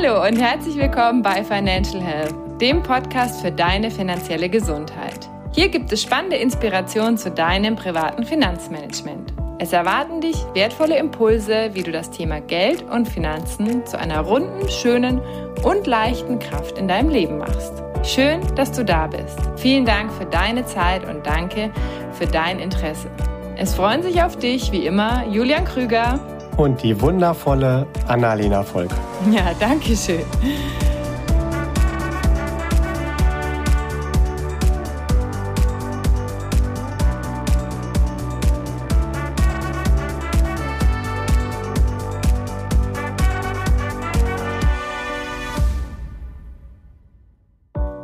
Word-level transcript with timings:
Hallo 0.00 0.24
und 0.24 0.36
herzlich 0.36 0.76
willkommen 0.76 1.22
bei 1.22 1.42
Financial 1.42 2.00
Health, 2.00 2.32
dem 2.60 2.84
Podcast 2.84 3.40
für 3.40 3.50
deine 3.50 3.90
finanzielle 3.90 4.48
Gesundheit. 4.48 5.28
Hier 5.50 5.70
gibt 5.70 5.90
es 5.90 6.02
spannende 6.02 6.36
Inspirationen 6.36 7.18
zu 7.18 7.32
deinem 7.32 7.74
privaten 7.74 8.22
Finanzmanagement. 8.22 9.32
Es 9.58 9.72
erwarten 9.72 10.20
dich 10.20 10.36
wertvolle 10.54 10.96
Impulse, 10.98 11.70
wie 11.72 11.82
du 11.82 11.90
das 11.90 12.12
Thema 12.12 12.40
Geld 12.40 12.82
und 12.82 13.08
Finanzen 13.08 13.84
zu 13.86 13.98
einer 13.98 14.20
runden, 14.20 14.68
schönen 14.68 15.20
und 15.64 15.88
leichten 15.88 16.38
Kraft 16.38 16.78
in 16.78 16.86
deinem 16.86 17.08
Leben 17.08 17.38
machst. 17.38 17.82
Schön, 18.04 18.40
dass 18.54 18.70
du 18.70 18.84
da 18.84 19.08
bist. 19.08 19.40
Vielen 19.56 19.84
Dank 19.84 20.12
für 20.12 20.26
deine 20.26 20.64
Zeit 20.64 21.08
und 21.08 21.26
danke 21.26 21.72
für 22.12 22.26
dein 22.26 22.60
Interesse. 22.60 23.10
Es 23.56 23.74
freuen 23.74 24.04
sich 24.04 24.22
auf 24.22 24.36
dich, 24.36 24.70
wie 24.70 24.86
immer, 24.86 25.26
Julian 25.26 25.64
Krüger 25.64 26.20
und 26.58 26.82
die 26.82 27.00
wundervolle 27.00 27.86
Annalena 28.08 28.62
Volk. 28.62 28.90
Ja, 29.30 29.52
danke 29.58 29.96
schön. 29.96 30.24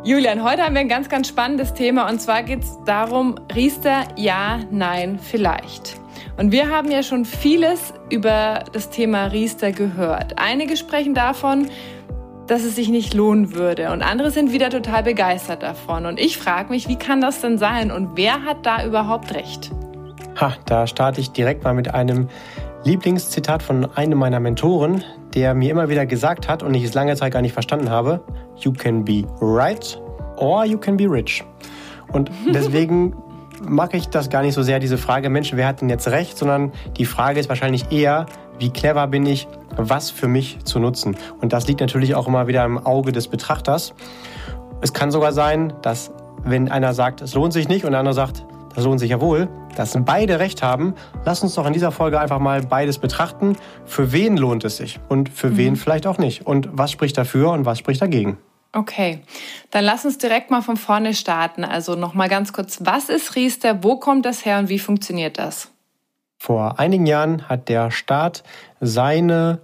Julian, 0.06 0.44
heute 0.44 0.62
haben 0.62 0.74
wir 0.74 0.80
ein 0.80 0.88
ganz, 0.88 1.08
ganz 1.08 1.28
spannendes 1.28 1.72
Thema 1.72 2.08
und 2.08 2.20
zwar 2.20 2.42
geht 2.42 2.62
es 2.62 2.78
darum, 2.84 3.36
Riester 3.54 4.04
ja, 4.16 4.60
nein, 4.70 5.18
vielleicht. 5.18 6.03
Und 6.36 6.50
wir 6.50 6.68
haben 6.68 6.90
ja 6.90 7.02
schon 7.02 7.24
vieles 7.24 7.94
über 8.10 8.64
das 8.72 8.90
Thema 8.90 9.26
Riester 9.26 9.70
gehört. 9.70 10.34
Einige 10.36 10.76
sprechen 10.76 11.14
davon, 11.14 11.68
dass 12.46 12.64
es 12.64 12.74
sich 12.74 12.88
nicht 12.88 13.14
lohnen 13.14 13.54
würde 13.54 13.90
und 13.92 14.02
andere 14.02 14.30
sind 14.30 14.52
wieder 14.52 14.68
total 14.68 15.02
begeistert 15.02 15.62
davon. 15.62 16.06
Und 16.06 16.20
ich 16.20 16.36
frage 16.36 16.70
mich, 16.70 16.88
wie 16.88 16.96
kann 16.96 17.20
das 17.20 17.40
denn 17.40 17.56
sein 17.56 17.90
und 17.90 18.16
wer 18.16 18.44
hat 18.44 18.66
da 18.66 18.84
überhaupt 18.84 19.34
recht? 19.34 19.70
Ha, 20.40 20.54
da 20.66 20.86
starte 20.86 21.20
ich 21.20 21.30
direkt 21.30 21.62
mal 21.62 21.72
mit 21.72 21.94
einem 21.94 22.28
Lieblingszitat 22.82 23.62
von 23.62 23.90
einem 23.96 24.18
meiner 24.18 24.40
Mentoren, 24.40 25.04
der 25.34 25.54
mir 25.54 25.70
immer 25.70 25.88
wieder 25.88 26.04
gesagt 26.04 26.48
hat 26.48 26.62
und 26.62 26.74
ich 26.74 26.84
es 26.84 26.94
lange 26.94 27.14
Zeit 27.16 27.32
gar 27.32 27.40
nicht 27.40 27.54
verstanden 27.54 27.90
habe, 27.90 28.22
You 28.58 28.72
can 28.72 29.04
be 29.04 29.24
right 29.40 30.00
or 30.36 30.64
you 30.64 30.78
can 30.78 30.96
be 30.96 31.04
rich. 31.04 31.44
Und 32.12 32.30
deswegen 32.52 33.14
mag 33.62 33.94
ich 33.94 34.08
das 34.08 34.30
gar 34.30 34.42
nicht 34.42 34.54
so 34.54 34.62
sehr, 34.62 34.78
diese 34.78 34.98
Frage, 34.98 35.30
Mensch, 35.30 35.52
wer 35.54 35.66
hat 35.66 35.80
denn 35.80 35.88
jetzt 35.88 36.08
recht, 36.08 36.36
sondern 36.38 36.72
die 36.96 37.04
Frage 37.04 37.40
ist 37.40 37.48
wahrscheinlich 37.48 37.90
eher, 37.92 38.26
wie 38.58 38.70
clever 38.70 39.06
bin 39.06 39.26
ich, 39.26 39.48
was 39.76 40.10
für 40.10 40.28
mich 40.28 40.58
zu 40.64 40.78
nutzen. 40.78 41.16
Und 41.40 41.52
das 41.52 41.66
liegt 41.66 41.80
natürlich 41.80 42.14
auch 42.14 42.26
immer 42.26 42.46
wieder 42.46 42.64
im 42.64 42.78
Auge 42.78 43.12
des 43.12 43.28
Betrachters. 43.28 43.94
Es 44.80 44.92
kann 44.92 45.10
sogar 45.10 45.32
sein, 45.32 45.72
dass 45.82 46.12
wenn 46.44 46.70
einer 46.70 46.94
sagt, 46.94 47.22
es 47.22 47.34
lohnt 47.34 47.52
sich 47.52 47.68
nicht 47.68 47.84
und 47.84 47.92
der 47.92 48.00
andere 48.00 48.14
sagt, 48.14 48.44
das 48.74 48.84
lohnt 48.84 49.00
sich 49.00 49.10
ja 49.10 49.20
wohl, 49.20 49.48
dass 49.76 49.96
beide 50.04 50.40
recht 50.40 50.62
haben. 50.62 50.94
Lass 51.24 51.42
uns 51.42 51.54
doch 51.54 51.66
in 51.66 51.72
dieser 51.72 51.92
Folge 51.92 52.20
einfach 52.20 52.40
mal 52.40 52.62
beides 52.62 52.98
betrachten. 52.98 53.56
Für 53.84 54.12
wen 54.12 54.36
lohnt 54.36 54.64
es 54.64 54.76
sich 54.76 55.00
und 55.08 55.28
für 55.28 55.50
mhm. 55.50 55.56
wen 55.56 55.76
vielleicht 55.76 56.06
auch 56.06 56.18
nicht? 56.18 56.46
Und 56.46 56.68
was 56.72 56.90
spricht 56.90 57.16
dafür 57.16 57.50
und 57.50 57.64
was 57.64 57.78
spricht 57.78 58.02
dagegen? 58.02 58.38
Okay, 58.74 59.20
dann 59.70 59.84
lass 59.84 60.04
uns 60.04 60.18
direkt 60.18 60.50
mal 60.50 60.60
von 60.60 60.76
vorne 60.76 61.14
starten. 61.14 61.64
Also 61.64 61.94
nochmal 61.94 62.28
ganz 62.28 62.52
kurz, 62.52 62.78
was 62.82 63.08
ist 63.08 63.36
Riester, 63.36 63.84
wo 63.84 63.96
kommt 63.96 64.26
das 64.26 64.44
her 64.44 64.58
und 64.58 64.68
wie 64.68 64.80
funktioniert 64.80 65.38
das? 65.38 65.70
Vor 66.38 66.80
einigen 66.80 67.06
Jahren 67.06 67.48
hat 67.48 67.68
der 67.68 67.92
Staat 67.92 68.42
seine 68.80 69.60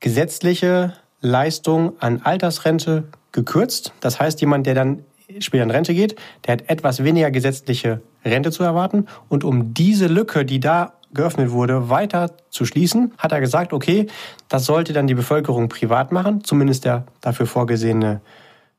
gesetzliche 0.00 0.94
Leistung 1.20 1.92
an 2.00 2.22
Altersrente 2.22 3.04
gekürzt. 3.30 3.92
Das 4.00 4.20
heißt, 4.20 4.40
jemand, 4.40 4.66
der 4.66 4.74
dann 4.74 5.04
später 5.38 5.62
in 5.62 5.70
Rente 5.70 5.92
geht, 5.92 6.16
der 6.46 6.54
hat 6.54 6.70
etwas 6.70 7.04
weniger 7.04 7.30
gesetzliche 7.30 8.00
Rente 8.24 8.50
zu 8.50 8.62
erwarten. 8.62 9.06
Und 9.28 9.44
um 9.44 9.74
diese 9.74 10.06
Lücke, 10.06 10.46
die 10.46 10.60
da 10.60 10.94
geöffnet 11.12 11.50
wurde, 11.50 11.90
weiter 11.90 12.32
zu 12.50 12.64
schließen, 12.64 13.12
hat 13.18 13.32
er 13.32 13.40
gesagt, 13.40 13.72
okay, 13.72 14.06
das 14.48 14.64
sollte 14.64 14.92
dann 14.92 15.06
die 15.06 15.14
Bevölkerung 15.14 15.68
privat 15.68 16.10
machen, 16.10 16.42
zumindest 16.42 16.84
der 16.84 17.04
dafür 17.20 17.46
vorgesehene 17.46 18.20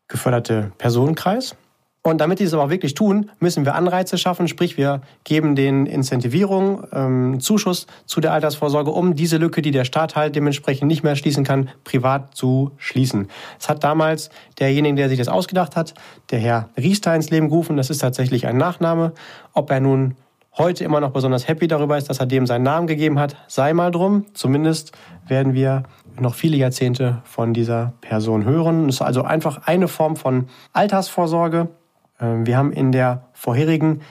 geförderte 0.07 0.71
Personenkreis. 0.77 1.55
Und 2.07 2.21
damit 2.21 2.39
die 2.39 2.45
es 2.45 2.53
aber 2.53 2.63
auch 2.63 2.69
wirklich 2.69 2.93
tun, 2.93 3.31
müssen 3.41 3.65
wir 3.65 3.75
Anreize 3.75 4.17
schaffen, 4.17 4.47
sprich 4.47 4.77
wir 4.77 5.01
geben 5.25 5.57
den 5.57 5.85
Incentivierung, 5.85 6.87
ähm, 6.93 7.39
Zuschuss 7.41 7.85
zu 8.05 8.21
der 8.21 8.31
Altersvorsorge, 8.31 8.91
um 8.91 9.13
diese 9.13 9.35
Lücke, 9.35 9.61
die 9.61 9.71
der 9.71 9.83
Staat 9.83 10.15
halt 10.15 10.33
dementsprechend 10.33 10.87
nicht 10.87 11.03
mehr 11.03 11.17
schließen 11.17 11.43
kann, 11.43 11.69
privat 11.83 12.33
zu 12.33 12.71
schließen. 12.77 13.27
Es 13.59 13.67
hat 13.67 13.83
damals 13.83 14.29
derjenige, 14.57 14.95
der 14.95 15.09
sich 15.09 15.17
das 15.17 15.27
ausgedacht 15.27 15.75
hat, 15.75 15.95
der 16.31 16.39
Herr 16.39 16.69
Riester 16.77 17.13
ins 17.13 17.29
Leben 17.29 17.49
gerufen. 17.49 17.75
Das 17.75 17.89
ist 17.89 17.97
tatsächlich 17.97 18.47
ein 18.47 18.55
Nachname. 18.55 19.11
Ob 19.51 19.69
er 19.69 19.81
nun 19.81 20.15
heute 20.57 20.85
immer 20.85 21.01
noch 21.01 21.11
besonders 21.11 21.49
happy 21.49 21.67
darüber 21.67 21.97
ist, 21.97 22.09
dass 22.09 22.21
er 22.21 22.25
dem 22.25 22.47
seinen 22.47 22.63
Namen 22.63 22.87
gegeben 22.87 23.19
hat, 23.19 23.35
sei 23.47 23.73
mal 23.73 23.91
drum. 23.91 24.27
Zumindest 24.33 24.93
werden 25.27 25.53
wir 25.53 25.83
noch 26.21 26.35
viele 26.35 26.57
Jahrzehnte 26.57 27.21
von 27.23 27.53
dieser 27.53 27.93
Person 28.01 28.45
hören. 28.45 28.89
Es 28.89 28.95
ist 28.95 29.01
also 29.01 29.23
einfach 29.23 29.67
eine 29.67 29.87
Form 29.87 30.15
von 30.15 30.47
Altersvorsorge. 30.73 31.69
Ähm, 32.19 32.45
wir 32.45 32.57
haben 32.57 32.71
in 32.71 32.91
der 32.91 33.27
vorherigen 33.33 34.01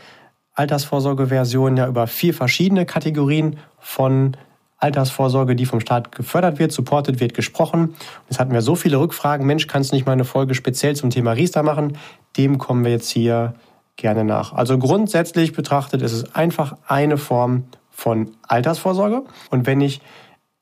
Altersvorsorgeversion 0.55 1.77
ja 1.77 1.87
über 1.87 2.07
vier 2.07 2.33
verschiedene 2.35 2.87
Kategorien 2.87 3.59
von 3.79 4.37
Altersvorsorge, 4.79 5.57
die 5.57 5.67
vom 5.67 5.81
Staat 5.81 6.13
gefördert 6.13 6.59
wird, 6.59 6.73
supported 6.73 7.21
wird, 7.21 7.35
gesprochen. 7.35 7.95
Jetzt 8.29 8.39
hatten 8.39 8.53
wir 8.53 8.63
so 8.63 8.75
viele 8.75 8.99
Rückfragen. 8.99 9.47
Mensch, 9.47 9.67
kannst 9.67 9.93
du 9.93 9.97
nicht 9.97 10.07
mal 10.07 10.13
eine 10.13 10.25
Folge 10.25 10.55
speziell 10.55 10.95
zum 10.97 11.11
Thema 11.11 11.33
Riester 11.33 11.63
machen? 11.63 11.97
Dem 12.37 12.59
kommen 12.59 12.85
wir 12.85 12.93
jetzt 12.93 13.11
hier 13.11 13.55
gerne 13.97 14.25
nach. 14.25 14.53
Also 14.53 14.79
grundsätzlich 14.79 15.53
betrachtet 15.53 16.03
ist 16.03 16.13
es 16.13 16.35
einfach 16.35 16.77
eine 16.87 17.17
Form 17.17 17.65
von 17.91 18.33
Altersvorsorge. 18.47 19.25
Und 19.51 19.67
wenn 19.67 19.81
ich 19.81 20.03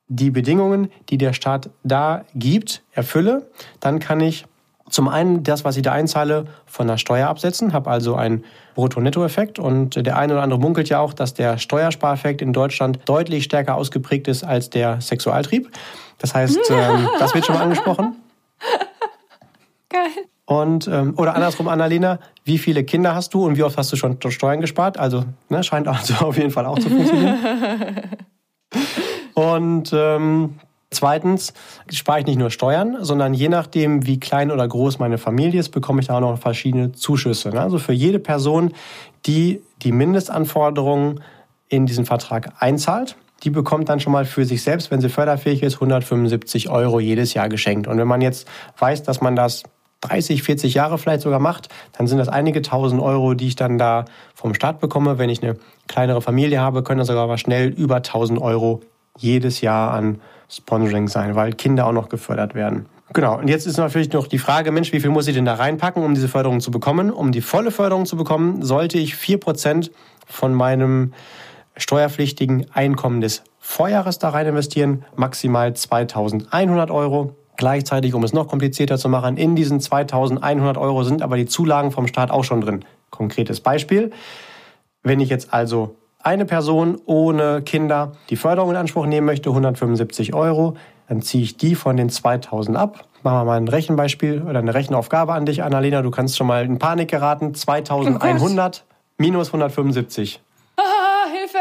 die 0.08 0.30
Bedingungen, 0.30 0.90
die 1.08 1.18
der 1.18 1.32
Staat 1.32 1.70
da 1.82 2.24
gibt, 2.34 2.82
erfülle, 2.92 3.48
dann 3.80 3.98
kann 3.98 4.20
ich 4.20 4.46
zum 4.90 5.08
einen 5.08 5.42
das, 5.42 5.64
was 5.64 5.76
ich 5.76 5.82
da 5.82 5.92
einzahle, 5.92 6.44
von 6.66 6.86
der 6.86 6.98
Steuer 6.98 7.28
absetzen, 7.28 7.72
habe 7.72 7.90
also 7.90 8.16
einen 8.16 8.44
Brutto-Netto-Effekt. 8.74 9.58
Und 9.58 9.96
der 10.04 10.18
eine 10.18 10.34
oder 10.34 10.42
andere 10.42 10.60
munkelt 10.60 10.88
ja 10.88 11.00
auch, 11.00 11.14
dass 11.14 11.32
der 11.34 11.58
Steuerspareffekt 11.58 12.42
in 12.42 12.52
Deutschland 12.52 13.00
deutlich 13.06 13.44
stärker 13.44 13.76
ausgeprägt 13.76 14.28
ist 14.28 14.44
als 14.44 14.70
der 14.70 15.00
Sexualtrieb. 15.00 15.70
Das 16.18 16.34
heißt, 16.34 16.58
ähm, 16.70 17.08
das 17.18 17.34
wird 17.34 17.46
schon 17.46 17.54
mal 17.56 17.62
angesprochen. 17.62 18.16
Geil. 19.88 20.10
Und, 20.46 20.86
ähm, 20.88 21.14
oder 21.16 21.34
andersrum, 21.34 21.68
Annalena, 21.68 22.18
wie 22.44 22.58
viele 22.58 22.84
Kinder 22.84 23.14
hast 23.14 23.32
du 23.32 23.46
und 23.46 23.56
wie 23.56 23.62
oft 23.62 23.78
hast 23.78 23.90
du 23.92 23.96
schon 23.96 24.18
Steuern 24.28 24.60
gespart? 24.60 24.98
Also, 24.98 25.24
ne, 25.48 25.64
scheint 25.64 25.88
also 25.88 26.14
auf 26.26 26.36
jeden 26.36 26.50
Fall 26.50 26.66
auch 26.66 26.78
zu 26.78 26.90
funktionieren. 26.90 27.38
und 29.34 29.92
ähm, 29.92 30.60
zweitens 30.90 31.52
spare 31.92 32.20
ich 32.20 32.26
nicht 32.26 32.38
nur 32.38 32.50
Steuern, 32.50 32.98
sondern 33.00 33.34
je 33.34 33.48
nachdem, 33.48 34.06
wie 34.06 34.20
klein 34.20 34.50
oder 34.50 34.66
groß 34.66 34.98
meine 34.98 35.18
Familie 35.18 35.60
ist, 35.60 35.70
bekomme 35.70 36.00
ich 36.00 36.06
da 36.06 36.16
auch 36.16 36.20
noch 36.20 36.38
verschiedene 36.38 36.92
Zuschüsse. 36.92 37.50
Ne? 37.50 37.60
Also 37.60 37.78
für 37.78 37.92
jede 37.92 38.18
Person, 38.18 38.72
die 39.26 39.60
die 39.82 39.92
Mindestanforderungen 39.92 41.20
in 41.68 41.86
diesen 41.86 42.06
Vertrag 42.06 42.52
einzahlt, 42.58 43.16
die 43.42 43.50
bekommt 43.50 43.88
dann 43.88 44.00
schon 44.00 44.12
mal 44.12 44.24
für 44.24 44.44
sich 44.44 44.62
selbst, 44.62 44.90
wenn 44.90 45.00
sie 45.00 45.08
förderfähig 45.08 45.62
ist, 45.62 45.74
175 45.74 46.70
Euro 46.70 47.00
jedes 47.00 47.34
Jahr 47.34 47.48
geschenkt. 47.48 47.86
Und 47.88 47.98
wenn 47.98 48.08
man 48.08 48.22
jetzt 48.22 48.48
weiß, 48.78 49.02
dass 49.02 49.20
man 49.20 49.36
das 49.36 49.64
30, 50.00 50.42
40 50.42 50.74
Jahre 50.74 50.98
vielleicht 50.98 51.22
sogar 51.22 51.40
macht, 51.40 51.68
dann 51.96 52.06
sind 52.06 52.18
das 52.18 52.28
einige 52.28 52.62
tausend 52.62 53.02
Euro, 53.02 53.34
die 53.34 53.48
ich 53.48 53.56
dann 53.56 53.78
da 53.78 54.04
vom 54.34 54.54
Staat 54.54 54.80
bekomme. 54.80 55.18
Wenn 55.18 55.30
ich 55.30 55.42
eine 55.42 55.56
kleinere 55.88 56.22
Familie 56.22 56.60
habe, 56.60 56.82
können 56.82 56.98
das 56.98 57.08
sogar 57.08 57.26
mal 57.26 57.38
schnell 57.38 57.68
über 57.68 57.96
1000 57.96 58.40
Euro 58.40 58.80
jedes 59.18 59.60
Jahr 59.60 59.92
an 59.92 60.20
Sponsoring 60.48 61.08
sein, 61.08 61.34
weil 61.34 61.52
Kinder 61.52 61.86
auch 61.86 61.92
noch 61.92 62.08
gefördert 62.08 62.54
werden. 62.54 62.86
Genau, 63.12 63.38
und 63.38 63.48
jetzt 63.48 63.66
ist 63.66 63.76
natürlich 63.76 64.12
noch 64.12 64.26
die 64.26 64.38
Frage, 64.38 64.72
Mensch, 64.72 64.92
wie 64.92 65.00
viel 65.00 65.10
muss 65.10 65.28
ich 65.28 65.34
denn 65.34 65.44
da 65.44 65.54
reinpacken, 65.54 66.02
um 66.02 66.14
diese 66.14 66.28
Förderung 66.28 66.60
zu 66.60 66.70
bekommen? 66.70 67.10
Um 67.10 67.32
die 67.32 67.42
volle 67.42 67.70
Förderung 67.70 68.06
zu 68.06 68.16
bekommen, 68.16 68.62
sollte 68.62 68.98
ich 68.98 69.14
4% 69.14 69.90
von 70.26 70.54
meinem 70.54 71.12
steuerpflichtigen 71.76 72.66
Einkommen 72.72 73.20
des 73.20 73.42
Vorjahres 73.58 74.18
da 74.18 74.30
rein 74.30 74.46
investieren, 74.46 75.04
maximal 75.16 75.74
2100 75.74 76.90
Euro. 76.90 77.36
Gleichzeitig, 77.56 78.14
um 78.14 78.24
es 78.24 78.32
noch 78.32 78.48
komplizierter 78.48 78.98
zu 78.98 79.08
machen, 79.08 79.36
in 79.36 79.54
diesen 79.54 79.80
2100 79.80 80.76
Euro 80.76 81.04
sind 81.04 81.22
aber 81.22 81.36
die 81.36 81.46
Zulagen 81.46 81.92
vom 81.92 82.06
Staat 82.06 82.30
auch 82.30 82.44
schon 82.44 82.60
drin. 82.60 82.84
Konkretes 83.10 83.60
Beispiel. 83.60 84.10
Wenn 85.02 85.20
ich 85.20 85.28
jetzt 85.28 85.52
also 85.52 85.96
eine 86.24 86.46
Person 86.46 87.00
ohne 87.06 87.62
Kinder 87.62 88.12
die 88.30 88.36
Förderung 88.36 88.70
in 88.70 88.76
Anspruch 88.76 89.06
nehmen 89.06 89.26
möchte, 89.26 89.50
175 89.50 90.34
Euro, 90.34 90.76
dann 91.08 91.22
ziehe 91.22 91.44
ich 91.44 91.56
die 91.56 91.74
von 91.74 91.96
den 91.96 92.08
2000 92.08 92.76
ab. 92.76 93.04
Machen 93.22 93.38
wir 93.38 93.44
mal 93.44 93.56
ein 93.56 93.68
Rechenbeispiel 93.68 94.42
oder 94.42 94.58
eine 94.58 94.74
Rechenaufgabe 94.74 95.32
an 95.34 95.46
dich, 95.46 95.62
Annalena. 95.62 96.02
Du 96.02 96.10
kannst 96.10 96.36
schon 96.36 96.46
mal 96.46 96.64
in 96.64 96.78
Panik 96.78 97.10
geraten. 97.10 97.54
2100 97.54 98.84
oh 98.84 98.88
minus 99.18 99.48
175. 99.48 100.40
Ah, 100.76 100.82
Hilfe! 101.30 101.58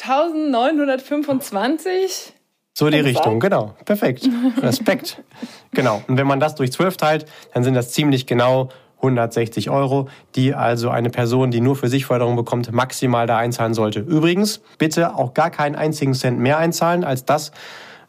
1925? 0.00 2.32
So 2.74 2.88
die 2.88 3.00
Richtung, 3.00 3.38
genau. 3.38 3.74
Perfekt. 3.84 4.26
Respekt. 4.62 5.22
genau. 5.72 6.02
Und 6.08 6.16
wenn 6.16 6.26
man 6.26 6.40
das 6.40 6.54
durch 6.54 6.72
12 6.72 6.96
teilt, 6.96 7.26
dann 7.52 7.64
sind 7.64 7.74
das 7.74 7.92
ziemlich 7.92 8.26
genau 8.26 8.70
160 9.02 9.68
Euro, 9.68 10.08
die 10.36 10.54
also 10.54 10.88
eine 10.88 11.10
Person, 11.10 11.50
die 11.50 11.60
nur 11.60 11.76
für 11.76 11.88
sich 11.88 12.06
Förderung 12.06 12.36
bekommt, 12.36 12.72
maximal 12.72 13.26
da 13.26 13.36
einzahlen 13.36 13.74
sollte. 13.74 14.00
Übrigens, 14.00 14.62
bitte 14.78 15.16
auch 15.16 15.34
gar 15.34 15.50
keinen 15.50 15.74
einzigen 15.74 16.14
Cent 16.14 16.38
mehr 16.38 16.58
einzahlen 16.58 17.02
als 17.02 17.24
das, 17.24 17.50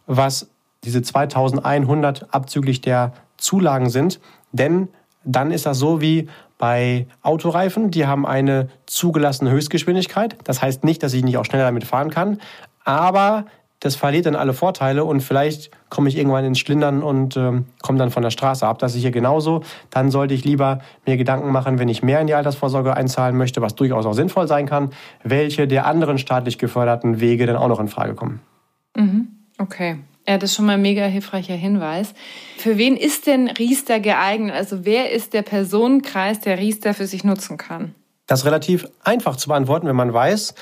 was 0.06 0.50
diese 0.84 1.02
2100 1.02 2.34
abzüglich 2.34 2.82
der 2.82 3.14
Zulagen 3.38 3.90
sind. 3.90 4.20
Denn 4.52 4.90
dann 5.24 5.52
ist 5.52 5.66
das 5.66 5.80
so 5.80 6.00
wie 6.00 6.30
bei 6.60 7.08
Autoreifen, 7.24 7.92
die 7.92 8.06
haben 8.06 8.26
eine 8.26 8.70
zugelassene 8.86 9.52
Höchstgeschwindigkeit. 9.52 10.38
Das 10.44 10.62
heißt 10.62 10.84
nicht, 10.84 11.02
dass 11.02 11.14
ich 11.14 11.24
nicht 11.24 11.38
auch 11.38 11.46
schneller 11.46 11.66
damit 11.66 11.86
fahren 11.86 12.10
kann, 12.10 12.40
aber 12.86 13.46
das 13.84 13.98
verliert 13.98 14.26
dann 14.26 14.38
alle 14.38 14.54
Vorteile 14.54 15.04
und 15.04 15.20
vielleicht 15.20 15.70
komme 15.90 16.08
ich 16.08 16.18
irgendwann 16.18 16.46
ins 16.46 16.58
Schlindern 16.58 17.04
und 17.04 17.36
ähm, 17.36 17.66
komme 17.82 18.00
dann 18.00 18.12
von 18.12 18.24
der 18.24 18.30
Straße 18.30 18.66
ab. 18.66 18.80
Das 18.80 18.96
ist 18.96 19.02
hier 19.02 19.12
genauso. 19.12 19.62
Dann 19.90 20.10
sollte 20.10 20.34
ich 20.34 20.46
lieber 20.46 20.80
mir 21.06 21.18
Gedanken 21.18 21.52
machen, 21.52 21.80
wenn 21.80 21.90
ich 21.90 22.02
mehr 22.02 22.22
in 22.22 22.28
die 22.28 22.34
Altersvorsorge 22.34 22.96
einzahlen 22.96 23.36
möchte, 23.36 23.62
was 23.62 23.76
durchaus 23.76 24.06
auch 24.06 24.14
sinnvoll 24.14 24.48
sein 24.48 24.68
kann, 24.68 24.92
welche 25.24 25.68
der 25.68 25.86
anderen 25.86 26.18
staatlich 26.18 26.58
geförderten 26.58 27.20
Wege 27.20 27.46
dann 27.46 27.58
auch 27.58 27.68
noch 27.68 27.82
in 27.82 27.90
Frage 27.90 28.16
kommen. 28.16 28.40
Mhm. 28.96 29.28
Okay. 29.58 29.98
Ja, 30.26 30.38
das 30.38 30.52
ist 30.52 30.56
schon 30.56 30.66
mal 30.66 30.76
ein 30.76 30.82
mega 30.82 31.04
hilfreicher 31.04 31.56
Hinweis. 31.56 32.14
Für 32.58 32.78
wen 32.78 32.96
ist 32.96 33.28
denn 33.28 33.50
Riester 33.50 34.00
geeignet? 34.00 34.56
Also 34.56 34.86
wer 34.86 35.12
ist 35.12 35.34
der 35.34 35.42
Personenkreis, 35.42 36.40
der 36.40 36.58
Riester 36.58 36.94
für 36.94 37.06
sich 37.06 37.26
nutzen 37.26 37.58
kann? 37.58 37.94
Das 38.28 38.40
ist 38.40 38.46
relativ 38.46 38.88
einfach 39.04 39.36
zu 39.36 39.50
beantworten, 39.50 39.88
wenn 39.88 39.98
man 39.98 40.14
weiß, 40.14 40.56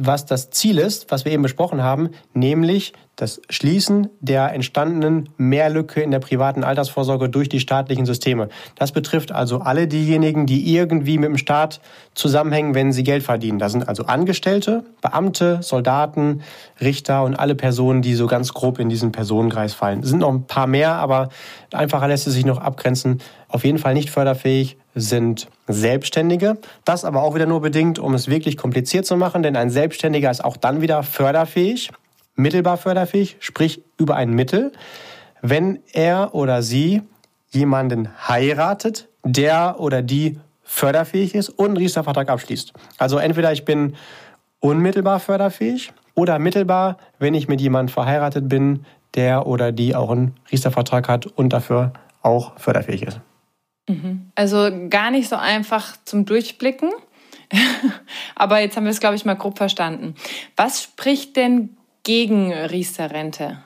was 0.00 0.26
das 0.26 0.50
Ziel 0.50 0.78
ist, 0.78 1.10
was 1.10 1.24
wir 1.24 1.32
eben 1.32 1.42
besprochen 1.42 1.82
haben, 1.82 2.10
nämlich 2.32 2.92
das 3.16 3.40
Schließen 3.50 4.10
der 4.20 4.52
entstandenen 4.54 5.28
Mehrlücke 5.38 6.00
in 6.00 6.12
der 6.12 6.20
privaten 6.20 6.62
Altersvorsorge 6.62 7.28
durch 7.28 7.48
die 7.48 7.58
staatlichen 7.58 8.06
Systeme. 8.06 8.48
Das 8.76 8.92
betrifft 8.92 9.32
also 9.32 9.58
alle 9.58 9.88
diejenigen, 9.88 10.46
die 10.46 10.72
irgendwie 10.72 11.18
mit 11.18 11.28
dem 11.28 11.36
Staat 11.36 11.80
zusammenhängen, 12.14 12.76
wenn 12.76 12.92
sie 12.92 13.02
Geld 13.02 13.24
verdienen. 13.24 13.58
Das 13.58 13.72
sind 13.72 13.88
also 13.88 14.04
Angestellte, 14.04 14.84
Beamte, 15.02 15.58
Soldaten, 15.62 16.42
Richter 16.80 17.24
und 17.24 17.34
alle 17.34 17.56
Personen, 17.56 18.02
die 18.02 18.14
so 18.14 18.28
ganz 18.28 18.54
grob 18.54 18.78
in 18.78 18.88
diesen 18.88 19.10
Personenkreis 19.10 19.74
fallen. 19.74 20.00
Es 20.04 20.10
sind 20.10 20.20
noch 20.20 20.32
ein 20.32 20.46
paar 20.46 20.68
mehr, 20.68 20.92
aber 20.92 21.30
einfacher 21.72 22.06
lässt 22.06 22.28
es 22.28 22.34
sich 22.34 22.46
noch 22.46 22.58
abgrenzen. 22.58 23.20
Auf 23.48 23.64
jeden 23.64 23.78
Fall 23.78 23.94
nicht 23.94 24.10
förderfähig 24.10 24.76
sind 25.00 25.48
Selbstständige. 25.66 26.58
Das 26.84 27.04
aber 27.04 27.22
auch 27.22 27.34
wieder 27.34 27.46
nur 27.46 27.60
bedingt, 27.60 27.98
um 27.98 28.14
es 28.14 28.28
wirklich 28.28 28.56
kompliziert 28.56 29.06
zu 29.06 29.16
machen, 29.16 29.42
denn 29.42 29.56
ein 29.56 29.70
Selbstständiger 29.70 30.30
ist 30.30 30.44
auch 30.44 30.56
dann 30.56 30.80
wieder 30.80 31.02
förderfähig 31.02 31.90
mittelbar 32.38 32.76
förderfähig, 32.76 33.36
sprich 33.40 33.82
über 33.98 34.16
ein 34.16 34.30
Mittel, 34.30 34.72
wenn 35.42 35.80
er 35.92 36.34
oder 36.34 36.62
sie 36.62 37.02
jemanden 37.50 38.08
heiratet, 38.28 39.08
der 39.24 39.76
oder 39.78 40.02
die 40.02 40.38
förderfähig 40.62 41.34
ist 41.34 41.50
und 41.50 41.66
einen 41.66 41.76
Riester-Vertrag 41.76 42.30
abschließt. 42.30 42.72
Also 42.96 43.18
entweder 43.18 43.52
ich 43.52 43.64
bin 43.64 43.96
unmittelbar 44.60 45.20
förderfähig 45.20 45.92
oder 46.14 46.38
mittelbar, 46.38 46.98
wenn 47.18 47.34
ich 47.34 47.48
mit 47.48 47.60
jemandem 47.60 47.92
verheiratet 47.92 48.48
bin, 48.48 48.84
der 49.14 49.46
oder 49.46 49.72
die 49.72 49.96
auch 49.96 50.10
einen 50.10 50.36
Riester-Vertrag 50.50 51.08
hat 51.08 51.26
und 51.26 51.52
dafür 51.52 51.92
auch 52.22 52.58
förderfähig 52.58 53.02
ist. 53.02 53.20
Mhm. 53.88 54.30
Also 54.34 54.70
gar 54.88 55.10
nicht 55.10 55.28
so 55.28 55.36
einfach 55.36 55.96
zum 56.04 56.24
Durchblicken. 56.24 56.90
Aber 58.34 58.60
jetzt 58.60 58.76
haben 58.76 58.84
wir 58.84 58.90
es, 58.90 59.00
glaube 59.00 59.16
ich, 59.16 59.24
mal 59.24 59.34
grob 59.34 59.56
verstanden. 59.56 60.14
Was 60.56 60.82
spricht 60.82 61.36
denn 61.36 61.76
gegen 62.02 62.52
Riester-Rente? 62.52 63.58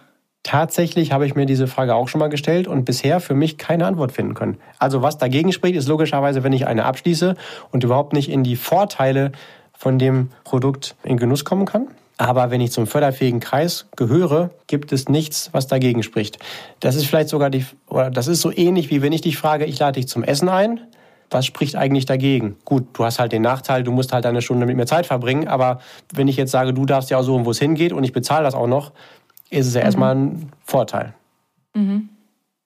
Tatsächlich 0.44 1.12
habe 1.12 1.26
ich 1.26 1.36
mir 1.36 1.46
diese 1.46 1.68
Frage 1.68 1.94
auch 1.94 2.08
schon 2.08 2.18
mal 2.18 2.28
gestellt 2.28 2.66
und 2.66 2.84
bisher 2.84 3.20
für 3.20 3.34
mich 3.34 3.58
keine 3.58 3.86
Antwort 3.86 4.10
finden 4.10 4.34
können. 4.34 4.58
Also 4.78 5.00
was 5.00 5.16
dagegen 5.16 5.52
spricht, 5.52 5.76
ist 5.76 5.86
logischerweise, 5.86 6.42
wenn 6.42 6.52
ich 6.52 6.66
eine 6.66 6.84
abschließe 6.84 7.36
und 7.70 7.84
überhaupt 7.84 8.12
nicht 8.12 8.28
in 8.28 8.42
die 8.42 8.56
Vorteile 8.56 9.30
von 9.72 10.00
dem 10.00 10.30
Produkt 10.42 10.96
in 11.04 11.16
Genuss 11.16 11.44
kommen 11.44 11.64
kann. 11.64 11.88
Aber 12.22 12.52
wenn 12.52 12.60
ich 12.60 12.70
zum 12.70 12.86
förderfähigen 12.86 13.40
Kreis 13.40 13.88
gehöre, 13.96 14.50
gibt 14.68 14.92
es 14.92 15.08
nichts, 15.08 15.48
was 15.50 15.66
dagegen 15.66 16.04
spricht. 16.04 16.38
Das 16.78 16.94
ist 16.94 17.06
vielleicht 17.06 17.28
sogar 17.28 17.50
die, 17.50 17.66
oder 17.88 18.10
das 18.10 18.28
ist 18.28 18.42
so 18.42 18.52
ähnlich 18.52 18.90
wie 18.90 19.02
wenn 19.02 19.12
ich 19.12 19.22
dich 19.22 19.36
frage, 19.36 19.64
ich 19.64 19.76
lade 19.80 19.98
dich 19.98 20.06
zum 20.06 20.22
Essen 20.22 20.48
ein 20.48 20.80
was 21.30 21.46
spricht 21.46 21.76
eigentlich 21.76 22.04
dagegen? 22.04 22.58
Gut, 22.66 22.88
du 22.92 23.06
hast 23.06 23.18
halt 23.18 23.32
den 23.32 23.40
Nachteil, 23.40 23.84
du 23.84 23.90
musst 23.90 24.12
halt 24.12 24.26
eine 24.26 24.42
Stunde 24.42 24.66
mit 24.66 24.76
mir 24.76 24.84
Zeit 24.84 25.06
verbringen, 25.06 25.48
aber 25.48 25.80
wenn 26.12 26.28
ich 26.28 26.36
jetzt 26.36 26.50
sage, 26.50 26.74
du 26.74 26.84
darfst 26.84 27.08
ja 27.08 27.16
auch 27.16 27.22
so, 27.22 27.42
wo 27.46 27.50
es 27.52 27.58
hingeht 27.58 27.94
und 27.94 28.04
ich 28.04 28.12
bezahle 28.12 28.44
das 28.44 28.54
auch 28.54 28.66
noch, 28.66 28.92
ist 29.48 29.66
es 29.66 29.72
ja 29.72 29.80
mhm. 29.80 29.86
erstmal 29.86 30.14
ein 30.14 30.52
Vorteil. 30.62 31.14
Mhm. 31.72 32.10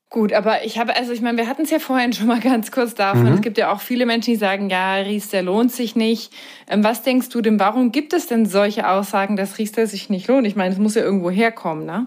Gut, 0.08 0.32
aber 0.32 0.64
ich 0.64 0.78
habe, 0.78 0.94
also 0.96 1.12
ich 1.12 1.20
meine, 1.20 1.36
wir 1.36 1.48
hatten 1.48 1.62
es 1.62 1.70
ja 1.70 1.80
vorhin 1.80 2.12
schon 2.12 2.28
mal 2.28 2.40
ganz 2.42 2.70
kurz 2.70 2.94
davon. 2.94 3.24
Mhm. 3.24 3.34
Es 3.34 3.40
gibt 3.40 3.58
ja 3.58 3.72
auch 3.72 3.80
viele 3.80 4.06
Menschen, 4.06 4.30
die 4.30 4.36
sagen, 4.36 4.70
ja, 4.70 4.94
Riester 4.94 5.42
lohnt 5.42 5.72
sich 5.72 5.96
nicht. 5.96 6.32
Ähm, 6.68 6.84
was 6.84 7.02
denkst 7.02 7.28
du 7.30 7.40
denn, 7.40 7.58
warum 7.58 7.90
gibt 7.92 8.12
es 8.12 8.26
denn 8.26 8.46
solche 8.46 8.88
Aussagen, 8.88 9.36
dass 9.36 9.58
Riester 9.58 9.86
sich 9.86 10.08
nicht 10.08 10.28
lohnt? 10.28 10.46
Ich 10.46 10.56
meine, 10.56 10.72
es 10.72 10.78
muss 10.78 10.94
ja 10.94 11.02
irgendwo 11.02 11.30
herkommen, 11.30 11.84
ne? 11.86 12.06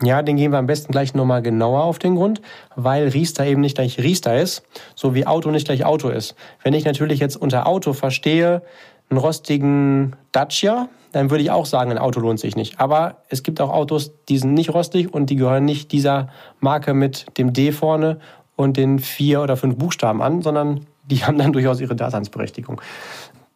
Ja, 0.00 0.22
den 0.22 0.36
gehen 0.36 0.52
wir 0.52 0.58
am 0.58 0.68
besten 0.68 0.92
gleich 0.92 1.14
nochmal 1.14 1.42
genauer 1.42 1.82
auf 1.82 1.98
den 1.98 2.14
Grund, 2.14 2.40
weil 2.76 3.08
Riester 3.08 3.44
eben 3.44 3.60
nicht 3.62 3.74
gleich 3.74 3.98
Riester 3.98 4.40
ist, 4.40 4.62
so 4.94 5.16
wie 5.16 5.26
Auto 5.26 5.50
nicht 5.50 5.66
gleich 5.66 5.84
Auto 5.84 6.08
ist. 6.08 6.36
Wenn 6.62 6.72
ich 6.72 6.84
natürlich 6.84 7.18
jetzt 7.18 7.34
unter 7.34 7.66
Auto 7.66 7.94
verstehe, 7.94 8.62
einen 9.10 9.18
rostigen 9.18 10.14
Dacia, 10.30 10.88
dann 11.12 11.30
würde 11.30 11.42
ich 11.42 11.50
auch 11.50 11.66
sagen, 11.66 11.90
ein 11.90 11.98
Auto 11.98 12.20
lohnt 12.20 12.40
sich 12.40 12.56
nicht. 12.56 12.80
Aber 12.80 13.22
es 13.28 13.42
gibt 13.42 13.60
auch 13.60 13.70
Autos, 13.70 14.12
die 14.28 14.38
sind 14.38 14.54
nicht 14.54 14.74
rostig 14.74 15.12
und 15.12 15.30
die 15.30 15.36
gehören 15.36 15.64
nicht 15.64 15.92
dieser 15.92 16.28
Marke 16.60 16.94
mit 16.94 17.26
dem 17.38 17.52
D 17.52 17.72
vorne 17.72 18.18
und 18.56 18.76
den 18.76 18.98
vier 18.98 19.40
oder 19.40 19.56
fünf 19.56 19.76
Buchstaben 19.76 20.22
an, 20.22 20.42
sondern 20.42 20.86
die 21.04 21.16
haben 21.24 21.38
dann 21.38 21.52
durchaus 21.52 21.80
ihre 21.80 21.96
Daseinsberechtigung. 21.96 22.80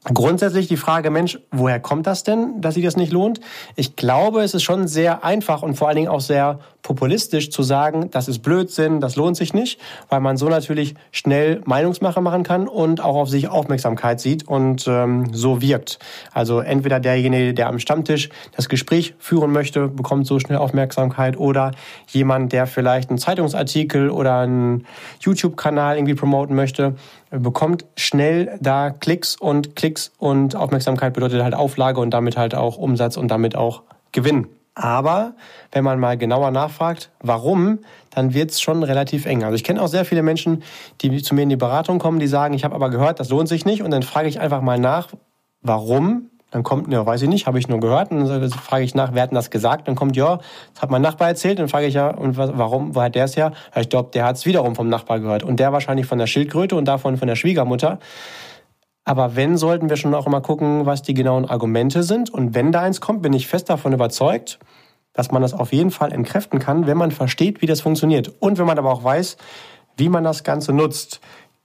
Grundsätzlich 0.04 0.66
die 0.66 0.76
Frage, 0.76 1.10
Mensch, 1.10 1.38
woher 1.52 1.78
kommt 1.78 2.08
das 2.08 2.25
denn, 2.25 2.60
dass 2.60 2.75
sich 2.75 2.84
das 2.84 2.96
nicht 2.96 3.12
lohnt? 3.12 3.38
Ich 3.76 3.94
glaube, 3.94 4.43
es 4.43 4.52
ist 4.52 4.64
schon 4.64 4.88
sehr 4.88 5.22
einfach 5.22 5.62
und 5.62 5.76
vor 5.76 5.87
allen 5.87 5.96
Dingen 5.96 6.08
auch 6.08 6.20
sehr 6.20 6.58
populistisch 6.82 7.50
zu 7.50 7.62
sagen, 7.62 8.11
das 8.11 8.29
ist 8.29 8.40
Blödsinn, 8.40 9.00
das 9.00 9.17
lohnt 9.17 9.37
sich 9.37 9.55
nicht, 9.55 9.81
weil 10.08 10.20
man 10.20 10.37
so 10.37 10.49
natürlich 10.49 10.94
schnell 11.12 11.61
Meinungsmache 11.64 12.20
machen 12.20 12.43
kann 12.43 12.69
und 12.69 13.00
auch 13.00 13.14
auf 13.14 13.29
sich 13.29 13.49
Aufmerksamkeit 13.49 14.20
sieht 14.20 14.49
und 14.49 14.87
ähm, 14.88 15.32
so 15.32 15.62
wirkt. 15.62 15.99
Also 16.32 16.61
entweder 16.61 16.99
derjenige, 16.99 17.55
der 17.55 17.69
am 17.69 17.79
Stammtisch 17.79 18.31
das 18.56 18.69
Gespräch 18.69 19.14
führen 19.19 19.52
möchte, 19.52 19.88
bekommt 19.88 20.26
so 20.26 20.38
schnell 20.40 20.58
Aufmerksamkeit 20.58 21.37
oder 21.38 21.70
jemand, 22.08 22.52
der 22.52 22.66
vielleicht 22.66 23.11
einen 23.11 23.18
Zeitungsartikel 23.18 24.11
oder 24.11 24.38
einen 24.38 24.85
YouTube-Kanal 25.21 25.97
irgendwie 25.97 26.14
promoten 26.14 26.56
möchte, 26.56 26.97
bekommt 27.30 27.85
schnell 27.97 28.59
da 28.61 28.90
Klicks 28.90 29.37
und 29.37 29.76
Klicks 29.76 30.12
und 30.18 30.56
Aufmerksamkeit 30.56 31.14
bedeutet 31.14 31.42
halt 31.42 31.54
Auflage 31.54 32.00
und 32.00 32.11
damit 32.11 32.37
halt 32.37 32.54
auch 32.54 32.76
Umsatz 32.76 33.16
und 33.16 33.28
damit 33.28 33.56
auch 33.56 33.83
Gewinn. 34.11 34.49
Aber 34.75 35.35
wenn 35.71 35.85
man 35.85 36.00
mal 36.00 36.17
genauer 36.17 36.50
nachfragt, 36.50 37.11
warum, 37.21 37.81
dann 38.11 38.33
wird 38.33 38.50
es 38.50 38.61
schon 38.61 38.83
relativ 38.83 39.26
eng. 39.26 39.45
Also 39.45 39.55
ich 39.55 39.64
kenne 39.64 39.83
auch 39.83 39.88
sehr 39.88 40.05
viele 40.05 40.23
Menschen, 40.23 40.62
die 41.00 41.23
zu 41.23 41.35
mir 41.35 41.43
in 41.43 41.50
die 41.50 41.57
Beratung 41.57 41.99
kommen, 41.99 42.21
die 42.21 42.26
sagen, 42.26 42.55
ich 42.55 42.64
habe 42.64 42.75
aber 42.75 42.88
gehört, 42.88 43.21
das 43.21 43.29
lohnt 43.29 43.49
sich 43.49 43.67
nicht. 43.67 43.83
Und 43.83 43.91
dann 43.91 44.02
frage 44.02 44.29
ich 44.29 44.41
einfach 44.41 44.62
mal 44.62 44.79
nach, 44.79 45.09
warum. 45.61 46.29
Dann 46.50 46.62
kommt, 46.64 46.93
ja, 46.93 47.05
weiß 47.05 47.23
ich 47.23 47.31
nicht, 47.31 47.47
habe 47.47 47.59
ich 47.59 47.69
nur 47.69 47.81
gehört. 47.81 48.11
Und 48.11 48.29
dann 48.29 48.50
frage 48.50 48.85
ich 48.85 48.95
nach, 48.95 49.14
wer 49.14 49.23
hat 49.23 49.31
denn 49.31 49.37
das 49.37 49.50
gesagt? 49.50 49.88
Dann 49.88 49.95
kommt, 49.95 50.17
ja, 50.17 50.38
das 50.75 50.83
hat 50.83 50.91
mein 50.91 51.00
Nachbar 51.00 51.29
erzählt. 51.29 51.59
Dann 51.59 51.69
frage 51.69 51.87
ich 51.87 51.95
ja, 51.95 52.09
und 52.09 52.37
warum, 52.37 52.95
wo 52.95 53.00
hat 53.00 53.14
der 53.14 53.25
es 53.25 53.37
ja? 53.37 53.52
Ich 53.75 53.88
glaube, 53.88 54.11
der 54.12 54.26
hat 54.26 54.37
es 54.37 54.45
wiederum 54.45 54.75
vom 54.75 54.88
Nachbar 54.88 55.21
gehört. 55.21 55.43
Und 55.43 55.61
der 55.61 55.73
wahrscheinlich 55.73 56.07
von 56.07 56.19
der 56.19 56.26
Schildkröte 56.26 56.76
und 56.76 56.87
davon 56.87 57.17
von 57.17 57.29
der 57.29 57.37
Schwiegermutter. 57.37 57.99
Aber 59.04 59.35
wenn, 59.35 59.56
sollten 59.56 59.88
wir 59.88 59.97
schon 59.97 60.14
auch 60.14 60.26
immer 60.26 60.40
gucken, 60.40 60.87
was 60.87 61.02
die 61.02 61.14
genauen 61.14 61.44
Argumente 61.44 62.02
sind. 62.02 62.30
Und 62.30 62.54
wenn 62.54 62.71
da 62.71 62.82
eins 62.82 63.00
kommt, 63.00 63.23
bin 63.23 63.32
ich 63.32 63.49
fest 63.49 63.68
davon 63.68 63.92
überzeugt, 63.92 64.59
dass 65.12 65.30
man 65.32 65.42
das 65.42 65.54
auf 65.54 65.73
jeden 65.73 65.90
Fall 65.90 66.12
entkräften 66.12 66.59
kann, 66.59 66.87
wenn 66.87 66.97
man 66.97 67.11
versteht, 67.11 67.62
wie 67.62 67.66
das 67.66 67.80
funktioniert. 67.80 68.32
Und 68.40 68.59
wenn 68.59 68.66
man 68.66 68.78
aber 68.78 68.92
auch 68.92 69.04
weiß, 69.04 69.37
wie 69.97 70.09
man 70.09 70.25
das 70.25 70.44
Ganze 70.44 70.73
nutzt. 70.73 71.21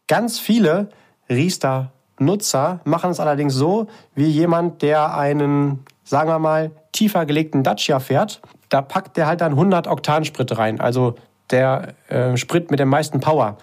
Ganz 0.07 0.39
viele 0.39 0.89
Riester-Nutzer 1.29 2.81
machen 2.83 3.11
es 3.11 3.19
allerdings 3.19 3.53
so, 3.53 3.87
wie 4.15 4.27
jemand, 4.27 4.81
der 4.81 5.15
einen, 5.15 5.85
sagen 6.03 6.29
wir 6.29 6.39
mal, 6.39 6.71
tiefer 6.91 7.25
gelegten 7.25 7.63
Dacia 7.63 7.99
fährt. 7.99 8.41
Da 8.69 8.81
packt 8.81 9.15
der 9.15 9.27
halt 9.27 9.41
dann 9.41 9.53
100 9.53 9.87
Oktan 9.87 10.25
Sprit 10.25 10.57
rein, 10.57 10.81
also 10.81 11.15
der 11.51 11.93
äh, 12.09 12.35
Sprit 12.35 12.71
mit 12.71 12.79
dem 12.79 12.89
meisten 12.89 13.21
Power. 13.21 13.57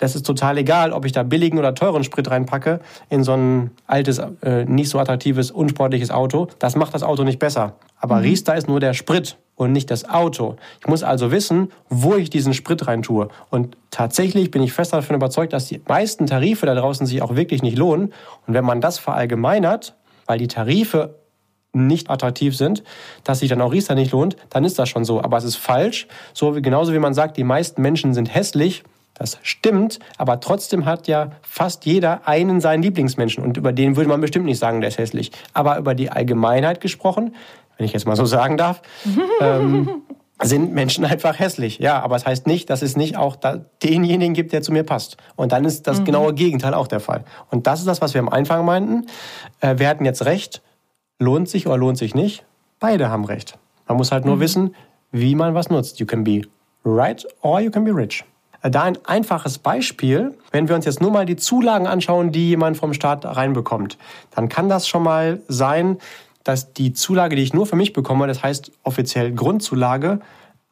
Das 0.00 0.16
ist 0.16 0.26
total 0.26 0.58
egal, 0.58 0.92
ob 0.92 1.04
ich 1.04 1.12
da 1.12 1.22
billigen 1.22 1.58
oder 1.58 1.74
teuren 1.74 2.02
Sprit 2.02 2.28
reinpacke 2.30 2.80
in 3.10 3.22
so 3.22 3.34
ein 3.34 3.70
altes, 3.86 4.18
äh, 4.42 4.64
nicht 4.64 4.88
so 4.88 4.98
attraktives, 4.98 5.50
unsportliches 5.50 6.10
Auto. 6.10 6.48
Das 6.58 6.74
macht 6.74 6.94
das 6.94 7.02
Auto 7.02 7.22
nicht 7.22 7.38
besser. 7.38 7.74
Aber 8.00 8.16
mhm. 8.16 8.22
Riester 8.22 8.56
ist 8.56 8.66
nur 8.66 8.80
der 8.80 8.94
Sprit 8.94 9.36
und 9.56 9.72
nicht 9.72 9.90
das 9.90 10.08
Auto. 10.08 10.56
Ich 10.80 10.86
muss 10.86 11.02
also 11.02 11.30
wissen, 11.30 11.70
wo 11.90 12.16
ich 12.16 12.30
diesen 12.30 12.54
Sprit 12.54 12.86
rein 12.86 13.02
tue. 13.02 13.28
Und 13.50 13.76
tatsächlich 13.90 14.50
bin 14.50 14.62
ich 14.62 14.72
fest 14.72 14.94
davon 14.94 15.16
überzeugt, 15.16 15.52
dass 15.52 15.66
die 15.66 15.82
meisten 15.86 16.26
Tarife 16.26 16.64
da 16.64 16.74
draußen 16.74 17.06
sich 17.06 17.20
auch 17.20 17.36
wirklich 17.36 17.62
nicht 17.62 17.76
lohnen. 17.76 18.14
Und 18.46 18.54
wenn 18.54 18.64
man 18.64 18.80
das 18.80 18.98
verallgemeinert, 18.98 19.94
weil 20.24 20.38
die 20.38 20.48
Tarife 20.48 21.16
nicht 21.72 22.10
attraktiv 22.10 22.56
sind, 22.56 22.82
dass 23.22 23.40
sich 23.40 23.50
dann 23.50 23.60
auch 23.60 23.72
Riester 23.72 23.94
nicht 23.94 24.12
lohnt, 24.12 24.36
dann 24.48 24.64
ist 24.64 24.78
das 24.78 24.88
schon 24.88 25.04
so. 25.04 25.22
Aber 25.22 25.36
es 25.36 25.44
ist 25.44 25.56
falsch. 25.56 26.08
So 26.32 26.56
wie, 26.56 26.62
genauso 26.62 26.94
wie 26.94 26.98
man 26.98 27.12
sagt, 27.12 27.36
die 27.36 27.44
meisten 27.44 27.82
Menschen 27.82 28.14
sind 28.14 28.34
hässlich. 28.34 28.82
Das 29.20 29.38
stimmt, 29.42 29.98
aber 30.16 30.40
trotzdem 30.40 30.86
hat 30.86 31.06
ja 31.06 31.32
fast 31.42 31.84
jeder 31.84 32.26
einen 32.26 32.62
seinen 32.62 32.82
Lieblingsmenschen 32.82 33.44
und 33.44 33.58
über 33.58 33.70
den 33.70 33.96
würde 33.96 34.08
man 34.08 34.22
bestimmt 34.22 34.46
nicht 34.46 34.58
sagen, 34.58 34.80
der 34.80 34.88
ist 34.88 34.96
hässlich. 34.96 35.30
Aber 35.52 35.76
über 35.76 35.94
die 35.94 36.08
Allgemeinheit 36.08 36.80
gesprochen, 36.80 37.34
wenn 37.76 37.84
ich 37.84 37.92
jetzt 37.92 38.06
mal 38.06 38.16
so 38.16 38.24
sagen 38.24 38.56
darf, 38.56 38.80
ähm, 39.42 39.90
sind 40.42 40.72
Menschen 40.72 41.04
einfach 41.04 41.38
hässlich. 41.38 41.80
Ja, 41.80 42.00
aber 42.00 42.16
es 42.16 42.22
das 42.22 42.30
heißt 42.30 42.46
nicht, 42.46 42.70
dass 42.70 42.80
es 42.80 42.96
nicht 42.96 43.18
auch 43.18 43.36
denjenigen 43.82 44.32
gibt, 44.32 44.54
der 44.54 44.62
zu 44.62 44.72
mir 44.72 44.84
passt. 44.84 45.18
Und 45.36 45.52
dann 45.52 45.66
ist 45.66 45.86
das 45.86 46.00
mhm. 46.00 46.06
genaue 46.06 46.32
Gegenteil 46.32 46.72
auch 46.72 46.86
der 46.86 47.00
Fall. 47.00 47.26
Und 47.50 47.66
das 47.66 47.80
ist 47.80 47.86
das, 47.86 48.00
was 48.00 48.14
wir 48.14 48.22
am 48.22 48.30
Anfang 48.30 48.64
meinten. 48.64 49.04
Äh, 49.60 49.74
wir 49.76 49.88
hatten 49.88 50.06
jetzt 50.06 50.24
recht. 50.24 50.62
Lohnt 51.18 51.46
sich 51.46 51.66
oder 51.66 51.76
lohnt 51.76 51.98
sich 51.98 52.14
nicht? 52.14 52.46
Beide 52.78 53.10
haben 53.10 53.26
recht. 53.26 53.58
Man 53.86 53.98
muss 53.98 54.12
halt 54.12 54.24
nur 54.24 54.36
mhm. 54.36 54.40
wissen, 54.40 54.74
wie 55.12 55.34
man 55.34 55.52
was 55.52 55.68
nutzt. 55.68 56.00
You 56.00 56.06
can 56.06 56.24
be 56.24 56.40
right 56.86 57.26
or 57.42 57.60
you 57.60 57.70
can 57.70 57.84
be 57.84 57.94
rich. 57.94 58.24
Äh, 58.62 58.70
da 58.70 58.82
ein 58.82 58.98
einfaches 59.04 59.58
Beispiel, 59.58 60.36
wenn 60.50 60.68
wir 60.68 60.76
uns 60.76 60.84
jetzt 60.84 61.00
nur 61.00 61.10
mal 61.10 61.26
die 61.26 61.36
Zulagen 61.36 61.86
anschauen, 61.86 62.32
die 62.32 62.48
jemand 62.48 62.76
vom 62.76 62.94
Staat 62.94 63.24
reinbekommt, 63.24 63.98
dann 64.34 64.48
kann 64.48 64.68
das 64.68 64.88
schon 64.88 65.02
mal 65.02 65.40
sein, 65.48 65.98
dass 66.44 66.72
die 66.72 66.92
Zulage, 66.92 67.36
die 67.36 67.42
ich 67.42 67.52
nur 67.52 67.66
für 67.66 67.76
mich 67.76 67.92
bekomme, 67.92 68.26
das 68.26 68.42
heißt 68.42 68.72
offiziell 68.82 69.32
Grundzulage, 69.32 70.20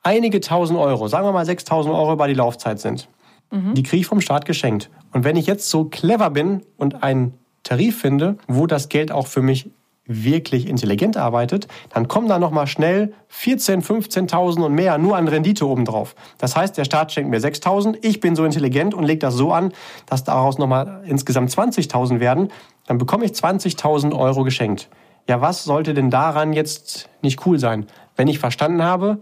einige 0.03 0.41
tausend 0.41 0.79
Euro, 0.79 1.09
sagen 1.09 1.27
wir 1.27 1.33
mal 1.33 1.45
6000 1.45 1.95
Euro 1.95 2.13
über 2.15 2.29
die 2.29 2.35
Laufzeit 2.35 2.81
sind. 2.81 3.09
Mhm. 3.51 3.75
Die 3.75 3.83
kriege 3.83 4.01
ich 4.01 4.07
vom 4.07 4.21
Staat 4.21 4.45
geschenkt. 4.45 4.91
Und 5.13 5.25
wenn 5.25 5.37
ich 5.37 5.47
jetzt 5.47 5.69
so 5.69 5.85
clever 5.85 6.31
bin 6.31 6.63
und 6.77 7.03
einen 7.03 7.35
Tarif 7.63 8.01
finde, 8.01 8.37
wo 8.47 8.67
das 8.67 8.89
Geld 8.89 9.13
auch 9.13 9.27
für 9.27 9.43
mich 9.43 9.71
wirklich 10.09 10.67
intelligent 10.67 11.17
arbeitet, 11.17 11.69
dann 11.91 12.09
kommen 12.09 12.29
da 12.29 12.41
nochmal 12.41 12.67
schnell 12.67 13.13
14, 13.29 13.83
15.000 13.83 14.65
und 14.65 14.75
mehr 14.75 14.99
nur 14.99 15.17
an 15.17 15.29
Rendite 15.29 15.69
obendrauf. 15.69 16.17
Das 16.39 16.57
heißt, 16.57 16.77
der 16.77 16.85
Staat 16.85 17.13
schenkt 17.13 17.31
mir 17.31 17.41
6.000, 17.41 17.99
ich 18.03 18.19
bin 18.19 18.35
so 18.35 18.45
intelligent 18.45 18.95
und 18.95 19.05
lege 19.05 19.21
das 19.21 19.35
so 19.35 19.53
an, 19.53 19.73
dass 20.07 20.25
daraus 20.25 20.59
nochmal 20.59 21.03
insgesamt 21.07 21.51
20.000 21.51 22.19
werden, 22.19 22.49
dann 22.87 22.99
bekomme 22.99 23.25
ich 23.27 23.33
20.000 23.33 24.19
Euro 24.19 24.43
geschenkt 24.43 24.89
ja, 25.29 25.43
was 25.43 25.65
sollte 25.65 25.95
denn 25.95 26.11
daran 26.11 26.53
jetzt 26.55 27.09
nicht 27.23 27.47
cool 27.47 27.59
sein? 27.59 27.87
Wenn 28.17 28.29
ich 28.29 28.39
verstanden 28.39 28.83
habe, 28.83 29.21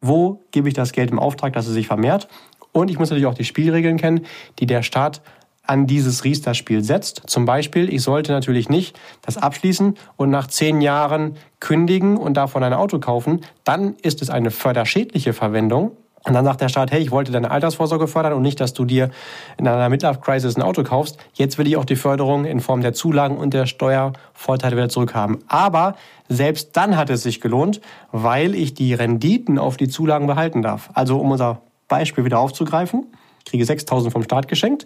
wo 0.00 0.42
gebe 0.50 0.66
ich 0.66 0.74
das 0.74 0.92
Geld 0.92 1.10
im 1.10 1.18
Auftrag, 1.18 1.52
dass 1.52 1.66
es 1.66 1.74
sich 1.74 1.86
vermehrt? 1.86 2.26
Und 2.72 2.90
ich 2.90 2.98
muss 2.98 3.10
natürlich 3.10 3.26
auch 3.26 3.34
die 3.34 3.44
Spielregeln 3.44 3.98
kennen, 3.98 4.24
die 4.58 4.66
der 4.66 4.82
Staat 4.82 5.20
an 5.64 5.86
dieses 5.86 6.24
Riester-Spiel 6.24 6.82
setzt. 6.82 7.22
Zum 7.26 7.44
Beispiel, 7.44 7.92
ich 7.92 8.02
sollte 8.02 8.32
natürlich 8.32 8.68
nicht 8.68 8.98
das 9.22 9.36
abschließen 9.36 9.96
und 10.16 10.30
nach 10.30 10.48
zehn 10.48 10.80
Jahren 10.80 11.36
kündigen 11.60 12.16
und 12.16 12.36
davon 12.36 12.64
ein 12.64 12.74
Auto 12.74 12.98
kaufen. 12.98 13.42
Dann 13.64 13.94
ist 14.02 14.22
es 14.22 14.30
eine 14.30 14.50
förderschädliche 14.50 15.32
Verwendung. 15.32 15.92
Und 16.24 16.34
dann 16.34 16.44
sagt 16.44 16.60
der 16.60 16.68
Staat, 16.68 16.92
hey, 16.92 17.00
ich 17.00 17.10
wollte 17.10 17.32
deine 17.32 17.50
Altersvorsorge 17.50 18.06
fördern 18.06 18.34
und 18.34 18.42
nicht, 18.42 18.60
dass 18.60 18.74
du 18.74 18.84
dir 18.84 19.10
in 19.58 19.66
einer 19.66 19.88
Midlife-Crisis 19.88 20.56
ein 20.56 20.62
Auto 20.62 20.84
kaufst. 20.84 21.18
Jetzt 21.34 21.58
will 21.58 21.66
ich 21.66 21.76
auch 21.76 21.84
die 21.84 21.96
Förderung 21.96 22.44
in 22.44 22.60
Form 22.60 22.80
der 22.80 22.92
Zulagen 22.92 23.36
und 23.36 23.54
der 23.54 23.66
Steuervorteile 23.66 24.76
wieder 24.76 24.88
zurückhaben. 24.88 25.38
Aber 25.48 25.96
selbst 26.28 26.76
dann 26.76 26.96
hat 26.96 27.10
es 27.10 27.24
sich 27.24 27.40
gelohnt, 27.40 27.80
weil 28.12 28.54
ich 28.54 28.74
die 28.74 28.94
Renditen 28.94 29.58
auf 29.58 29.76
die 29.76 29.88
Zulagen 29.88 30.28
behalten 30.28 30.62
darf. 30.62 30.90
Also 30.94 31.18
um 31.18 31.32
unser 31.32 31.62
Beispiel 31.88 32.24
wieder 32.24 32.38
aufzugreifen, 32.38 33.06
kriege 33.44 33.64
6.000 33.64 34.10
vom 34.10 34.22
Staat 34.22 34.46
geschenkt, 34.46 34.84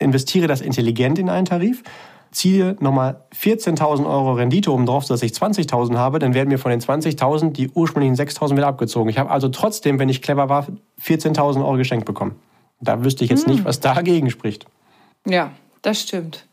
investiere 0.00 0.48
das 0.48 0.60
intelligent 0.60 1.18
in 1.18 1.28
einen 1.28 1.46
Tarif 1.46 1.84
ziehe 2.32 2.76
nochmal 2.80 3.24
14.000 3.34 4.06
Euro 4.06 4.32
Rendite 4.34 4.72
oben 4.72 4.86
drauf, 4.86 5.04
sodass 5.04 5.22
ich 5.22 5.32
20.000 5.32 5.96
habe, 5.96 6.18
dann 6.18 6.34
werden 6.34 6.48
mir 6.48 6.58
von 6.58 6.70
den 6.70 6.80
20.000 6.80 7.52
die 7.52 7.68
ursprünglichen 7.70 8.14
6.000 8.14 8.56
wieder 8.56 8.68
abgezogen. 8.68 9.10
Ich 9.10 9.18
habe 9.18 9.30
also 9.30 9.48
trotzdem, 9.48 9.98
wenn 9.98 10.08
ich 10.08 10.22
clever 10.22 10.48
war, 10.48 10.66
14.000 11.02 11.64
Euro 11.64 11.76
geschenkt 11.76 12.06
bekommen. 12.06 12.36
Da 12.80 13.04
wüsste 13.04 13.24
ich 13.24 13.30
jetzt 13.30 13.46
hm. 13.46 13.54
nicht, 13.54 13.64
was 13.64 13.80
dagegen 13.80 14.30
spricht. 14.30 14.66
Ja, 15.26 15.50
das 15.82 16.00
stimmt. 16.00 16.46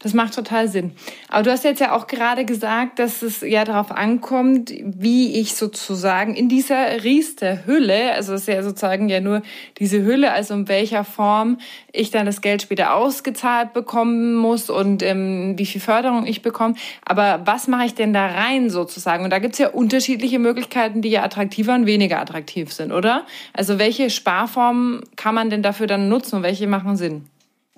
Das 0.00 0.14
macht 0.14 0.34
total 0.34 0.68
Sinn. 0.68 0.92
Aber 1.28 1.42
du 1.42 1.50
hast 1.50 1.64
jetzt 1.64 1.80
ja 1.80 1.96
auch 1.96 2.06
gerade 2.06 2.44
gesagt, 2.44 3.00
dass 3.00 3.22
es 3.22 3.40
ja 3.40 3.64
darauf 3.64 3.90
ankommt, 3.90 4.72
wie 4.82 5.40
ich 5.40 5.56
sozusagen 5.56 6.34
in 6.34 6.48
dieser 6.48 7.02
Riester-Hülle, 7.02 8.12
also 8.12 8.34
es 8.34 8.42
ist 8.42 8.48
ja 8.48 8.62
sozusagen 8.62 9.08
ja 9.08 9.20
nur 9.20 9.42
diese 9.78 10.04
Hülle, 10.04 10.30
also 10.30 10.54
in 10.54 10.68
welcher 10.68 11.02
Form 11.02 11.58
ich 11.92 12.12
dann 12.12 12.26
das 12.26 12.42
Geld 12.42 12.62
später 12.62 12.94
ausgezahlt 12.94 13.72
bekommen 13.72 14.36
muss 14.36 14.70
und 14.70 15.02
ähm, 15.02 15.54
wie 15.56 15.66
viel 15.66 15.80
Förderung 15.80 16.26
ich 16.26 16.42
bekomme. 16.42 16.74
Aber 17.04 17.42
was 17.44 17.66
mache 17.66 17.86
ich 17.86 17.94
denn 17.94 18.12
da 18.12 18.26
rein 18.26 18.70
sozusagen? 18.70 19.24
Und 19.24 19.30
da 19.30 19.40
gibt 19.40 19.54
es 19.54 19.58
ja 19.58 19.68
unterschiedliche 19.68 20.38
Möglichkeiten, 20.38 21.02
die 21.02 21.10
ja 21.10 21.24
attraktiver 21.24 21.74
und 21.74 21.86
weniger 21.86 22.20
attraktiv 22.20 22.72
sind, 22.72 22.92
oder? 22.92 23.26
Also 23.52 23.80
welche 23.80 24.10
Sparformen 24.10 25.00
kann 25.16 25.34
man 25.34 25.50
denn 25.50 25.62
dafür 25.62 25.88
dann 25.88 26.08
nutzen 26.08 26.36
und 26.36 26.42
welche 26.44 26.68
machen 26.68 26.96
Sinn? 26.96 27.24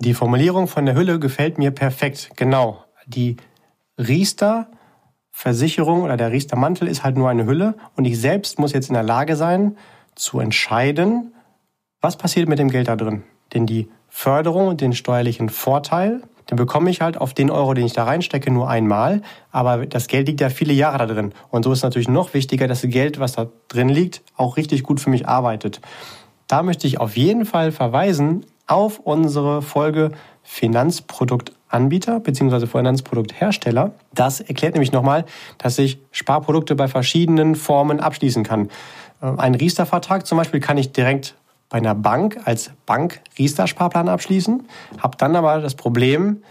Die 0.01 0.15
Formulierung 0.15 0.67
von 0.67 0.87
der 0.87 0.95
Hülle 0.95 1.19
gefällt 1.19 1.59
mir 1.59 1.69
perfekt. 1.69 2.31
Genau. 2.35 2.83
Die 3.05 3.37
Riester-Versicherung 3.99 6.01
oder 6.01 6.17
der 6.17 6.31
Riester-Mantel 6.31 6.87
ist 6.87 7.03
halt 7.03 7.17
nur 7.17 7.29
eine 7.29 7.45
Hülle 7.45 7.75
und 7.95 8.05
ich 8.05 8.19
selbst 8.19 8.57
muss 8.57 8.73
jetzt 8.73 8.89
in 8.89 8.95
der 8.95 9.03
Lage 9.03 9.35
sein, 9.35 9.77
zu 10.15 10.39
entscheiden, 10.39 11.35
was 12.01 12.17
passiert 12.17 12.49
mit 12.49 12.57
dem 12.57 12.71
Geld 12.71 12.87
da 12.87 12.95
drin. 12.95 13.21
Denn 13.53 13.67
die 13.67 13.91
Förderung 14.09 14.69
und 14.69 14.81
den 14.81 14.93
steuerlichen 14.93 15.49
Vorteil, 15.49 16.23
den 16.49 16.55
bekomme 16.55 16.89
ich 16.89 17.01
halt 17.01 17.17
auf 17.17 17.35
den 17.35 17.51
Euro, 17.51 17.75
den 17.75 17.85
ich 17.85 17.93
da 17.93 18.05
reinstecke, 18.05 18.49
nur 18.49 18.67
einmal. 18.67 19.21
Aber 19.51 19.85
das 19.85 20.07
Geld 20.07 20.27
liegt 20.27 20.41
ja 20.41 20.49
viele 20.49 20.73
Jahre 20.73 20.97
da 20.97 21.05
drin. 21.05 21.31
Und 21.51 21.61
so 21.61 21.71
ist 21.71 21.83
natürlich 21.83 22.09
noch 22.09 22.33
wichtiger, 22.33 22.67
dass 22.67 22.81
das 22.81 22.89
Geld, 22.89 23.19
was 23.19 23.33
da 23.33 23.49
drin 23.67 23.89
liegt, 23.89 24.23
auch 24.35 24.57
richtig 24.57 24.81
gut 24.81 24.99
für 24.99 25.11
mich 25.11 25.27
arbeitet. 25.27 25.79
Da 26.47 26.63
möchte 26.63 26.87
ich 26.87 26.99
auf 26.99 27.17
jeden 27.17 27.45
Fall 27.45 27.71
verweisen 27.71 28.47
auf 28.71 28.99
unsere 28.99 29.61
Folge 29.61 30.11
Finanzproduktanbieter 30.43 32.19
bzw. 32.21 32.65
Finanzprodukthersteller. 32.65 33.91
Das 34.13 34.39
erklärt 34.39 34.73
nämlich 34.73 34.93
nochmal, 34.93 35.25
dass 35.57 35.77
ich 35.77 35.99
Sparprodukte 36.11 36.75
bei 36.75 36.87
verschiedenen 36.87 37.55
Formen 37.55 37.99
abschließen 37.99 38.43
kann. 38.43 38.69
Äh, 39.21 39.27
ein 39.37 39.55
Riester-Vertrag 39.55 40.25
zum 40.25 40.37
Beispiel 40.37 40.61
kann 40.61 40.77
ich 40.77 40.93
direkt 40.93 41.35
bei 41.69 41.77
einer 41.77 41.95
Bank 41.95 42.39
als 42.45 42.71
Bank 42.85 43.21
Riester-Sparplan 43.37 44.09
abschließen, 44.09 44.67
habe 44.99 45.17
dann 45.17 45.35
aber 45.35 45.59
das 45.59 45.75
Problem, 45.75 46.43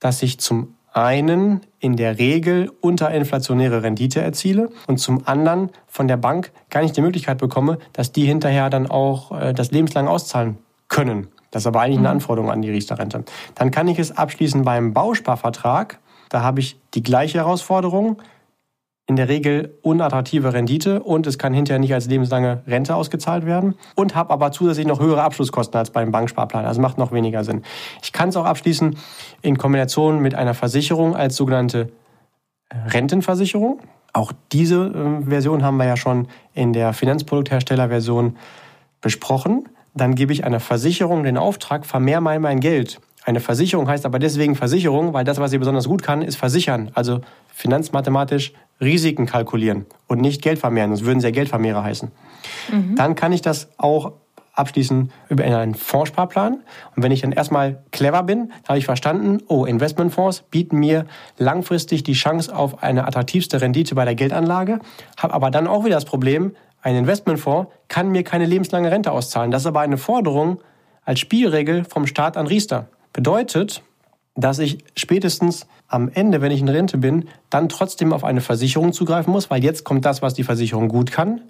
dass 0.00 0.22
ich 0.22 0.38
zum 0.40 0.74
einen 0.92 1.60
in 1.80 1.96
der 1.96 2.18
Regel 2.18 2.72
unterinflationäre 2.80 3.82
Rendite 3.82 4.20
erziele 4.20 4.70
und 4.86 4.98
zum 4.98 5.26
anderen 5.26 5.70
von 5.86 6.08
der 6.08 6.16
Bank 6.16 6.50
gar 6.70 6.82
nicht 6.82 6.96
die 6.96 7.02
Möglichkeit 7.02 7.38
bekomme, 7.38 7.78
dass 7.92 8.10
die 8.10 8.24
hinterher 8.24 8.70
dann 8.70 8.88
auch 8.88 9.32
äh, 9.32 9.52
das 9.52 9.70
lebenslang 9.70 10.08
auszahlen 10.08 10.58
können. 10.88 11.28
Das 11.50 11.62
ist 11.62 11.66
aber 11.66 11.80
eigentlich 11.80 11.98
eine 11.98 12.08
mhm. 12.08 12.14
Anforderung 12.14 12.50
an 12.50 12.62
die 12.62 12.70
Riester-Rente. 12.70 13.24
Dann 13.54 13.70
kann 13.70 13.88
ich 13.88 13.98
es 13.98 14.16
abschließen 14.16 14.62
beim 14.62 14.92
Bausparvertrag. 14.92 15.98
Da 16.28 16.42
habe 16.42 16.60
ich 16.60 16.78
die 16.94 17.02
gleiche 17.02 17.38
Herausforderung. 17.38 18.20
In 19.06 19.16
der 19.16 19.30
Regel 19.30 19.78
unattraktive 19.80 20.52
Rendite 20.52 21.02
und 21.02 21.26
es 21.26 21.38
kann 21.38 21.54
hinterher 21.54 21.78
nicht 21.78 21.94
als 21.94 22.08
lebenslange 22.08 22.62
Rente 22.66 22.94
ausgezahlt 22.94 23.46
werden 23.46 23.74
und 23.94 24.14
habe 24.14 24.34
aber 24.34 24.52
zusätzlich 24.52 24.86
noch 24.86 25.00
höhere 25.00 25.22
Abschlusskosten 25.22 25.78
als 25.78 25.88
beim 25.88 26.12
Banksparplan. 26.12 26.66
Also 26.66 26.82
macht 26.82 26.98
noch 26.98 27.10
weniger 27.10 27.42
Sinn. 27.42 27.62
Ich 28.02 28.12
kann 28.12 28.28
es 28.28 28.36
auch 28.36 28.44
abschließen 28.44 28.98
in 29.40 29.56
Kombination 29.56 30.20
mit 30.20 30.34
einer 30.34 30.52
Versicherung 30.52 31.16
als 31.16 31.36
sogenannte 31.36 31.90
äh, 32.68 32.76
Rentenversicherung. 32.88 33.80
Auch 34.12 34.32
diese 34.52 34.88
äh, 34.88 35.24
Version 35.24 35.62
haben 35.62 35.78
wir 35.78 35.86
ja 35.86 35.96
schon 35.96 36.28
in 36.52 36.74
der 36.74 36.92
Finanzproduktherstellerversion 36.92 38.36
besprochen 39.00 39.70
dann 40.00 40.14
gebe 40.14 40.32
ich 40.32 40.44
einer 40.44 40.60
Versicherung 40.60 41.22
den 41.24 41.36
Auftrag, 41.36 41.86
vermehr 41.86 42.20
mal 42.20 42.40
mein 42.40 42.60
Geld. 42.60 43.00
Eine 43.24 43.40
Versicherung 43.40 43.88
heißt 43.88 44.06
aber 44.06 44.18
deswegen 44.18 44.54
Versicherung, 44.54 45.12
weil 45.12 45.24
das, 45.24 45.38
was 45.38 45.50
sie 45.50 45.58
besonders 45.58 45.86
gut 45.86 46.02
kann, 46.02 46.22
ist 46.22 46.36
versichern. 46.36 46.90
Also 46.94 47.20
finanzmathematisch 47.52 48.52
Risiken 48.80 49.26
kalkulieren 49.26 49.86
und 50.06 50.20
nicht 50.20 50.40
Geld 50.40 50.58
vermehren. 50.58 50.92
Das 50.92 51.04
würden 51.04 51.20
sie 51.20 51.26
ja 51.26 51.30
Geldvermehrer 51.32 51.82
heißen. 51.82 52.10
Mhm. 52.72 52.94
Dann 52.96 53.14
kann 53.14 53.32
ich 53.32 53.42
das 53.42 53.68
auch 53.76 54.12
abschließen 54.58 55.10
über 55.28 55.44
einen 55.44 55.74
Fondssparplan. 55.74 56.54
Und 56.96 57.02
wenn 57.02 57.12
ich 57.12 57.20
dann 57.20 57.32
erstmal 57.32 57.82
clever 57.92 58.22
bin, 58.24 58.52
habe 58.66 58.78
ich 58.78 58.84
verstanden, 58.84 59.38
oh, 59.46 59.64
Investmentfonds 59.64 60.42
bieten 60.50 60.78
mir 60.78 61.06
langfristig 61.36 62.02
die 62.02 62.14
Chance 62.14 62.54
auf 62.54 62.82
eine 62.82 63.06
attraktivste 63.06 63.60
Rendite 63.60 63.94
bei 63.94 64.04
der 64.04 64.14
Geldanlage, 64.14 64.80
habe 65.16 65.34
aber 65.34 65.50
dann 65.50 65.66
auch 65.66 65.84
wieder 65.84 65.94
das 65.94 66.04
Problem, 66.04 66.52
ein 66.88 66.96
Investmentfonds 66.96 67.70
kann 67.88 68.08
mir 68.08 68.24
keine 68.24 68.46
lebenslange 68.46 68.90
Rente 68.90 69.12
auszahlen. 69.12 69.50
Das 69.50 69.62
ist 69.62 69.66
aber 69.66 69.80
eine 69.80 69.98
Forderung 69.98 70.60
als 71.04 71.20
Spielregel 71.20 71.84
vom 71.84 72.06
Staat 72.06 72.38
an 72.38 72.46
Riester. 72.46 72.88
Bedeutet, 73.12 73.82
dass 74.36 74.58
ich 74.58 74.78
spätestens 74.96 75.66
am 75.86 76.08
Ende, 76.08 76.40
wenn 76.40 76.50
ich 76.50 76.62
in 76.62 76.68
Rente 76.68 76.96
bin, 76.96 77.28
dann 77.50 77.68
trotzdem 77.68 78.14
auf 78.14 78.24
eine 78.24 78.40
Versicherung 78.40 78.94
zugreifen 78.94 79.30
muss, 79.32 79.50
weil 79.50 79.62
jetzt 79.62 79.84
kommt 79.84 80.06
das, 80.06 80.22
was 80.22 80.32
die 80.32 80.44
Versicherung 80.44 80.88
gut 80.88 81.12
kann. 81.12 81.42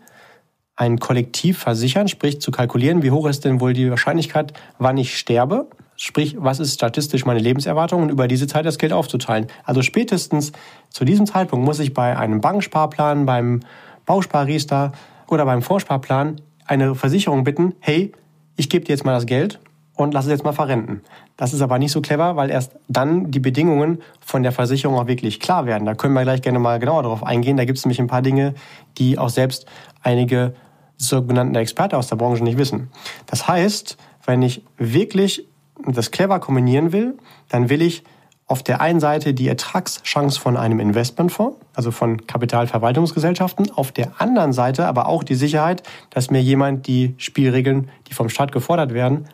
Ein 0.74 0.98
Kollektiv 0.98 1.58
versichern, 1.58 2.08
sprich 2.08 2.40
zu 2.40 2.50
kalkulieren, 2.50 3.04
wie 3.04 3.12
hoch 3.12 3.28
ist 3.28 3.44
denn 3.44 3.60
wohl 3.60 3.74
die 3.74 3.90
Wahrscheinlichkeit, 3.90 4.54
wann 4.78 4.96
ich 4.96 5.16
sterbe. 5.16 5.68
Sprich, 5.94 6.36
was 6.38 6.58
ist 6.58 6.74
statistisch 6.74 7.24
meine 7.24 7.40
Lebenserwartung 7.40 8.02
und 8.02 8.08
über 8.10 8.26
diese 8.26 8.48
Zeit 8.48 8.66
das 8.66 8.78
Geld 8.78 8.92
aufzuteilen. 8.92 9.46
Also 9.62 9.82
spätestens 9.82 10.50
zu 10.90 11.04
diesem 11.04 11.26
Zeitpunkt 11.26 11.64
muss 11.64 11.78
ich 11.78 11.94
bei 11.94 12.16
einem 12.16 12.40
Banksparplan, 12.40 13.24
beim 13.24 13.60
Bausparriester 14.08 14.92
oder 15.28 15.44
beim 15.44 15.62
Vorsparplan 15.62 16.40
eine 16.64 16.94
Versicherung 16.94 17.44
bitten, 17.44 17.74
hey, 17.80 18.12
ich 18.56 18.68
gebe 18.68 18.84
dir 18.84 18.92
jetzt 18.92 19.04
mal 19.04 19.12
das 19.12 19.26
Geld 19.26 19.60
und 19.94 20.14
lass 20.14 20.26
es 20.26 20.30
jetzt 20.30 20.44
mal 20.44 20.52
verrenten. 20.52 21.02
Das 21.36 21.52
ist 21.52 21.60
aber 21.60 21.78
nicht 21.78 21.92
so 21.92 22.00
clever, 22.00 22.36
weil 22.36 22.50
erst 22.50 22.72
dann 22.88 23.30
die 23.30 23.40
Bedingungen 23.40 23.98
von 24.20 24.42
der 24.42 24.52
Versicherung 24.52 24.96
auch 24.96 25.06
wirklich 25.06 25.40
klar 25.40 25.66
werden. 25.66 25.84
Da 25.86 25.94
können 25.94 26.14
wir 26.14 26.22
gleich 26.22 26.42
gerne 26.42 26.58
mal 26.58 26.78
genauer 26.78 27.02
darauf 27.02 27.24
eingehen. 27.24 27.56
Da 27.56 27.64
gibt 27.64 27.78
es 27.78 27.84
nämlich 27.84 28.00
ein 28.00 28.06
paar 28.06 28.22
Dinge, 28.22 28.54
die 28.98 29.18
auch 29.18 29.28
selbst 29.28 29.66
einige 30.02 30.54
sogenannten 30.96 31.54
Experten 31.54 31.96
aus 31.96 32.08
der 32.08 32.16
Branche 32.16 32.44
nicht 32.44 32.58
wissen. 32.58 32.90
Das 33.26 33.48
heißt, 33.48 33.96
wenn 34.24 34.42
ich 34.42 34.62
wirklich 34.76 35.46
das 35.86 36.10
clever 36.10 36.40
kombinieren 36.40 36.92
will, 36.92 37.16
dann 37.48 37.68
will 37.68 37.82
ich 37.82 38.04
auf 38.48 38.62
der 38.62 38.80
einen 38.80 38.98
Seite 38.98 39.34
die 39.34 39.46
Ertragschance 39.46 40.40
von 40.40 40.56
einem 40.56 40.80
Investmentfonds, 40.80 41.58
also 41.74 41.90
von 41.90 42.26
Kapitalverwaltungsgesellschaften, 42.26 43.70
auf 43.72 43.92
der 43.92 44.20
anderen 44.20 44.54
Seite 44.54 44.86
aber 44.86 45.06
auch 45.06 45.22
die 45.22 45.34
Sicherheit, 45.34 45.82
dass 46.10 46.30
mir 46.30 46.42
jemand 46.42 46.86
die 46.86 47.14
Spielregeln, 47.18 47.90
die 48.08 48.14
vom 48.14 48.30
Staat 48.30 48.50
gefordert 48.50 48.94
werden, 48.94 49.28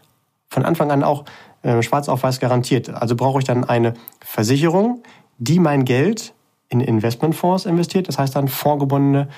von 0.49 0.65
Anfang 0.65 0.91
an 0.91 1.05
auch 1.05 1.25
äh, 1.63 1.81
schwarz 1.83 2.09
auf 2.09 2.25
weiß 2.25 2.41
garantiert. 2.41 2.91
Also 2.91 3.15
brauche 3.15 3.39
ich 3.39 3.45
dann 3.45 3.63
eine 3.63 3.95
Versicherung, 4.21 5.03
die 5.39 5.61
mein 5.61 5.85
Geld 5.85 6.35
in 6.69 6.81
Investmentfonds 6.81 7.67
investiert, 7.67 8.09
das 8.09 8.19
heißt 8.19 8.35
dann 8.35 8.49
vorgebundene 8.49 9.29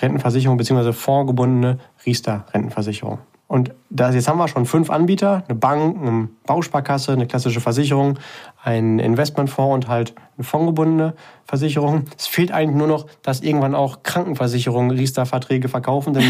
Rentenversicherung 0.00 0.56
bzw. 0.56 0.92
vorgebundene 0.92 1.78
Riester-Rentenversicherung. 2.06 3.18
Und 3.48 3.72
das, 3.88 4.14
jetzt 4.14 4.28
haben 4.28 4.38
wir 4.38 4.46
schon 4.46 4.66
fünf 4.66 4.90
Anbieter, 4.90 5.42
eine 5.48 5.58
Bank, 5.58 5.96
eine 6.00 6.28
Bausparkasse, 6.46 7.12
eine 7.12 7.26
klassische 7.26 7.60
Versicherung, 7.60 8.18
ein 8.62 8.98
Investmentfonds 8.98 9.74
und 9.74 9.88
halt 9.88 10.14
eine 10.36 10.44
fondgebundene 10.44 11.14
Versicherung. 11.46 12.04
Es 12.16 12.26
fehlt 12.26 12.52
eigentlich 12.52 12.76
nur 12.76 12.86
noch, 12.86 13.06
dass 13.22 13.40
irgendwann 13.40 13.74
auch 13.74 14.02
Krankenversicherungen 14.02 14.90
Riester-Verträge 14.90 15.70
verkaufen. 15.70 16.12
Dann 16.12 16.24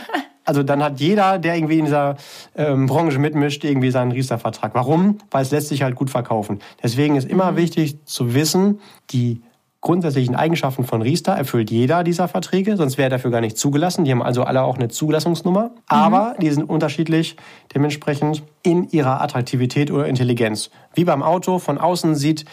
also 0.44 0.64
dann 0.64 0.82
hat 0.82 0.98
jeder, 0.98 1.38
der 1.38 1.54
irgendwie 1.54 1.78
in 1.78 1.84
dieser 1.84 2.16
ähm, 2.56 2.86
Branche 2.86 3.20
mitmischt, 3.20 3.62
irgendwie 3.62 3.92
seinen 3.92 4.10
Riester-Vertrag. 4.10 4.74
Warum? 4.74 5.18
Weil 5.30 5.42
es 5.42 5.52
lässt 5.52 5.68
sich 5.68 5.82
halt 5.82 5.94
gut 5.94 6.10
verkaufen. 6.10 6.58
Deswegen 6.82 7.14
ist 7.14 7.30
immer 7.30 7.52
mhm. 7.52 7.56
wichtig 7.56 8.04
zu 8.04 8.34
wissen, 8.34 8.80
die 9.10 9.42
grundsätzlichen 9.84 10.34
Eigenschaften 10.34 10.84
von 10.84 11.02
Riester 11.02 11.32
erfüllt 11.32 11.70
jeder 11.70 12.04
dieser 12.04 12.26
Verträge, 12.26 12.76
sonst 12.76 12.96
wäre 12.96 13.08
er 13.08 13.10
dafür 13.10 13.30
gar 13.30 13.42
nicht 13.42 13.58
zugelassen. 13.58 14.04
Die 14.04 14.10
haben 14.10 14.22
also 14.22 14.42
alle 14.42 14.62
auch 14.62 14.76
eine 14.76 14.88
Zulassungsnummer, 14.88 15.72
aber 15.86 16.34
mhm. 16.36 16.40
die 16.40 16.50
sind 16.50 16.64
unterschiedlich 16.64 17.36
dementsprechend 17.74 18.42
in 18.62 18.88
ihrer 18.88 19.20
Attraktivität 19.20 19.90
oder 19.90 20.06
Intelligenz. 20.08 20.70
Wie 20.94 21.04
beim 21.04 21.22
Auto, 21.22 21.58
von 21.58 21.76
außen 21.76 22.14
sieht 22.14 22.46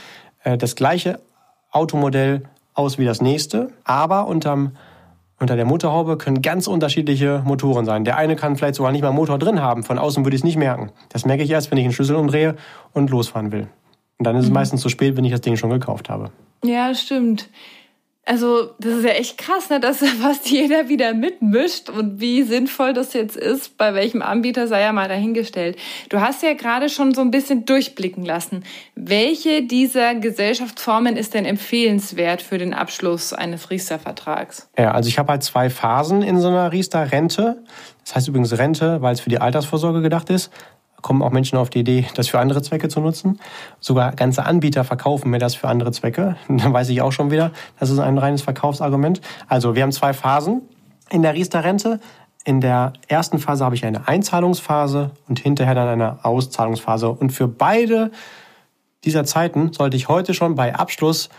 äh, 0.43 0.57
das 0.57 0.75
gleiche 0.75 1.21
Automodell 1.71 2.43
aus 2.73 2.97
wie 2.97 3.05
das 3.05 3.21
nächste, 3.21 3.69
aber 3.85 4.27
unterm 4.27 4.73
unter 5.39 5.55
der 5.55 5.65
Motorhaube 5.65 6.17
können 6.17 6.43
ganz 6.43 6.67
unterschiedliche 6.67 7.41
Motoren 7.45 7.85
sein. 7.85 8.03
Der 8.03 8.17
eine 8.17 8.35
kann 8.35 8.57
vielleicht 8.57 8.75
sogar 8.75 8.91
nicht 8.91 9.01
mal 9.01 9.11
Motor 9.11 9.39
drin 9.39 9.59
haben. 9.59 9.83
Von 9.83 9.97
außen 9.97 10.23
würde 10.23 10.35
ich 10.35 10.41
es 10.41 10.45
nicht 10.45 10.57
merken. 10.57 10.91
Das 11.09 11.25
merke 11.25 11.41
ich 11.41 11.49
erst, 11.49 11.71
wenn 11.71 11.79
ich 11.79 11.85
einen 11.85 11.93
Schlüssel 11.93 12.15
umdrehe 12.15 12.57
und 12.93 13.09
losfahren 13.09 13.51
will. 13.51 13.67
Und 14.21 14.25
dann 14.25 14.35
ist 14.35 14.43
es 14.43 14.49
mhm. 14.49 14.53
meistens 14.53 14.81
zu 14.81 14.89
spät, 14.89 15.17
wenn 15.17 15.25
ich 15.25 15.31
das 15.31 15.41
Ding 15.41 15.57
schon 15.57 15.71
gekauft 15.71 16.07
habe. 16.07 16.29
Ja, 16.63 16.93
stimmt. 16.93 17.49
Also, 18.23 18.69
das 18.77 18.99
ist 18.99 19.03
ja 19.03 19.13
echt 19.13 19.39
krass, 19.39 19.71
ne, 19.71 19.79
dass 19.79 19.97
fast 20.21 20.47
jeder 20.47 20.89
wieder 20.89 21.15
mitmischt 21.15 21.89
und 21.89 22.21
wie 22.21 22.43
sinnvoll 22.43 22.93
das 22.93 23.13
jetzt 23.13 23.35
ist, 23.35 23.79
bei 23.79 23.95
welchem 23.95 24.21
Anbieter 24.21 24.67
sei 24.67 24.81
ja 24.81 24.93
mal 24.93 25.07
dahingestellt. 25.07 25.75
Du 26.09 26.21
hast 26.21 26.43
ja 26.43 26.53
gerade 26.53 26.87
schon 26.89 27.15
so 27.15 27.21
ein 27.21 27.31
bisschen 27.31 27.65
durchblicken 27.65 28.23
lassen. 28.23 28.63
Welche 28.93 29.63
dieser 29.63 30.13
Gesellschaftsformen 30.13 31.17
ist 31.17 31.33
denn 31.33 31.45
empfehlenswert 31.45 32.43
für 32.43 32.59
den 32.59 32.75
Abschluss 32.75 33.33
eines 33.33 33.71
Riester-Vertrags? 33.71 34.69
Ja, 34.77 34.91
also 34.91 35.09
ich 35.09 35.17
habe 35.17 35.31
halt 35.31 35.41
zwei 35.41 35.71
Phasen 35.71 36.21
in 36.21 36.39
so 36.39 36.49
einer 36.49 36.71
Riester-Rente. 36.71 37.63
Das 38.05 38.15
heißt 38.15 38.27
übrigens 38.27 38.55
Rente, 38.55 39.01
weil 39.01 39.15
es 39.15 39.19
für 39.19 39.31
die 39.31 39.41
Altersvorsorge 39.41 40.03
gedacht 40.03 40.29
ist 40.29 40.51
kommen 41.01 41.21
auch 41.21 41.31
Menschen 41.31 41.57
auf 41.57 41.69
die 41.69 41.79
Idee, 41.79 42.07
das 42.15 42.27
für 42.27 42.39
andere 42.39 42.61
Zwecke 42.61 42.89
zu 42.89 42.99
nutzen. 42.99 43.39
Sogar 43.79 44.11
ganze 44.13 44.45
Anbieter 44.45 44.83
verkaufen 44.83 45.29
mir 45.29 45.39
das 45.39 45.55
für 45.55 45.67
andere 45.67 45.91
Zwecke. 45.91 46.35
Dann 46.47 46.73
weiß 46.73 46.89
ich 46.89 47.01
auch 47.01 47.11
schon 47.11 47.31
wieder, 47.31 47.51
das 47.79 47.89
ist 47.89 47.99
ein 47.99 48.17
reines 48.17 48.41
Verkaufsargument. 48.41 49.21
Also 49.47 49.75
wir 49.75 49.83
haben 49.83 49.91
zwei 49.91 50.13
Phasen 50.13 50.61
in 51.09 51.21
der 51.21 51.33
Riester-Rente. 51.33 51.99
In 52.43 52.59
der 52.59 52.93
ersten 53.07 53.37
Phase 53.37 53.63
habe 53.63 53.75
ich 53.75 53.85
eine 53.85 54.07
Einzahlungsphase 54.07 55.11
und 55.27 55.39
hinterher 55.39 55.75
dann 55.75 55.87
eine 55.87 56.25
Auszahlungsphase. 56.25 57.09
Und 57.09 57.31
für 57.31 57.47
beide 57.47 58.11
dieser 59.03 59.25
Zeiten 59.25 59.73
sollte 59.73 59.97
ich 59.97 60.07
heute 60.07 60.33
schon 60.33 60.55
bei 60.55 60.73
Abschluss 60.73 61.29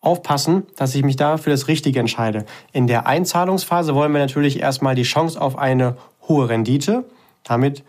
aufpassen, 0.00 0.64
dass 0.76 0.94
ich 0.94 1.04
mich 1.04 1.16
da 1.16 1.36
für 1.36 1.50
das 1.50 1.68
Richtige 1.68 2.00
entscheide. 2.00 2.44
In 2.72 2.86
der 2.86 3.06
Einzahlungsphase 3.06 3.94
wollen 3.94 4.12
wir 4.12 4.20
natürlich 4.20 4.60
erstmal 4.60 4.94
die 4.94 5.04
Chance 5.04 5.40
auf 5.40 5.56
eine 5.56 5.96
hohe 6.28 6.48
Rendite. 6.48 7.04
Damit 7.44 7.84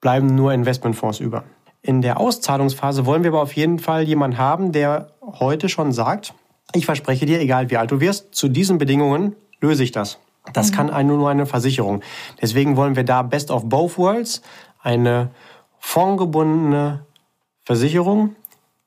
bleiben 0.00 0.34
nur 0.34 0.52
Investmentfonds 0.52 1.20
über. 1.20 1.44
In 1.82 2.02
der 2.02 2.20
Auszahlungsphase 2.20 3.06
wollen 3.06 3.22
wir 3.22 3.30
aber 3.30 3.42
auf 3.42 3.54
jeden 3.54 3.78
Fall 3.78 4.02
jemanden 4.02 4.38
haben, 4.38 4.72
der 4.72 5.12
heute 5.22 5.68
schon 5.68 5.92
sagt, 5.92 6.34
ich 6.74 6.84
verspreche 6.84 7.24
dir, 7.24 7.40
egal 7.40 7.70
wie 7.70 7.76
alt 7.76 7.90
du 7.90 8.00
wirst, 8.00 8.34
zu 8.34 8.48
diesen 8.48 8.78
Bedingungen 8.78 9.36
löse 9.60 9.82
ich 9.82 9.92
das. 9.92 10.18
Das 10.52 10.70
mhm. 10.70 10.76
kann 10.76 11.06
nur 11.06 11.30
eine 11.30 11.46
Versicherung. 11.46 12.02
Deswegen 12.40 12.76
wollen 12.76 12.96
wir 12.96 13.04
da 13.04 13.22
Best 13.22 13.50
of 13.50 13.68
Both 13.68 13.98
Worlds, 13.98 14.42
eine 14.82 15.30
fondgebundene 15.78 17.04
Versicherung 17.64 18.34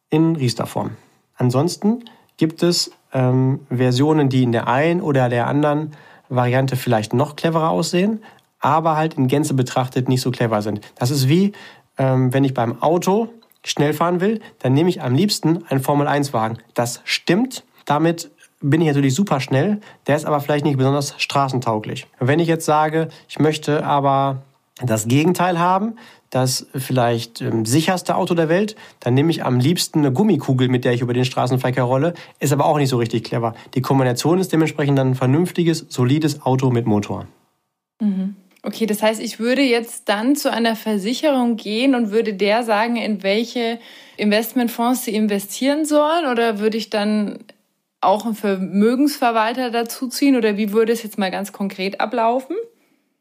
in 0.10 0.36
Riester-Form. 0.36 0.92
Ansonsten 1.36 2.04
gibt 2.38 2.64
es 2.64 2.92
ähm, 3.14 3.62
Versionen, 3.70 4.30
die 4.30 4.44
in 4.44 4.52
der 4.52 4.68
einen 4.68 5.02
oder 5.02 5.30
der 5.30 5.48
anderen 5.48 5.92
Variante 6.30 6.76
vielleicht 6.76 7.14
noch 7.14 7.36
cleverer 7.36 7.70
aussehen, 7.70 8.24
aber 8.62 8.96
halt 8.96 9.16
in 9.16 9.28
Gänze 9.28 9.54
betrachtet 9.54 10.08
nicht 10.08 10.22
so 10.22 10.32
clever 10.32 10.62
sind. 10.62 10.82
Das 10.96 11.12
ist 11.12 11.28
wie, 11.28 11.52
ähm, 11.98 12.34
wenn 12.34 12.44
ich 12.44 12.54
beim 12.54 12.82
Auto 12.82 13.30
schnell 13.64 13.94
fahren 13.94 14.22
will, 14.22 14.40
dann 14.60 14.74
nehme 14.74 14.90
ich 14.90 15.02
am 15.02 15.14
liebsten 15.14 15.66
einen 15.68 15.82
Formel-1-Wagen. 15.82 16.60
Das 16.74 17.02
stimmt. 17.04 17.64
Damit 17.86 18.32
bin 18.62 18.82
ich 18.82 18.88
natürlich 18.88 19.16
super 19.16 19.40
schnell. 19.40 19.82
Der 20.08 20.16
ist 20.16 20.26
aber 20.26 20.40
vielleicht 20.40 20.66
nicht 20.66 20.78
besonders 20.78 21.16
straßentauglich. 21.18 22.08
Wenn 22.20 22.40
ich 22.40 22.48
jetzt 22.48 22.66
sage, 22.66 23.10
ich 23.28 23.40
möchte 23.40 23.84
aber 23.84 24.44
das 24.84 25.08
Gegenteil 25.08 25.60
haben, 25.60 25.96
das 26.30 26.68
vielleicht 26.74 27.42
ähm, 27.42 27.66
sicherste 27.66 28.16
Auto 28.16 28.34
der 28.34 28.50
Welt, 28.50 28.76
dann 29.02 29.14
nehme 29.14 29.32
ich 29.32 29.44
am 29.44 29.60
liebsten 29.60 30.00
eine 30.00 30.14
Gummikugel, 30.14 30.70
mit 30.70 30.86
der 30.86 30.94
ich 30.94 31.02
über 31.02 31.14
den 31.14 31.26
Straßenverkehr 31.26 31.84
rolle. 31.84 32.14
Ist 32.40 32.54
aber 32.54 32.66
auch 32.66 32.78
nicht 32.78 32.90
so 32.90 32.98
richtig 32.98 33.26
clever. 33.26 33.54
Die 33.76 33.82
Kombination 33.82 34.40
ist 34.40 34.54
dementsprechend 34.54 34.98
dann 34.98 35.10
ein 35.10 35.16
vernünftiges, 35.16 35.86
solides 35.90 36.42
Auto 36.44 36.72
mit 36.72 36.88
Motor. 36.88 37.28
Okay, 38.64 38.86
das 38.86 39.02
heißt, 39.02 39.20
ich 39.20 39.40
würde 39.40 39.64
jetzt 39.64 40.08
dann 40.08 40.36
zu 40.36 40.52
einer 40.52 40.76
Versicherung 40.76 41.58
gehen 41.58 41.96
und 41.96 42.12
würde 42.12 42.34
der 42.34 42.64
sagen, 42.64 42.96
in 42.96 43.24
welche 43.24 43.80
Investmentfonds 44.18 45.06
sie 45.06 45.16
investieren 45.16 45.86
sollen? 45.86 46.28
Oder 46.28 46.60
würde 46.60 46.78
ich 46.78 46.92
dann 46.92 47.40
auch 48.02 48.26
einen 48.26 48.36
Vermögensverwalter 48.36 49.72
dazuziehen? 49.72 50.36
Oder 50.36 50.58
wie 50.58 50.74
würde 50.74 50.94
es 50.94 51.02
jetzt 51.02 51.18
mal 51.18 51.32
ganz 51.32 51.52
konkret 51.52 52.00
ablaufen? 52.00 52.56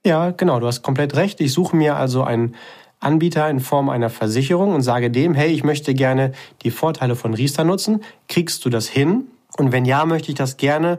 Ja, 0.05 0.31
genau, 0.31 0.61
du 0.61 0.67
hast 0.67 0.83
komplett 0.83 1.17
recht. 1.17 1.41
Ich 1.41 1.53
suche 1.53 1.75
mir 1.75 1.97
also 1.97 2.23
einen 2.23 2.55
Anbieter 3.01 3.49
in 3.49 3.61
Form 3.61 3.89
einer 3.89 4.11
Versicherung 4.11 4.75
und 4.75 4.83
sage 4.83 5.11
dem, 5.11 5.35
hey, 5.35 5.51
ich 5.51 5.65
möchte 5.65 5.95
gerne 5.95 6.33
die 6.63 6.71
Vorteile 6.71 7.17
von 7.17 7.33
Riester 7.33 7.65
nutzen. 7.65 8.03
Kriegst 8.29 8.65
du 8.67 8.69
das 8.71 8.89
hin? 8.89 9.29
Und 9.57 9.73
wenn 9.73 9.87
ja, 9.87 10.05
möchte 10.05 10.31
ich 10.31 10.37
das 10.37 10.59
gerne 10.59 10.99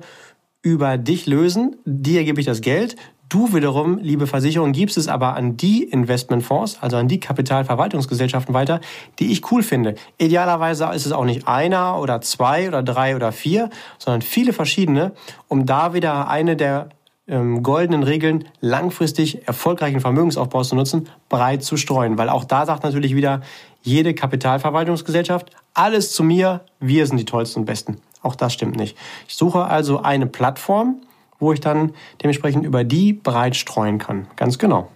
über 0.63 0.97
dich 0.97 1.25
lösen. 1.25 1.77
Dir 1.85 2.23
gebe 2.23 2.39
ich 2.39 2.45
das 2.45 2.61
Geld. 2.61 2.95
Du 3.31 3.53
wiederum, 3.53 3.97
liebe 3.99 4.27
Versicherung, 4.27 4.73
gibst 4.73 4.97
es 4.97 5.07
aber 5.07 5.37
an 5.37 5.55
die 5.55 5.83
Investmentfonds, 5.85 6.79
also 6.81 6.97
an 6.97 7.07
die 7.07 7.21
Kapitalverwaltungsgesellschaften 7.21 8.53
weiter, 8.53 8.81
die 9.19 9.31
ich 9.31 9.49
cool 9.53 9.63
finde. 9.63 9.95
Idealerweise 10.17 10.87
ist 10.93 11.05
es 11.05 11.13
auch 11.13 11.23
nicht 11.23 11.47
einer 11.47 11.97
oder 11.97 12.19
zwei 12.19 12.67
oder 12.67 12.83
drei 12.83 13.15
oder 13.15 13.31
vier, 13.31 13.69
sondern 13.99 14.21
viele 14.21 14.51
verschiedene, 14.51 15.13
um 15.47 15.65
da 15.65 15.93
wieder 15.93 16.27
eine 16.27 16.57
der 16.57 16.89
ähm, 17.25 17.63
goldenen 17.63 18.03
Regeln 18.03 18.49
langfristig 18.59 19.47
erfolgreichen 19.47 20.01
Vermögensaufbaus 20.01 20.67
zu 20.67 20.75
nutzen, 20.75 21.07
breit 21.29 21.63
zu 21.63 21.77
streuen. 21.77 22.17
Weil 22.17 22.27
auch 22.27 22.43
da 22.43 22.65
sagt 22.65 22.83
natürlich 22.83 23.15
wieder 23.15 23.39
jede 23.81 24.13
Kapitalverwaltungsgesellschaft, 24.13 25.51
alles 25.73 26.11
zu 26.11 26.25
mir, 26.25 26.65
wir 26.81 27.07
sind 27.07 27.15
die 27.15 27.23
tollsten 27.23 27.61
und 27.61 27.65
besten. 27.65 28.01
Auch 28.21 28.35
das 28.35 28.51
stimmt 28.51 28.75
nicht. 28.75 28.97
Ich 29.29 29.37
suche 29.37 29.63
also 29.63 30.01
eine 30.01 30.27
Plattform, 30.27 30.97
wo 31.41 31.51
ich 31.51 31.59
dann 31.59 31.93
dementsprechend 32.21 32.65
über 32.65 32.85
die 32.85 33.11
breit 33.11 33.57
streuen 33.57 33.97
kann. 33.97 34.27
Ganz 34.37 34.57
genau. 34.57 34.89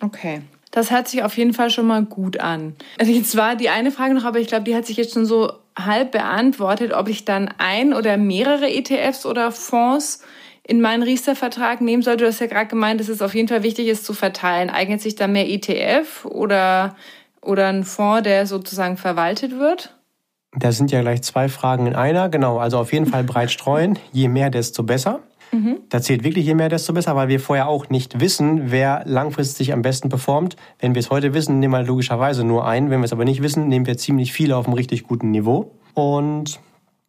Okay. 0.00 0.42
Das 0.70 0.90
hört 0.90 1.06
sich 1.06 1.22
auf 1.22 1.36
jeden 1.36 1.52
Fall 1.52 1.70
schon 1.70 1.86
mal 1.86 2.02
gut 2.04 2.40
an. 2.40 2.74
Also 2.98 3.12
jetzt 3.12 3.36
war 3.36 3.56
die 3.56 3.68
eine 3.68 3.90
Frage 3.90 4.14
noch, 4.14 4.24
aber 4.24 4.40
ich 4.40 4.48
glaube, 4.48 4.64
die 4.64 4.74
hat 4.74 4.86
sich 4.86 4.96
jetzt 4.96 5.14
schon 5.14 5.26
so 5.26 5.52
halb 5.78 6.12
beantwortet, 6.12 6.92
ob 6.92 7.08
ich 7.08 7.24
dann 7.24 7.52
ein 7.58 7.94
oder 7.94 8.16
mehrere 8.16 8.70
ETFs 8.70 9.26
oder 9.26 9.52
Fonds 9.52 10.22
in 10.66 10.80
meinen 10.80 11.02
Riester-Vertrag 11.02 11.80
nehmen 11.80 12.02
sollte. 12.02 12.24
Du 12.24 12.28
hast 12.28 12.40
ja 12.40 12.46
gerade 12.46 12.68
gemeint, 12.68 13.00
dass 13.00 13.08
es 13.08 13.20
auf 13.20 13.34
jeden 13.34 13.48
Fall 13.48 13.62
wichtig 13.62 13.88
ist 13.88 14.04
zu 14.04 14.14
verteilen. 14.14 14.70
Eignet 14.70 15.02
sich 15.02 15.14
da 15.14 15.26
mehr 15.26 15.48
ETF 15.48 16.24
oder 16.24 16.96
oder 17.42 17.68
ein 17.68 17.84
Fonds, 17.84 18.22
der 18.22 18.46
sozusagen 18.46 18.96
verwaltet 18.96 19.58
wird? 19.58 19.96
Das 20.54 20.76
sind 20.76 20.92
ja 20.92 21.00
gleich 21.00 21.22
zwei 21.22 21.48
Fragen 21.48 21.86
in 21.86 21.94
einer. 21.94 22.28
Genau, 22.28 22.58
also 22.58 22.78
auf 22.78 22.92
jeden 22.92 23.06
Fall 23.06 23.24
breit 23.24 23.50
streuen. 23.50 23.98
Je 24.12 24.28
mehr, 24.28 24.50
desto 24.50 24.82
besser. 24.82 25.20
Mhm. 25.52 25.80
Da 25.90 26.00
zählt 26.00 26.24
wirklich 26.24 26.46
je 26.46 26.54
mehr, 26.54 26.70
desto 26.70 26.94
besser, 26.94 27.14
weil 27.14 27.28
wir 27.28 27.38
vorher 27.38 27.68
auch 27.68 27.90
nicht 27.90 28.20
wissen, 28.20 28.70
wer 28.70 29.02
langfristig 29.04 29.72
am 29.72 29.82
besten 29.82 30.08
performt. 30.08 30.56
Wenn 30.78 30.94
wir 30.94 31.00
es 31.00 31.10
heute 31.10 31.34
wissen, 31.34 31.58
nehmen 31.58 31.72
wir 31.72 31.82
logischerweise 31.82 32.42
nur 32.42 32.66
ein. 32.66 32.90
Wenn 32.90 33.00
wir 33.00 33.04
es 33.04 33.12
aber 33.12 33.26
nicht 33.26 33.42
wissen, 33.42 33.68
nehmen 33.68 33.86
wir 33.86 33.98
ziemlich 33.98 34.32
viele 34.32 34.56
auf 34.56 34.66
einem 34.66 34.74
richtig 34.74 35.06
guten 35.06 35.30
Niveau. 35.30 35.72
Und 35.92 36.58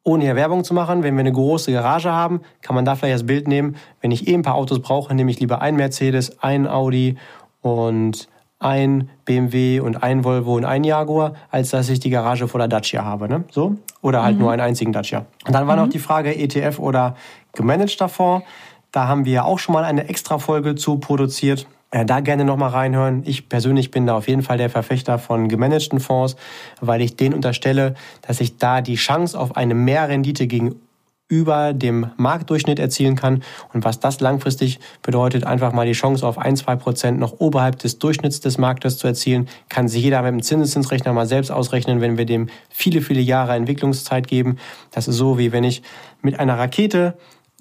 ohne 0.04 0.26
hier 0.26 0.36
Werbung 0.36 0.66
zu 0.66 0.74
machen, 0.74 1.04
wenn 1.04 1.16
wir 1.16 1.22
eine 1.22 1.32
große 1.32 1.72
Garage 1.72 2.12
haben, 2.12 2.42
kann 2.62 2.76
man 2.76 2.84
da 2.84 2.96
vielleicht 2.96 3.16
das 3.16 3.26
Bild 3.26 3.48
nehmen. 3.48 3.78
Wenn 4.02 4.12
ich 4.12 4.28
eh 4.28 4.34
ein 4.34 4.42
paar 4.42 4.56
Autos 4.56 4.82
brauche, 4.82 5.16
nehme 5.16 5.32
ich 5.32 5.40
lieber 5.40 5.62
ein 5.62 5.78
Mercedes, 5.78 6.40
ein 6.40 6.68
Audi 6.68 7.16
und 7.62 8.28
ein 8.60 9.10
BMW 9.26 9.80
und 9.80 10.04
ein 10.04 10.24
Volvo 10.24 10.56
und 10.56 10.66
ein 10.66 10.84
Jaguar, 10.84 11.34
als 11.52 11.70
dass 11.70 11.90
ich 11.90 12.00
die 12.00 12.10
Garage 12.10 12.48
voller 12.48 12.68
Dacia 12.68 13.04
habe. 13.04 13.28
Ne? 13.30 13.44
So? 13.52 13.76
Oder 14.02 14.24
halt 14.24 14.36
mhm. 14.36 14.42
nur 14.42 14.52
einen 14.52 14.62
einzigen 14.62 14.92
Dacia. 14.92 15.26
Und 15.46 15.54
dann 15.54 15.68
war 15.68 15.76
mhm. 15.76 15.84
noch 15.84 15.90
die 15.90 16.00
Frage 16.00 16.36
ETF 16.36 16.80
oder 16.80 17.16
gemanagter 17.54 18.10
Fonds. 18.10 18.46
Da 18.92 19.08
haben 19.08 19.26
wir 19.26 19.46
auch 19.46 19.60
schon 19.60 19.74
mal 19.74 19.84
eine 19.84 20.08
extra 20.08 20.38
Folge 20.38 20.76
zu 20.76 20.98
produziert. 20.98 21.66
Äh, 21.94 22.06
da 22.06 22.22
gerne 22.22 22.44
nochmal 22.44 22.72
reinhören. 22.72 23.22
Ich 23.26 23.50
persönlich 23.50 23.92
bin 23.92 24.08
da 24.08 24.18
auf 24.18 24.28
jeden 24.28 24.42
Fall 24.42 24.58
der 24.58 24.72
Verfechter 24.72 25.20
von 25.20 25.48
gemanagten 25.48 26.00
Fonds, 26.00 26.36
weil 26.82 27.02
ich 27.02 27.16
denen 27.16 27.36
unterstelle, 27.36 27.94
dass 28.24 28.42
ich 28.42 28.58
da 28.58 28.82
die 28.82 28.96
Chance 28.96 29.40
auf 29.40 29.56
eine 29.56 29.76
Mehrrendite 29.76 30.48
gegenüber 30.48 31.74
dem 31.74 32.10
Marktdurchschnitt 32.18 32.80
erzielen 32.80 33.16
kann. 33.16 33.44
Und 33.74 33.86
was 33.86 34.00
das 34.00 34.22
langfristig 34.22 34.80
bedeutet, 35.04 35.44
einfach 35.44 35.72
mal 35.72 35.86
die 35.86 35.94
Chance 35.94 36.26
auf 36.26 36.40
ein, 36.40 36.56
zwei 36.56 36.76
Prozent 36.76 37.20
noch 37.20 37.40
oberhalb 37.40 37.78
des 37.78 38.00
Durchschnitts 38.00 38.40
des 38.40 38.58
Marktes 38.58 38.98
zu 38.98 39.06
erzielen, 39.06 39.48
kann 39.70 39.88
sich 39.88 40.04
jeder 40.04 40.24
mit 40.24 40.32
dem 40.32 40.42
Zinseszinsrechner 40.42 41.14
mal 41.14 41.28
selbst 41.28 41.52
ausrechnen, 41.52 42.02
wenn 42.02 42.18
wir 42.18 42.26
dem 42.26 42.50
viele, 42.70 43.02
viele 43.02 43.22
Jahre 43.22 43.54
Entwicklungszeit 43.54 44.28
geben. 44.28 44.58
Das 44.90 45.08
ist 45.08 45.18
so, 45.18 45.38
wie 45.38 45.52
wenn 45.52 45.64
ich 45.64 45.84
mit 46.24 46.40
einer 46.40 46.58
Rakete 46.58 47.14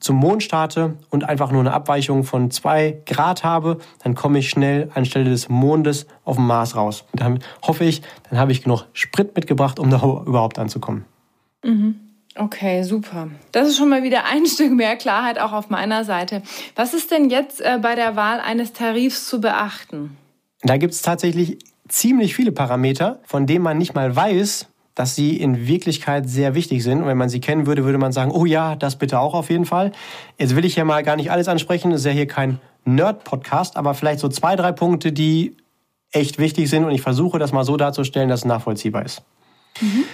zum 0.02 0.16
Mond 0.16 0.42
starte 0.42 0.96
und 1.10 1.24
einfach 1.28 1.52
nur 1.52 1.60
eine 1.60 1.72
Abweichung 1.72 2.24
von 2.24 2.50
zwei 2.50 3.00
Grad 3.06 3.44
habe, 3.44 3.78
dann 4.02 4.14
komme 4.14 4.40
ich 4.40 4.50
schnell 4.50 4.90
anstelle 4.94 5.30
des 5.30 5.48
Mondes 5.48 6.06
auf 6.24 6.36
dem 6.36 6.46
Mars 6.46 6.76
raus. 6.76 7.04
Und 7.12 7.20
dann 7.20 7.38
hoffe 7.62 7.84
ich, 7.84 8.02
dann 8.28 8.38
habe 8.38 8.52
ich 8.52 8.62
genug 8.62 8.86
Sprit 8.92 9.34
mitgebracht, 9.34 9.78
um 9.78 9.90
da 9.90 9.98
überhaupt 10.26 10.58
anzukommen. 10.58 11.04
Mhm. 11.64 11.94
Okay, 12.34 12.82
super. 12.82 13.28
Das 13.52 13.68
ist 13.68 13.76
schon 13.76 13.90
mal 13.90 14.02
wieder 14.02 14.24
ein 14.24 14.46
Stück 14.46 14.72
mehr 14.72 14.96
Klarheit 14.96 15.38
auch 15.38 15.52
auf 15.52 15.70
meiner 15.70 16.04
Seite. 16.04 16.42
Was 16.74 16.94
ist 16.94 17.10
denn 17.10 17.30
jetzt 17.30 17.60
äh, 17.60 17.78
bei 17.80 17.94
der 17.94 18.16
Wahl 18.16 18.40
eines 18.40 18.72
Tarifs 18.72 19.26
zu 19.26 19.40
beachten? 19.40 20.16
Da 20.62 20.76
gibt 20.78 20.94
es 20.94 21.02
tatsächlich 21.02 21.58
ziemlich 21.88 22.34
viele 22.34 22.52
Parameter, 22.52 23.20
von 23.24 23.46
denen 23.46 23.62
man 23.62 23.78
nicht 23.78 23.94
mal 23.94 24.16
weiß, 24.16 24.66
dass 24.94 25.14
sie 25.14 25.36
in 25.36 25.66
Wirklichkeit 25.66 26.28
sehr 26.28 26.54
wichtig 26.54 26.82
sind. 26.82 27.02
Und 27.02 27.06
wenn 27.06 27.16
man 27.16 27.28
sie 27.28 27.40
kennen 27.40 27.66
würde, 27.66 27.84
würde 27.84 27.98
man 27.98 28.12
sagen, 28.12 28.30
oh 28.30 28.44
ja, 28.44 28.76
das 28.76 28.96
bitte 28.96 29.18
auch 29.20 29.34
auf 29.34 29.50
jeden 29.50 29.64
Fall. 29.64 29.92
Jetzt 30.38 30.54
will 30.54 30.64
ich 30.64 30.76
ja 30.76 30.84
mal 30.84 31.02
gar 31.02 31.16
nicht 31.16 31.30
alles 31.30 31.48
ansprechen, 31.48 31.90
das 31.90 32.00
ist 32.00 32.06
ja 32.06 32.12
hier 32.12 32.26
kein 32.26 32.60
Nerd-Podcast, 32.84 33.76
aber 33.76 33.94
vielleicht 33.94 34.20
so 34.20 34.28
zwei, 34.28 34.56
drei 34.56 34.72
Punkte, 34.72 35.12
die 35.12 35.56
echt 36.10 36.38
wichtig 36.38 36.68
sind 36.68 36.84
und 36.84 36.90
ich 36.90 37.00
versuche 37.00 37.38
das 37.38 37.52
mal 37.52 37.64
so 37.64 37.76
darzustellen, 37.76 38.28
dass 38.28 38.40
es 38.40 38.44
nachvollziehbar 38.44 39.04
ist. 39.04 39.22
Mhm. 39.80 40.04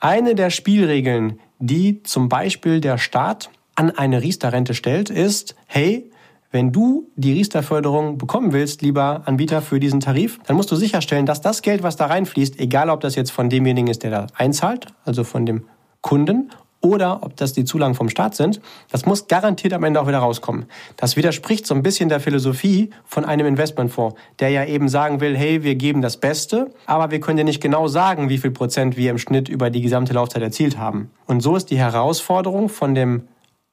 Eine 0.00 0.34
der 0.34 0.50
Spielregeln, 0.50 1.40
die 1.58 2.02
zum 2.02 2.28
Beispiel 2.28 2.80
der 2.80 2.98
Staat 2.98 3.50
an 3.74 3.90
eine 3.90 4.22
Riester-Rente 4.22 4.74
stellt, 4.74 5.08
ist, 5.08 5.54
hey, 5.66 6.10
wenn 6.50 6.72
du 6.72 7.10
die 7.16 7.32
Riester-Förderung 7.32 8.18
bekommen 8.18 8.52
willst, 8.52 8.82
lieber 8.82 9.22
Anbieter 9.26 9.62
für 9.62 9.80
diesen 9.80 10.00
Tarif, 10.00 10.38
dann 10.46 10.56
musst 10.56 10.70
du 10.70 10.76
sicherstellen, 10.76 11.26
dass 11.26 11.40
das 11.40 11.62
Geld, 11.62 11.82
was 11.82 11.96
da 11.96 12.06
reinfließt, 12.06 12.58
egal 12.60 12.90
ob 12.90 13.00
das 13.00 13.14
jetzt 13.14 13.30
von 13.30 13.50
demjenigen 13.50 13.88
ist, 13.88 14.02
der 14.02 14.10
da 14.10 14.26
einzahlt, 14.36 14.86
also 15.04 15.24
von 15.24 15.46
dem 15.46 15.64
Kunden, 16.00 16.50
oder 16.80 17.22
ob 17.22 17.36
das 17.36 17.52
die 17.52 17.64
Zulagen 17.64 17.94
vom 17.94 18.08
Staat 18.08 18.36
sind, 18.36 18.60
das 18.90 19.06
muss 19.06 19.26
garantiert 19.26 19.72
am 19.72 19.82
Ende 19.82 20.00
auch 20.00 20.06
wieder 20.06 20.18
rauskommen. 20.18 20.66
Das 20.96 21.16
widerspricht 21.16 21.66
so 21.66 21.74
ein 21.74 21.82
bisschen 21.82 22.08
der 22.08 22.20
Philosophie 22.20 22.90
von 23.04 23.24
einem 23.24 23.46
Investmentfonds, 23.46 24.16
der 24.38 24.50
ja 24.50 24.64
eben 24.64 24.88
sagen 24.88 25.20
will, 25.20 25.36
hey, 25.36 25.62
wir 25.62 25.74
geben 25.74 26.02
das 26.02 26.18
Beste, 26.18 26.70
aber 26.86 27.10
wir 27.10 27.20
können 27.20 27.38
dir 27.38 27.44
nicht 27.44 27.62
genau 27.62 27.88
sagen, 27.88 28.28
wie 28.28 28.38
viel 28.38 28.50
Prozent 28.50 28.96
wir 28.96 29.10
im 29.10 29.18
Schnitt 29.18 29.48
über 29.48 29.70
die 29.70 29.80
gesamte 29.80 30.12
Laufzeit 30.12 30.42
erzielt 30.42 30.78
haben. 30.78 31.10
Und 31.26 31.40
so 31.40 31.56
ist 31.56 31.70
die 31.70 31.78
Herausforderung 31.78 32.68
von 32.68 32.94
dem 32.94 33.22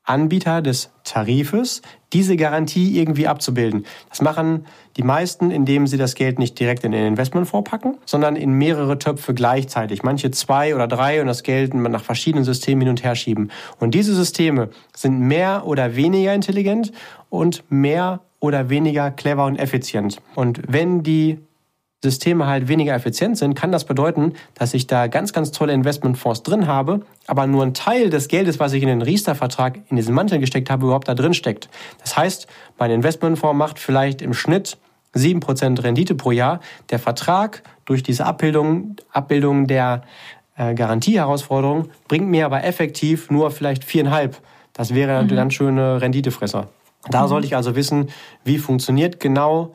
Anbieter 0.03 0.61
des 0.61 0.89
Tarifes, 1.03 1.81
diese 2.11 2.35
Garantie 2.35 2.99
irgendwie 2.99 3.27
abzubilden. 3.27 3.85
Das 4.09 4.21
machen 4.21 4.65
die 4.97 5.03
meisten, 5.03 5.49
indem 5.49 5.87
sie 5.87 5.97
das 5.97 6.15
Geld 6.15 6.39
nicht 6.39 6.59
direkt 6.59 6.83
in 6.83 6.91
den 6.91 7.05
Investmentfonds 7.05 7.69
packen, 7.69 7.97
sondern 8.05 8.35
in 8.35 8.51
mehrere 8.53 8.99
Töpfe 8.99 9.33
gleichzeitig. 9.33 10.03
Manche 10.03 10.29
zwei 10.31 10.75
oder 10.75 10.87
drei 10.87 11.21
und 11.21 11.27
das 11.27 11.43
Geld 11.43 11.73
nach 11.73 12.03
verschiedenen 12.03 12.43
Systemen 12.43 12.81
hin 12.81 12.89
und 12.89 13.03
her 13.03 13.15
schieben. 13.15 13.49
Und 13.79 13.95
diese 13.95 14.13
Systeme 14.13 14.69
sind 14.95 15.19
mehr 15.19 15.65
oder 15.65 15.95
weniger 15.95 16.33
intelligent 16.33 16.91
und 17.29 17.63
mehr 17.69 18.19
oder 18.39 18.69
weniger 18.69 19.09
clever 19.09 19.45
und 19.45 19.57
effizient. 19.57 20.21
Und 20.35 20.61
wenn 20.67 21.01
die 21.01 21.39
Systeme 22.03 22.47
halt 22.47 22.67
weniger 22.67 22.93
effizient 22.93 23.37
sind, 23.37 23.55
kann 23.55 23.71
das 23.71 23.85
bedeuten, 23.85 24.33
dass 24.55 24.73
ich 24.73 24.87
da 24.87 25.07
ganz, 25.07 25.31
ganz 25.31 25.51
tolle 25.51 25.71
Investmentfonds 25.71 26.43
drin 26.43 26.67
habe, 26.67 27.01
aber 27.27 27.47
nur 27.47 27.63
ein 27.63 27.73
Teil 27.73 28.09
des 28.09 28.27
Geldes, 28.27 28.59
was 28.59 28.73
ich 28.73 28.83
in 28.83 28.89
den 28.89 29.01
Riester-Vertrag 29.01 29.79
in 29.89 29.95
diesen 29.95 30.13
Mantel 30.13 30.39
gesteckt 30.39 30.69
habe, 30.69 30.85
überhaupt 30.85 31.07
da 31.07 31.15
drin 31.15 31.33
steckt. 31.33 31.69
Das 32.01 32.17
heißt, 32.17 32.47
mein 32.77 32.91
Investmentfonds 32.91 33.57
macht 33.57 33.79
vielleicht 33.79 34.21
im 34.21 34.33
Schnitt 34.33 34.77
7% 35.15 35.81
Rendite 35.81 36.15
pro 36.15 36.31
Jahr. 36.31 36.59
Der 36.89 36.99
Vertrag 36.99 37.63
durch 37.85 38.03
diese 38.03 38.25
Abbildung, 38.25 38.97
Abbildung 39.13 39.67
der 39.67 40.01
äh, 40.57 40.73
Garantieherausforderung 40.73 41.89
bringt 42.09 42.27
mir 42.27 42.45
aber 42.45 42.65
effektiv 42.65 43.31
nur 43.31 43.49
vielleicht 43.49 43.85
viereinhalb. 43.85 44.37
Das 44.73 44.93
wäre 44.93 45.23
mhm. 45.23 45.29
ein 45.29 45.35
ganz 45.37 45.53
schöne 45.53 46.01
Renditefresser. 46.01 46.67
Da 47.09 47.23
mhm. 47.23 47.27
sollte 47.29 47.47
ich 47.47 47.55
also 47.55 47.77
wissen, 47.77 48.09
wie 48.43 48.57
funktioniert 48.57 49.21
genau 49.21 49.73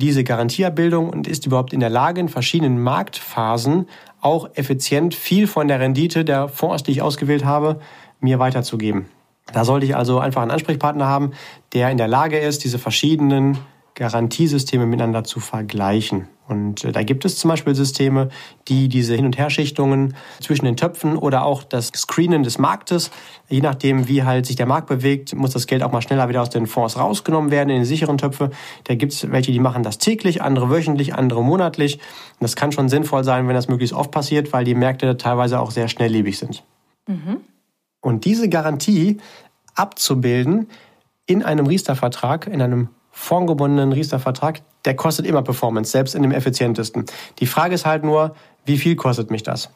diese 0.00 0.24
Garantieabbildung 0.24 1.08
und 1.08 1.28
ist 1.28 1.46
überhaupt 1.46 1.72
in 1.72 1.80
der 1.80 1.90
Lage, 1.90 2.20
in 2.20 2.28
verschiedenen 2.28 2.82
Marktphasen 2.82 3.86
auch 4.20 4.50
effizient 4.54 5.14
viel 5.14 5.46
von 5.46 5.68
der 5.68 5.78
Rendite 5.78 6.24
der 6.24 6.48
Fonds, 6.48 6.82
die 6.82 6.90
ich 6.90 7.02
ausgewählt 7.02 7.44
habe, 7.44 7.80
mir 8.20 8.38
weiterzugeben. 8.38 9.06
Da 9.52 9.64
sollte 9.64 9.86
ich 9.86 9.96
also 9.96 10.18
einfach 10.18 10.42
einen 10.42 10.50
Ansprechpartner 10.50 11.06
haben, 11.06 11.32
der 11.72 11.90
in 11.90 11.98
der 11.98 12.08
Lage 12.08 12.38
ist, 12.38 12.64
diese 12.64 12.78
verschiedenen 12.78 13.58
Garantiesysteme 14.00 14.86
miteinander 14.86 15.24
zu 15.24 15.40
vergleichen. 15.40 16.26
Und 16.48 16.84
äh, 16.84 16.90
da 16.90 17.02
gibt 17.02 17.26
es 17.26 17.36
zum 17.36 17.50
Beispiel 17.50 17.74
Systeme, 17.74 18.30
die 18.66 18.88
diese 18.88 19.14
Hin- 19.14 19.26
und 19.26 19.36
Herschichtungen 19.36 20.16
zwischen 20.40 20.64
den 20.64 20.78
Töpfen 20.78 21.18
oder 21.18 21.44
auch 21.44 21.64
das 21.64 21.88
Screenen 21.88 22.42
des 22.42 22.56
Marktes, 22.56 23.10
je 23.50 23.60
nachdem, 23.60 24.08
wie 24.08 24.22
halt 24.22 24.46
sich 24.46 24.56
der 24.56 24.64
Markt 24.64 24.86
bewegt, 24.86 25.34
muss 25.34 25.50
das 25.50 25.66
Geld 25.66 25.82
auch 25.82 25.92
mal 25.92 26.00
schneller 26.00 26.30
wieder 26.30 26.40
aus 26.40 26.48
den 26.48 26.66
Fonds 26.66 26.96
rausgenommen 26.98 27.50
werden 27.50 27.68
in 27.68 27.80
die 27.80 27.86
sicheren 27.86 28.16
Töpfe. 28.16 28.48
Da 28.84 28.94
gibt 28.94 29.12
es 29.12 29.30
welche, 29.30 29.52
die 29.52 29.60
machen 29.60 29.82
das 29.82 29.98
täglich, 29.98 30.40
andere 30.40 30.70
wöchentlich, 30.70 31.14
andere 31.14 31.44
monatlich. 31.44 31.96
Und 31.96 32.40
das 32.40 32.56
kann 32.56 32.72
schon 32.72 32.88
sinnvoll 32.88 33.22
sein, 33.22 33.48
wenn 33.48 33.54
das 33.54 33.68
möglichst 33.68 33.94
oft 33.94 34.10
passiert, 34.10 34.50
weil 34.54 34.64
die 34.64 34.74
Märkte 34.74 35.18
teilweise 35.18 35.60
auch 35.60 35.72
sehr 35.72 35.88
schnelllebig 35.88 36.38
sind. 36.38 36.64
Mhm. 37.06 37.42
Und 38.00 38.24
diese 38.24 38.48
Garantie 38.48 39.18
abzubilden 39.74 40.68
in 41.26 41.42
einem 41.42 41.66
Riester-Vertrag, 41.66 42.46
in 42.46 42.62
einem 42.62 42.88
fondgebundenen 43.10 43.92
Riester-Vertrag, 43.92 44.60
der 44.84 44.96
kostet 44.96 45.26
immer 45.26 45.42
Performance, 45.42 45.90
selbst 45.90 46.14
in 46.14 46.22
dem 46.22 46.32
effizientesten. 46.32 47.04
Die 47.38 47.46
Frage 47.46 47.74
ist 47.74 47.86
halt 47.86 48.04
nur, 48.04 48.34
wie 48.64 48.78
viel 48.78 48.96
kostet 48.96 49.30
mich 49.30 49.42
das? 49.42 49.70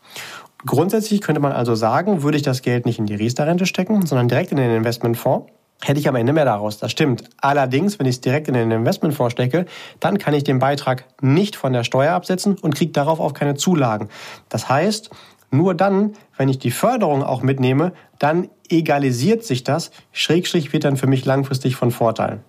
Grundsätzlich 0.66 1.20
könnte 1.20 1.40
man 1.40 1.52
also 1.52 1.74
sagen, 1.74 2.22
würde 2.22 2.36
ich 2.36 2.42
das 2.42 2.62
Geld 2.62 2.86
nicht 2.86 2.98
in 2.98 3.06
die 3.06 3.14
Riester-Rente 3.14 3.66
stecken, 3.66 4.06
sondern 4.06 4.28
direkt 4.28 4.50
in 4.50 4.56
den 4.56 4.70
Investmentfonds, 4.70 5.46
hätte 5.82 6.00
ich 6.00 6.08
am 6.08 6.16
Ende 6.16 6.32
mehr 6.32 6.46
daraus. 6.46 6.78
Das 6.78 6.90
stimmt. 6.90 7.24
Allerdings, 7.38 7.98
wenn 7.98 8.06
ich 8.06 8.16
es 8.16 8.20
direkt 8.20 8.48
in 8.48 8.54
den 8.54 8.70
Investmentfonds 8.70 9.32
stecke, 9.32 9.66
dann 10.00 10.18
kann 10.18 10.32
ich 10.32 10.44
den 10.44 10.58
Beitrag 10.58 11.04
nicht 11.20 11.56
von 11.56 11.72
der 11.72 11.84
Steuer 11.84 12.14
absetzen 12.14 12.56
und 12.58 12.74
kriege 12.74 12.92
darauf 12.92 13.20
auch 13.20 13.34
keine 13.34 13.54
Zulagen. 13.54 14.08
Das 14.48 14.68
heißt, 14.68 15.10
nur 15.50 15.74
dann, 15.74 16.14
wenn 16.36 16.48
ich 16.48 16.58
die 16.58 16.70
Förderung 16.70 17.22
auch 17.22 17.42
mitnehme, 17.42 17.92
dann 18.18 18.48
egalisiert 18.68 19.44
sich 19.44 19.64
das, 19.64 19.90
Schrägstrich 20.12 20.72
wird 20.72 20.84
dann 20.84 20.96
für 20.96 21.06
mich 21.06 21.24
langfristig 21.24 21.76
von 21.76 21.90
Vorteil. 21.90 22.40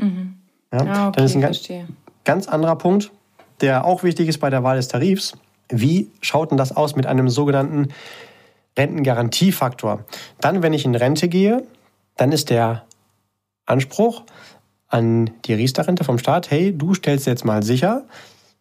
Mhm. 0.00 0.36
Ja, 0.72 0.80
ah, 0.80 1.08
okay, 1.08 1.16
dann 1.16 1.24
ist 1.24 1.34
ein 1.34 1.40
ganz, 1.40 1.68
ganz 2.24 2.48
anderer 2.48 2.76
Punkt, 2.76 3.12
der 3.60 3.84
auch 3.84 4.02
wichtig 4.02 4.28
ist 4.28 4.38
bei 4.38 4.50
der 4.50 4.62
Wahl 4.62 4.76
des 4.76 4.88
Tarifs. 4.88 5.34
Wie 5.68 6.10
schaut 6.20 6.50
denn 6.50 6.58
das 6.58 6.76
aus 6.76 6.96
mit 6.96 7.06
einem 7.06 7.28
sogenannten 7.28 7.88
Rentengarantiefaktor? 8.76 10.04
Dann, 10.40 10.62
wenn 10.62 10.72
ich 10.72 10.84
in 10.84 10.94
Rente 10.94 11.28
gehe, 11.28 11.64
dann 12.16 12.32
ist 12.32 12.50
der 12.50 12.84
Anspruch 13.66 14.24
an 14.88 15.30
die 15.44 15.54
Riester-Rente 15.54 16.04
vom 16.04 16.18
Staat, 16.18 16.50
hey, 16.50 16.76
du 16.76 16.94
stellst 16.94 17.26
jetzt 17.26 17.44
mal 17.44 17.62
sicher, 17.62 18.04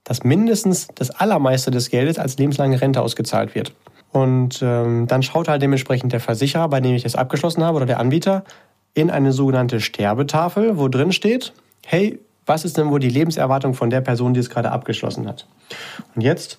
dass 0.04 0.24
mindestens 0.24 0.88
das 0.96 1.12
Allermeiste 1.12 1.72
des 1.72 1.90
Geldes 1.90 2.18
als 2.18 2.38
lebenslange 2.38 2.80
Rente 2.82 3.02
ausgezahlt 3.02 3.56
wird. 3.56 3.74
Und 4.12 4.62
ähm, 4.62 5.08
dann 5.08 5.24
schaut 5.24 5.48
halt 5.48 5.62
dementsprechend 5.62 6.14
der 6.14 6.20
Versicherer, 6.20 6.70
bei 6.70 6.82
dem 6.82 6.94
ich 6.94 7.04
das 7.04 7.16
abgeschlossen 7.16 7.64
habe, 7.64 7.78
oder 7.78 7.86
der 7.86 8.00
Anbieter, 8.00 8.44
in 8.94 9.10
eine 9.10 9.32
sogenannte 9.32 9.80
Sterbetafel, 9.80 10.78
wo 10.78 10.88
drin 10.88 11.12
steht, 11.12 11.54
hey, 11.86 12.20
was 12.46 12.66
ist 12.66 12.78
denn 12.78 12.90
wohl 12.90 13.00
die 13.00 13.10
Lebenserwartung 13.10 13.74
von 13.74 13.90
der 13.90 14.02
Person, 14.02 14.34
die 14.34 14.40
es 14.40 14.50
gerade 14.50 14.72
abgeschlossen 14.72 15.28
hat. 15.28 15.48
Und 16.16 16.22
jetzt 16.22 16.58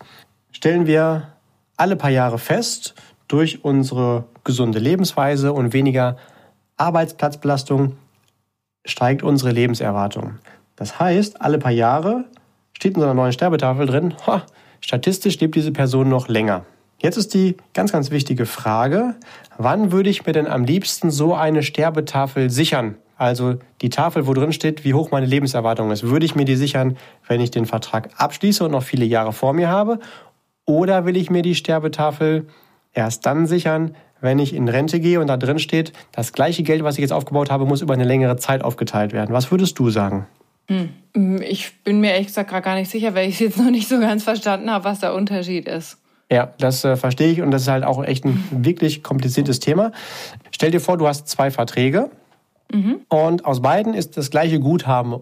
stellen 0.51 0.87
wir 0.87 1.29
alle 1.77 1.97
paar 1.97 2.11
Jahre 2.11 2.39
fest, 2.39 2.95
durch 3.29 3.65
unsere 3.65 4.25
gesunde 4.45 4.79
Lebensweise 4.79 5.53
und 5.53 5.73
weniger 5.73 6.17
Arbeitsplatzbelastung 6.77 7.97
steigt 8.85 9.23
unsere 9.23 9.51
Lebenserwartung. 9.51 10.39
Das 10.77 11.01
heißt, 11.01 11.41
alle 11.41 11.59
paar 11.59 11.73
Jahre 11.73 12.25
steht 12.75 12.95
in 12.95 13.01
so 13.01 13.07
einer 13.07 13.15
neuen 13.15 13.33
Sterbetafel 13.33 13.87
drin, 13.87 14.15
ha, 14.27 14.43
statistisch 14.81 15.41
lebt 15.41 15.55
diese 15.55 15.73
Person 15.73 16.09
noch 16.09 16.29
länger. 16.29 16.65
Jetzt 17.05 17.19
ist 17.19 17.35
die 17.35 17.59
ganz, 17.75 17.93
ganz 17.93 18.11
wichtige 18.11 18.47
Frage, 18.47 19.15
wann 19.59 19.93
würde 19.93 20.09
ich 20.09 20.25
mir 20.25 20.33
denn 20.33 20.47
am 20.47 20.65
liebsten 20.65 21.11
so 21.11 21.35
eine 21.35 21.63
Sterbetafel 21.63 22.49
sichern? 22.49 22.95
Also 23.19 23.57
die 23.83 23.91
Tafel, 23.91 24.27
wo 24.27 24.33
drin 24.33 24.55
steht, 24.55 24.87
wie 24.87 24.95
hoch 24.95 25.11
meine 25.11 25.27
Lebenserwartung 25.27 25.91
ist. 25.91 26.05
Würde 26.05 26.25
ich 26.25 26.35
mir 26.35 26.47
die 26.47 26.57
sichern, 26.57 26.97
wenn 27.29 27.43
ich 27.43 27.51
den 27.51 27.67
Vertrag 27.67 28.09
abschließe 28.17 28.65
und 28.65 28.71
noch 28.71 28.85
viele 28.85 29.05
Jahre 29.05 29.35
vor 29.35 29.53
mir 29.53 29.69
habe? 29.69 29.99
Oder 30.65 31.05
will 31.05 31.19
ich 31.19 31.29
mir 31.29 31.43
die 31.43 31.55
Sterbetafel 31.55 32.47
erst 32.95 33.27
dann 33.27 33.47
sichern, 33.47 33.95
wenn 34.23 34.39
ich 34.39 34.55
in 34.55 34.67
Rente 34.71 34.99
gehe 34.99 35.21
und 35.21 35.27
da 35.27 35.37
drin 35.37 35.59
steht, 35.59 35.93
das 36.13 36.33
gleiche 36.33 36.63
Geld, 36.63 36.85
was 36.85 36.95
ich 36.95 37.03
jetzt 37.03 37.13
aufgebaut 37.13 37.51
habe, 37.51 37.67
muss 37.67 37.83
über 37.83 37.93
eine 37.93 38.05
längere 38.05 38.39
Zeit 38.39 38.65
aufgeteilt 38.65 39.13
werden? 39.13 39.35
Was 39.35 39.51
würdest 39.51 39.79
du 39.79 39.91
sagen? 39.91 40.27
Hm. 40.69 40.89
Ich 41.43 41.83
bin 41.85 42.01
mir 42.01 42.13
ehrlich 42.13 42.29
gesagt 42.29 42.49
gar 42.51 42.77
nicht 42.77 42.91
sicher, 42.91 43.15
weil 43.15 43.29
ich 43.29 43.41
jetzt 43.41 43.59
noch 43.59 43.71
nicht 43.71 43.91
so 43.91 44.01
ganz 44.01 44.25
verstanden 44.25 44.71
habe, 44.71 44.87
was 44.87 45.01
der 45.01 45.13
Unterschied 45.13 45.69
ist. 45.69 45.99
Ja, 46.31 46.53
das 46.59 46.85
äh, 46.85 46.97
verstehe 46.97 47.31
ich 47.31 47.43
und 47.43 47.51
das 47.51 47.63
ist 47.63 47.69
halt 47.69 47.85
auch 47.85 48.03
echt 48.03 48.25
ein 48.25 48.43
wirklich 48.51 49.03
kompliziertes 49.03 49.61
Thema. 49.61 49.93
Stell 50.51 50.71
dir 50.71 50.81
vor, 50.81 50.97
du 50.97 51.07
hast 51.07 51.29
zwei 51.29 51.51
Verträge 51.51 52.11
mhm. 52.73 53.01
und 53.09 53.45
aus 53.45 53.61
beiden 53.61 53.95
ist 53.95 54.17
das 54.17 54.31
gleiche 54.31 54.59
Guthaben 54.59 55.21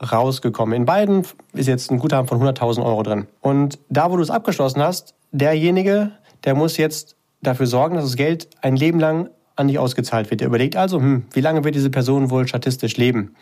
rausgekommen. 0.00 0.74
In 0.74 0.84
beiden 0.84 1.24
ist 1.52 1.66
jetzt 1.66 1.90
ein 1.90 1.98
Guthaben 1.98 2.28
von 2.28 2.40
100.000 2.40 2.84
Euro 2.84 3.02
drin. 3.02 3.26
Und 3.40 3.78
da, 3.88 4.10
wo 4.10 4.16
du 4.16 4.22
es 4.22 4.30
abgeschlossen 4.30 4.82
hast, 4.82 5.14
derjenige, 5.32 6.12
der 6.44 6.54
muss 6.54 6.76
jetzt 6.76 7.16
dafür 7.42 7.66
sorgen, 7.66 7.96
dass 7.96 8.04
das 8.04 8.16
Geld 8.16 8.48
ein 8.60 8.76
Leben 8.76 9.00
lang 9.00 9.30
an 9.56 9.68
dich 9.68 9.78
ausgezahlt 9.78 10.30
wird. 10.30 10.40
Der 10.40 10.48
überlegt 10.48 10.76
also, 10.76 10.98
hm, 10.98 11.24
wie 11.32 11.40
lange 11.40 11.64
wird 11.64 11.74
diese 11.74 11.90
Person 11.90 12.30
wohl 12.30 12.48
statistisch 12.48 12.96
leben? 12.96 13.34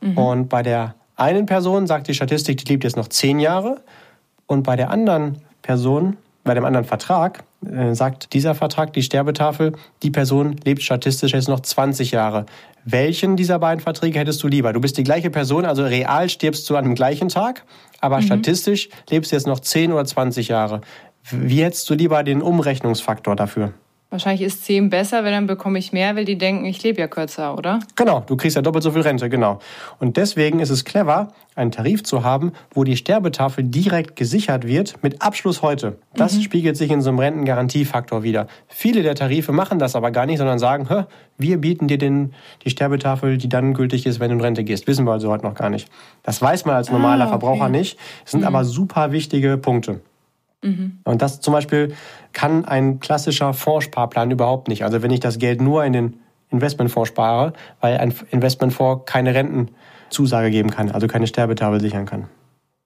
Mhm. 0.00 0.18
Und 0.18 0.48
bei 0.48 0.62
der 0.62 0.94
einen 1.16 1.46
Person 1.46 1.86
sagt 1.86 2.08
die 2.08 2.14
Statistik, 2.14 2.58
die 2.58 2.72
lebt 2.72 2.84
jetzt 2.84 2.96
noch 2.96 3.08
zehn 3.08 3.40
Jahre. 3.40 3.82
Und 4.46 4.62
bei 4.62 4.76
der 4.76 4.90
anderen 4.90 5.38
Person, 5.62 6.16
bei 6.50 6.54
dem 6.54 6.64
anderen 6.64 6.84
Vertrag, 6.84 7.44
äh, 7.64 7.94
sagt 7.94 8.32
dieser 8.32 8.56
Vertrag, 8.56 8.92
die 8.92 9.04
Sterbetafel, 9.04 9.74
die 10.02 10.10
Person 10.10 10.56
lebt 10.64 10.82
statistisch 10.82 11.32
jetzt 11.32 11.48
noch 11.48 11.60
20 11.60 12.10
Jahre. 12.10 12.44
Welchen 12.84 13.36
dieser 13.36 13.60
beiden 13.60 13.80
Verträge 13.80 14.18
hättest 14.18 14.42
du 14.42 14.48
lieber? 14.48 14.72
Du 14.72 14.80
bist 14.80 14.98
die 14.98 15.04
gleiche 15.04 15.30
Person, 15.30 15.64
also 15.64 15.84
real 15.84 16.28
stirbst 16.28 16.68
du 16.68 16.74
an 16.74 16.82
dem 16.82 16.96
gleichen 16.96 17.28
Tag, 17.28 17.64
aber 18.00 18.16
mhm. 18.16 18.22
statistisch 18.22 18.88
lebst 19.10 19.30
du 19.30 19.36
jetzt 19.36 19.46
noch 19.46 19.60
10 19.60 19.92
oder 19.92 20.04
20 20.04 20.48
Jahre. 20.48 20.80
Wie 21.30 21.62
hättest 21.62 21.88
du 21.88 21.94
lieber 21.94 22.24
den 22.24 22.42
Umrechnungsfaktor 22.42 23.36
dafür? 23.36 23.72
Wahrscheinlich 24.10 24.42
ist 24.42 24.64
10 24.64 24.90
besser, 24.90 25.22
weil 25.22 25.30
dann 25.30 25.46
bekomme 25.46 25.78
ich 25.78 25.92
mehr, 25.92 26.16
weil 26.16 26.24
die 26.24 26.36
denken, 26.36 26.64
ich 26.64 26.82
lebe 26.82 27.00
ja 27.00 27.06
kürzer, 27.06 27.56
oder? 27.56 27.78
Genau, 27.94 28.24
du 28.26 28.36
kriegst 28.36 28.56
ja 28.56 28.62
doppelt 28.62 28.82
so 28.82 28.90
viel 28.90 29.02
Rente, 29.02 29.30
genau. 29.30 29.60
Und 30.00 30.16
deswegen 30.16 30.58
ist 30.58 30.70
es 30.70 30.84
clever, 30.84 31.28
einen 31.54 31.70
Tarif 31.70 32.02
zu 32.02 32.24
haben, 32.24 32.52
wo 32.74 32.82
die 32.82 32.96
Sterbetafel 32.96 33.62
direkt 33.62 34.16
gesichert 34.16 34.66
wird 34.66 35.00
mit 35.04 35.22
Abschluss 35.22 35.62
heute. 35.62 35.98
Das 36.14 36.34
mhm. 36.34 36.42
spiegelt 36.42 36.76
sich 36.76 36.90
in 36.90 37.02
so 37.02 37.10
einem 37.10 37.20
Rentengarantiefaktor 37.20 38.24
wieder. 38.24 38.48
Viele 38.66 39.02
der 39.04 39.14
Tarife 39.14 39.52
machen 39.52 39.78
das 39.78 39.94
aber 39.94 40.10
gar 40.10 40.26
nicht, 40.26 40.38
sondern 40.38 40.58
sagen, 40.58 40.88
wir 41.38 41.58
bieten 41.58 41.86
dir 41.86 41.98
den, 41.98 42.34
die 42.64 42.70
Sterbetafel, 42.70 43.38
die 43.38 43.48
dann 43.48 43.74
gültig 43.74 44.06
ist, 44.06 44.18
wenn 44.18 44.30
du 44.30 44.36
in 44.36 44.40
Rente 44.40 44.64
gehst. 44.64 44.88
Wissen 44.88 45.06
wir 45.06 45.12
also 45.12 45.30
heute 45.30 45.44
noch 45.46 45.54
gar 45.54 45.70
nicht. 45.70 45.88
Das 46.24 46.42
weiß 46.42 46.64
man 46.64 46.74
als 46.74 46.90
normaler 46.90 47.26
ah, 47.26 47.28
okay. 47.28 47.38
Verbraucher 47.38 47.68
nicht. 47.68 47.96
Das 48.24 48.32
sind 48.32 48.40
mhm. 48.40 48.46
aber 48.46 48.64
super 48.64 49.12
wichtige 49.12 49.56
Punkte. 49.56 50.00
Mhm. 50.62 50.98
Und 51.04 51.22
das 51.22 51.40
zum 51.40 51.52
Beispiel 51.52 51.94
kann 52.32 52.64
ein 52.64 53.00
klassischer 53.00 53.54
Fondssparplan 53.54 54.30
überhaupt 54.30 54.68
nicht. 54.68 54.84
Also 54.84 55.02
wenn 55.02 55.10
ich 55.10 55.20
das 55.20 55.38
Geld 55.38 55.60
nur 55.60 55.84
in 55.84 55.92
den 55.92 56.20
Investmentfonds 56.50 57.08
spare, 57.08 57.52
weil 57.80 57.96
ein 57.98 58.12
Investmentfonds 58.30 59.04
keine 59.06 59.34
Rentenzusage 59.34 60.50
geben 60.50 60.70
kann, 60.70 60.90
also 60.90 61.06
keine 61.06 61.26
Sterbetafel 61.26 61.80
sichern 61.80 62.06
kann. 62.06 62.28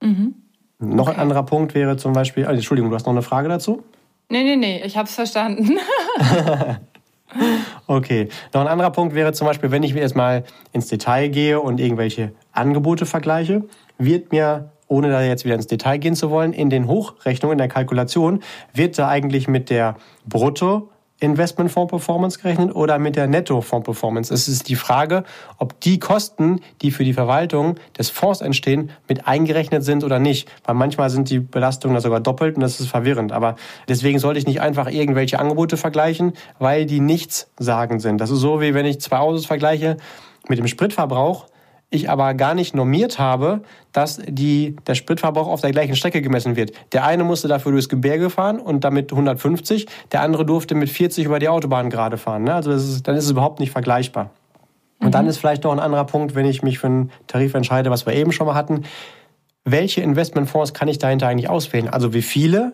Mhm. 0.03 0.35
Noch 0.79 1.09
okay. 1.09 1.17
ein 1.17 1.21
anderer 1.21 1.45
Punkt 1.45 1.75
wäre 1.75 1.97
zum 1.97 2.13
Beispiel, 2.13 2.45
also 2.45 2.57
Entschuldigung, 2.57 2.91
du 2.91 2.97
hast 2.97 3.07
noch 3.07 3.13
eine 3.13 3.23
Frage 3.23 3.49
dazu? 3.49 3.83
Nee, 4.29 4.43
nee, 4.43 4.57
nee, 4.57 4.83
ich 4.85 4.97
habe 4.97 5.09
es 5.09 5.15
verstanden. 5.15 5.79
okay, 7.87 8.29
noch 8.53 8.61
ein 8.63 8.67
anderer 8.67 8.91
Punkt 8.91 9.15
wäre 9.15 9.33
zum 9.33 9.47
Beispiel, 9.47 9.71
wenn 9.71 9.83
ich 9.83 9.95
jetzt 9.95 10.17
mal 10.17 10.45
ins 10.73 10.89
Detail 10.89 11.29
gehe 11.29 11.61
und 11.61 11.81
irgendwelche 11.81 12.33
Angebote 12.53 13.07
vergleiche, 13.07 13.65
wird 13.99 14.33
mir 14.33 14.73
ohne 14.95 15.11
da 15.11 15.23
jetzt 15.23 15.45
wieder 15.45 15.57
ins 15.57 15.67
Detail 15.67 15.99
gehen 15.99 16.15
zu 16.15 16.31
wollen, 16.31 16.53
in 16.53 16.71
den 16.71 16.87
Hochrechnungen, 16.87 17.55
in 17.55 17.59
der 17.59 17.69
Kalkulation, 17.69 18.41
wird 18.73 18.97
da 18.97 19.09
eigentlich 19.09 19.49
mit 19.49 19.69
der 19.69 19.97
Brutto 20.25 20.89
Investmentfonds-Performance 21.21 22.39
gerechnet 22.41 22.75
oder 22.75 22.99
mit 22.99 23.17
der 23.17 23.27
Netto-Fonds-Performance? 23.27 24.33
Es 24.33 24.47
ist 24.47 24.69
die 24.69 24.75
Frage, 24.75 25.25
ob 25.59 25.81
die 25.81 25.99
Kosten, 25.99 26.61
die 26.83 26.91
für 26.91 27.05
die 27.05 27.13
Verwaltung 27.13 27.77
des 27.97 28.11
Fonds 28.11 28.41
entstehen, 28.41 28.91
mit 29.09 29.27
eingerechnet 29.27 29.85
sind 29.85 30.05
oder 30.05 30.19
nicht. 30.19 30.49
Weil 30.65 30.75
manchmal 30.75 31.11
sind 31.11 31.31
die 31.31 31.39
Belastungen 31.39 31.95
da 31.95 32.01
sogar 32.01 32.21
doppelt 32.21 32.57
und 32.57 32.63
das 32.63 32.81
ist 32.81 32.89
verwirrend. 32.89 33.33
Aber 33.33 33.57
deswegen 33.89 34.19
sollte 34.19 34.39
ich 34.39 34.47
nicht 34.47 34.61
einfach 34.61 34.91
irgendwelche 34.91 35.39
Angebote 35.39 35.77
vergleichen, 35.77 36.33
weil 36.59 36.85
die 36.85 37.01
nichts 37.01 37.51
sagen 37.59 38.01
sind. 38.01 38.21
Das 38.21 38.31
ist 38.31 38.41
so, 38.41 38.61
wie 38.61 38.75
wenn 38.75 38.87
ich 38.87 39.01
zwei 39.01 39.19
Autos 39.19 39.47
vergleiche 39.47 39.97
mit 40.49 40.59
dem 40.59 40.67
Spritverbrauch 40.67 41.47
ich 41.95 42.11
aber 42.11 42.35
gar 42.35 42.55
nicht 42.55 42.75
normiert 42.75 43.19
habe, 43.19 43.63
dass 43.93 44.21
die, 44.27 44.77
der 44.87 44.95
Spritverbrauch 44.95 45.47
auf 45.47 45.61
der 45.61 45.71
gleichen 45.71 45.97
Strecke 45.97 46.21
gemessen 46.21 46.57
wird. 46.57 46.73
Der 46.93 47.05
eine 47.05 47.25
musste 47.25 47.49
dafür 47.49 47.73
durchs 47.73 47.89
Gebirge 47.89 48.31
fahren 48.31 48.59
und 48.59 48.85
damit 48.85 49.13
150, 49.13 49.87
der 50.13 50.23
andere 50.23 50.45
durfte 50.45 50.75
mit 50.75 50.91
40 50.91 51.25
über 51.25 51.39
die 51.39 51.49
Autobahn 51.49 51.91
gerade 51.91 52.19
fahren. 52.19 52.45
Ne? 52.45 52.55
Also 52.55 52.73
ist, 52.73 53.07
dann 53.09 53.17
ist 53.17 53.25
es 53.25 53.31
überhaupt 53.31 53.61
nicht 53.61 53.71
vergleichbar. 53.71 54.31
Und 55.01 55.09
mhm. 55.09 55.13
dann 55.13 55.27
ist 55.27 55.39
vielleicht 55.39 55.65
noch 55.65 55.73
ein 55.73 55.81
anderer 55.81 56.05
Punkt, 56.05 56.35
wenn 56.35 56.47
ich 56.47 56.63
mich 56.63 56.79
für 56.79 56.89
einen 56.89 57.13
Tarif 57.27 57.55
entscheide, 57.55 57.91
was 57.91 58.07
wir 58.07 58.15
eben 58.15 58.33
schon 58.33 58.47
mal 58.47 58.55
hatten. 58.55 58.85
Welche 59.65 60.03
Investmentfonds 60.03 60.75
kann 60.75 60.89
ich 60.89 60.99
dahinter 60.99 61.29
eigentlich 61.29 61.49
auswählen? 61.49 61.89
Also 61.89 62.13
wie 62.13 62.23
viele 62.23 62.73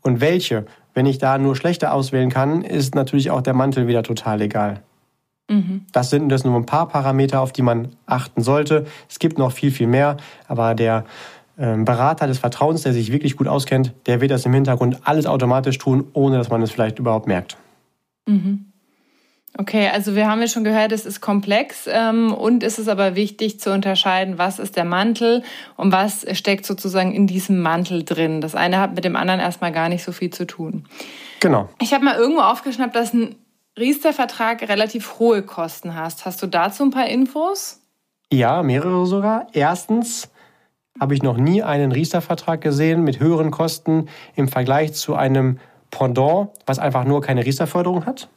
und 0.00 0.20
welche? 0.20 0.66
Wenn 0.94 1.06
ich 1.06 1.18
da 1.18 1.38
nur 1.38 1.56
schlechte 1.56 1.92
auswählen 1.92 2.30
kann, 2.30 2.62
ist 2.62 2.94
natürlich 2.94 3.30
auch 3.30 3.40
der 3.40 3.54
Mantel 3.54 3.86
wieder 3.86 4.02
total 4.02 4.40
egal. 4.42 4.82
Mhm. 5.52 5.86
Das 5.92 6.10
sind 6.10 6.28
das 6.30 6.44
nur 6.44 6.56
ein 6.56 6.66
paar 6.66 6.88
Parameter, 6.88 7.40
auf 7.40 7.52
die 7.52 7.62
man 7.62 7.88
achten 8.06 8.42
sollte. 8.42 8.86
Es 9.08 9.18
gibt 9.18 9.38
noch 9.38 9.52
viel, 9.52 9.70
viel 9.70 9.86
mehr, 9.86 10.16
aber 10.48 10.74
der 10.74 11.04
ähm, 11.58 11.84
Berater 11.84 12.26
des 12.26 12.38
Vertrauens, 12.38 12.82
der 12.82 12.92
sich 12.92 13.12
wirklich 13.12 13.36
gut 13.36 13.48
auskennt, 13.48 13.92
der 14.06 14.20
wird 14.20 14.30
das 14.30 14.46
im 14.46 14.54
Hintergrund 14.54 15.00
alles 15.04 15.26
automatisch 15.26 15.78
tun, 15.78 16.06
ohne 16.14 16.38
dass 16.38 16.48
man 16.48 16.62
es 16.62 16.70
vielleicht 16.70 16.98
überhaupt 16.98 17.26
merkt. 17.26 17.56
Mhm. 18.26 18.66
Okay, 19.58 19.90
also 19.92 20.16
wir 20.16 20.30
haben 20.30 20.40
ja 20.40 20.46
schon 20.46 20.64
gehört, 20.64 20.92
es 20.92 21.04
ist 21.04 21.20
komplex 21.20 21.86
ähm, 21.86 22.32
und 22.32 22.62
es 22.62 22.78
ist 22.78 22.88
aber 22.88 23.16
wichtig 23.16 23.60
zu 23.60 23.70
unterscheiden, 23.70 24.38
was 24.38 24.58
ist 24.58 24.76
der 24.76 24.86
Mantel 24.86 25.42
und 25.76 25.92
was 25.92 26.24
steckt 26.32 26.64
sozusagen 26.64 27.12
in 27.12 27.26
diesem 27.26 27.60
Mantel 27.60 28.02
drin. 28.02 28.40
Das 28.40 28.54
eine 28.54 28.78
hat 28.78 28.94
mit 28.94 29.04
dem 29.04 29.14
anderen 29.14 29.40
erstmal 29.40 29.70
gar 29.70 29.90
nicht 29.90 30.04
so 30.04 30.12
viel 30.12 30.30
zu 30.30 30.46
tun. 30.46 30.86
Genau. 31.40 31.68
Ich 31.82 31.92
habe 31.92 32.02
mal 32.02 32.16
irgendwo 32.16 32.40
aufgeschnappt, 32.40 32.96
dass 32.96 33.12
ein 33.12 33.34
Riester-Vertrag 33.78 34.68
relativ 34.68 35.18
hohe 35.18 35.42
Kosten 35.42 35.94
hast. 35.94 36.26
Hast 36.26 36.42
du 36.42 36.46
dazu 36.46 36.82
ein 36.82 36.90
paar 36.90 37.06
Infos? 37.06 37.80
Ja, 38.30 38.62
mehrere 38.62 39.06
sogar. 39.06 39.46
Erstens 39.52 40.30
habe 41.00 41.14
ich 41.14 41.22
noch 41.22 41.36
nie 41.36 41.62
einen 41.62 41.92
Riester-Vertrag 41.92 42.60
gesehen 42.60 43.02
mit 43.02 43.18
höheren 43.20 43.50
Kosten 43.50 44.08
im 44.36 44.48
Vergleich 44.48 44.92
zu 44.94 45.14
einem 45.14 45.58
Pendant, 45.90 46.50
was 46.66 46.78
einfach 46.78 47.04
nur 47.04 47.20
keine 47.20 47.44
Riester-Förderung 47.44 48.06
hat. 48.06 48.28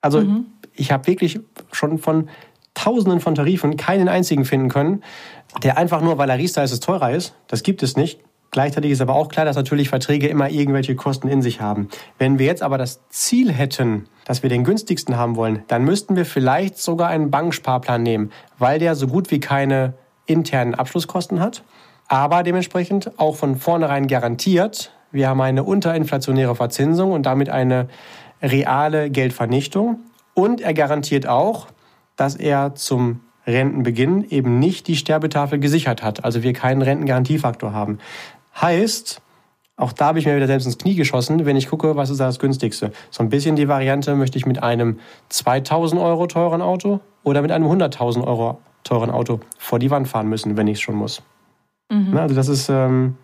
Also 0.00 0.20
mhm. 0.20 0.46
ich 0.74 0.92
habe 0.92 1.06
wirklich 1.06 1.40
schon 1.72 1.98
von 1.98 2.28
Tausenden 2.74 3.20
von 3.20 3.34
Tarifen 3.34 3.76
keinen 3.76 4.08
einzigen 4.08 4.44
finden 4.44 4.68
können, 4.68 5.02
der 5.62 5.76
einfach 5.76 6.00
nur, 6.00 6.18
weil 6.18 6.30
er 6.30 6.38
Riester 6.38 6.62
ist, 6.62 6.72
es 6.72 6.80
teurer 6.80 7.10
ist. 7.10 7.34
Das 7.48 7.62
gibt 7.62 7.82
es 7.82 7.96
nicht. 7.96 8.20
Gleichzeitig 8.50 8.90
ist 8.90 9.00
aber 9.00 9.14
auch 9.14 9.28
klar, 9.28 9.44
dass 9.44 9.56
natürlich 9.56 9.88
Verträge 9.88 10.26
immer 10.26 10.50
irgendwelche 10.50 10.96
Kosten 10.96 11.28
in 11.28 11.40
sich 11.40 11.60
haben. 11.60 11.88
Wenn 12.18 12.38
wir 12.38 12.46
jetzt 12.46 12.62
aber 12.62 12.78
das 12.78 13.00
Ziel 13.08 13.52
hätten, 13.52 14.06
dass 14.24 14.42
wir 14.42 14.50
den 14.50 14.64
günstigsten 14.64 15.16
haben 15.16 15.36
wollen, 15.36 15.62
dann 15.68 15.84
müssten 15.84 16.16
wir 16.16 16.24
vielleicht 16.24 16.78
sogar 16.78 17.08
einen 17.08 17.30
Banksparplan 17.30 18.02
nehmen, 18.02 18.32
weil 18.58 18.78
der 18.78 18.96
so 18.96 19.06
gut 19.06 19.30
wie 19.30 19.40
keine 19.40 19.94
internen 20.26 20.74
Abschlusskosten 20.74 21.40
hat, 21.40 21.62
aber 22.08 22.42
dementsprechend 22.42 23.18
auch 23.18 23.36
von 23.36 23.56
vornherein 23.56 24.08
garantiert, 24.08 24.92
wir 25.12 25.28
haben 25.28 25.40
eine 25.40 25.64
unterinflationäre 25.64 26.54
Verzinsung 26.54 27.12
und 27.12 27.26
damit 27.26 27.50
eine 27.50 27.88
reale 28.42 29.10
Geldvernichtung 29.10 30.00
und 30.34 30.60
er 30.60 30.74
garantiert 30.74 31.26
auch, 31.26 31.68
dass 32.16 32.36
er 32.36 32.74
zum 32.74 33.20
Rentenbeginn 33.46 34.24
eben 34.28 34.58
nicht 34.58 34.86
die 34.86 34.96
Sterbetafel 34.96 35.58
gesichert 35.58 36.02
hat, 36.02 36.24
also 36.24 36.42
wir 36.42 36.52
keinen 36.52 36.82
Rentengarantiefaktor 36.82 37.72
haben. 37.72 37.98
Heißt, 38.60 39.22
auch 39.76 39.92
da 39.92 40.06
habe 40.06 40.18
ich 40.18 40.26
mir 40.26 40.36
wieder 40.36 40.46
selbst 40.46 40.66
ins 40.66 40.78
Knie 40.78 40.94
geschossen, 40.94 41.46
wenn 41.46 41.56
ich 41.56 41.68
gucke, 41.68 41.96
was 41.96 42.10
ist 42.10 42.20
da 42.20 42.26
das 42.26 42.38
günstigste. 42.38 42.92
So 43.10 43.22
ein 43.22 43.30
bisschen 43.30 43.56
die 43.56 43.68
Variante, 43.68 44.14
möchte 44.14 44.36
ich 44.36 44.44
mit 44.44 44.62
einem 44.62 44.98
2000 45.30 46.00
Euro 46.00 46.26
teuren 46.26 46.60
Auto 46.60 47.00
oder 47.22 47.40
mit 47.40 47.50
einem 47.50 47.66
100.000 47.66 48.26
Euro 48.26 48.58
teuren 48.84 49.10
Auto 49.10 49.40
vor 49.58 49.78
die 49.78 49.90
Wand 49.90 50.08
fahren 50.08 50.28
müssen, 50.28 50.56
wenn 50.56 50.66
ich 50.66 50.74
es 50.74 50.80
schon 50.80 50.96
muss. 50.96 51.22
Mhm. 51.90 52.16
Also 52.16 52.34
das 52.34 52.48
ist, 52.48 52.68
ähm, 52.68 53.16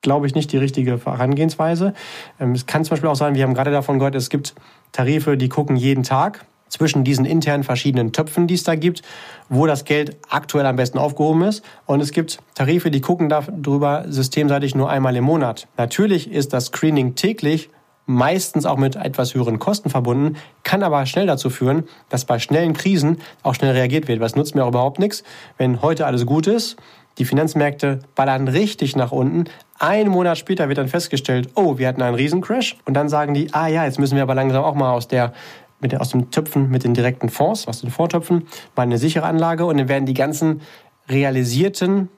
glaube 0.00 0.26
ich, 0.26 0.34
nicht 0.34 0.52
die 0.52 0.58
richtige 0.58 1.04
Herangehensweise. 1.04 1.94
Ähm, 2.38 2.52
es 2.52 2.66
kann 2.66 2.84
zum 2.84 2.90
Beispiel 2.90 3.10
auch 3.10 3.16
sein, 3.16 3.34
wir 3.34 3.42
haben 3.42 3.54
gerade 3.54 3.72
davon 3.72 3.98
gehört, 3.98 4.14
es 4.14 4.30
gibt 4.30 4.54
Tarife, 4.92 5.36
die 5.36 5.48
gucken 5.48 5.76
jeden 5.76 6.04
Tag 6.04 6.46
zwischen 6.68 7.04
diesen 7.04 7.24
internen 7.24 7.64
verschiedenen 7.64 8.12
Töpfen, 8.12 8.46
die 8.46 8.54
es 8.54 8.64
da 8.64 8.74
gibt, 8.74 9.02
wo 9.48 9.66
das 9.66 9.84
Geld 9.84 10.16
aktuell 10.28 10.66
am 10.66 10.76
besten 10.76 10.98
aufgehoben 10.98 11.42
ist. 11.42 11.64
Und 11.86 12.00
es 12.00 12.12
gibt 12.12 12.38
Tarife, 12.54 12.90
die 12.90 13.00
gucken 13.00 13.28
darüber 13.28 14.04
systemseitig 14.08 14.74
nur 14.74 14.90
einmal 14.90 15.16
im 15.16 15.24
Monat. 15.24 15.68
Natürlich 15.76 16.30
ist 16.30 16.52
das 16.52 16.66
Screening 16.66 17.14
täglich 17.14 17.70
meistens 18.08 18.64
auch 18.64 18.78
mit 18.78 18.96
etwas 18.96 19.34
höheren 19.34 19.58
Kosten 19.58 19.90
verbunden, 19.90 20.36
kann 20.64 20.82
aber 20.82 21.04
schnell 21.04 21.26
dazu 21.26 21.50
führen, 21.50 21.84
dass 22.08 22.24
bei 22.24 22.38
schnellen 22.38 22.72
Krisen 22.72 23.18
auch 23.42 23.54
schnell 23.54 23.72
reagiert 23.72 24.08
wird. 24.08 24.20
Was 24.20 24.34
nutzt 24.34 24.54
mir 24.54 24.64
auch 24.64 24.68
überhaupt 24.68 24.98
nichts, 24.98 25.24
wenn 25.58 25.82
heute 25.82 26.06
alles 26.06 26.24
gut 26.24 26.46
ist, 26.46 26.76
die 27.18 27.24
Finanzmärkte 27.24 27.98
ballern 28.14 28.48
richtig 28.48 28.96
nach 28.96 29.12
unten. 29.12 29.44
Ein 29.78 30.08
Monat 30.08 30.38
später 30.38 30.68
wird 30.68 30.78
dann 30.78 30.88
festgestellt, 30.88 31.50
oh, 31.54 31.76
wir 31.76 31.88
hatten 31.88 32.00
einen 32.00 32.14
Riesencrash. 32.14 32.76
Und 32.84 32.94
dann 32.94 33.08
sagen 33.08 33.34
die, 33.34 33.52
ah 33.52 33.66
ja, 33.66 33.84
jetzt 33.84 33.98
müssen 33.98 34.16
wir 34.16 34.22
aber 34.22 34.34
langsam 34.34 34.64
auch 34.64 34.74
mal 34.74 34.92
aus 34.92 35.08
der 35.08 35.32
mit, 35.80 35.98
aus 35.98 36.10
den 36.10 36.30
Töpfen 36.30 36.70
mit 36.70 36.84
den 36.84 36.94
direkten 36.94 37.28
Fonds, 37.28 37.66
aus 37.68 37.80
den 37.80 37.90
Vortöpfen, 37.90 38.46
mal 38.76 38.82
eine 38.82 38.98
sichere 38.98 39.26
Anlage 39.26 39.64
und 39.64 39.78
dann 39.78 39.88
werden 39.88 40.06
die 40.06 40.14
ganzen 40.14 40.60
realisierten 41.08 42.08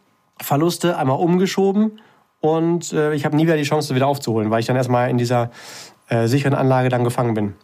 Verluste 0.41 0.97
einmal 0.97 1.19
umgeschoben 1.19 2.01
und 2.41 2.93
äh, 2.93 3.15
ich 3.15 3.25
habe 3.25 3.37
nie 3.37 3.45
wieder 3.45 3.57
die 3.57 3.65
Chance, 3.65 3.95
wieder 3.95 4.07
aufzuholen, 4.07 4.51
weil 4.51 4.61
ich 4.61 4.67
dann 4.67 4.77
erstmal 4.77 5.11
in 5.11 5.19
dieser 5.19 5.51
äh, 6.09 6.27
sicheren 6.27 6.55
Anlage 6.55 6.89
dann 6.89 7.05
gefangen 7.05 7.35
bin. 7.35 7.55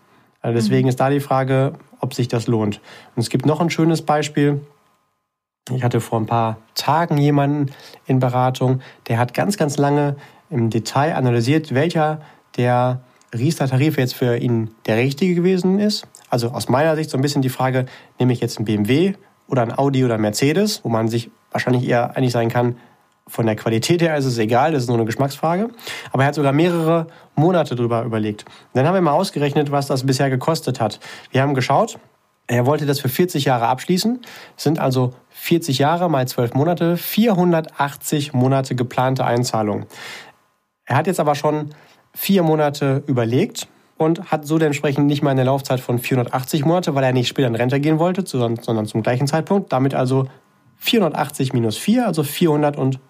Also 0.41 0.55
deswegen 0.55 0.87
mhm. 0.87 0.91
ist 0.91 1.01
da 1.01 1.11
die 1.11 1.21
Frage, 1.21 1.73
ob 2.01 2.15
sich 2.15 2.29
das 2.29 2.47
lohnt. 2.47 2.81
Und 3.15 3.23
es 3.23 3.31
gibt 3.31 3.47
noch 3.47 3.61
ein 3.61 3.71
schönes 3.71 4.03
Beispiel. 4.03 4.61
Ich 5.71 5.83
hatte 5.83 6.01
vor 6.01 6.21
ein 6.21 6.27
paar 6.27 6.59
Tagen 6.75 7.17
jemanden 7.17 7.73
in 8.07 8.21
Beratung, 8.21 8.81
der 9.09 9.19
hat 9.19 9.35
ganz, 9.35 9.57
ganz 9.57 9.79
lange 9.79 10.17
im 10.49 10.71
Detail 10.71 11.17
analysiert, 11.17 11.75
welcher 11.75 12.21
der 12.57 13.01
Riester-Tarif 13.39 13.99
jetzt 13.99 14.15
für 14.15 14.37
ihn 14.37 14.71
der 14.87 14.97
richtige 14.97 15.35
gewesen 15.35 15.79
ist. 15.79 16.07
Also 16.31 16.51
aus 16.51 16.69
meiner 16.69 16.97
Sicht 16.97 17.11
so 17.11 17.19
ein 17.19 17.23
bisschen 17.23 17.43
die 17.43 17.49
Frage, 17.49 17.87
nehme 18.19 18.33
ich 18.33 18.41
jetzt 18.41 18.59
einen 18.59 18.65
BMW 18.65 19.15
oder 19.49 19.63
ein 19.63 19.77
Audi 19.77 20.05
oder 20.05 20.15
ein 20.15 20.21
Mercedes, 20.21 20.81
wo 20.83 20.89
man 20.89 21.09
sich 21.09 21.31
wahrscheinlich 21.51 21.87
eher 21.89 22.17
einig 22.17 22.33
sein 22.33 22.49
kann, 22.49 22.77
von 23.29 23.47
der 23.47 23.57
Qualität 23.57 24.03
her 24.03 24.17
ist 24.17 24.25
es 24.25 24.39
egal, 24.39 24.73
das 24.73 24.85
ist 24.85 24.89
nur 24.89 24.97
eine 24.97 25.05
Geschmacksfrage. 25.05 25.71
Aber 26.13 26.23
er 26.23 26.29
hat 26.29 26.35
sogar 26.37 26.53
mehrere 26.53 27.09
Monate 27.35 27.75
drüber 27.75 28.05
überlegt. 28.05 28.45
dann 28.73 28.87
haben 28.87 28.95
wir 28.95 29.01
mal 29.01 29.13
ausgerechnet, 29.13 29.73
was 29.73 29.89
das 29.89 30.07
bisher 30.07 30.31
gekostet 30.31 30.81
hat. 30.81 31.01
Wir 31.33 31.43
haben 31.43 31.55
geschaut, 31.55 31.99
er 32.47 32.67
wollte 32.67 32.87
das 32.87 33.01
für 33.01 33.09
40 33.09 33.45
Jahre 33.45 33.67
abschließen. 33.67 34.21
Das 34.55 34.63
sind 34.63 34.79
also 34.79 35.15
40 35.31 35.79
Jahre 35.79 36.09
mal 36.09 36.29
12 36.29 36.55
Monate, 36.55 36.97
480 36.97 38.33
Monate 38.33 38.77
geplante 38.77 39.25
Einzahlung. 39.25 39.87
Er 40.85 40.97
hat 40.97 41.09
jetzt 41.09 41.19
aber 41.19 41.35
schon 41.35 41.71
vier 42.17 42.43
Monate 42.43 43.03
überlegt 43.07 43.69
und 43.99 44.31
hat 44.31 44.47
so 44.47 44.59
dementsprechend 44.59 45.07
nicht 45.07 45.23
mal 45.23 45.31
eine 45.31 45.45
Laufzeit 45.45 45.81
von 45.81 45.99
480 45.99 46.65
Monate, 46.65 46.95
weil 46.95 47.05
er 47.05 47.13
nicht 47.13 47.29
später 47.29 47.49
in 47.49 47.55
Rente 47.55 47.79
gehen 47.79 47.99
wollte, 47.99 48.27
sondern 48.27 48.87
zum 48.87 49.03
gleichen 49.03 49.27
Zeitpunkt. 49.27 49.73
Damit 49.73 49.95
also 49.95 50.27
480 50.79 51.53
minus 51.53 51.77
4, 51.77 52.07
also 52.07 52.23
400 52.23 52.77
und 52.77 53.01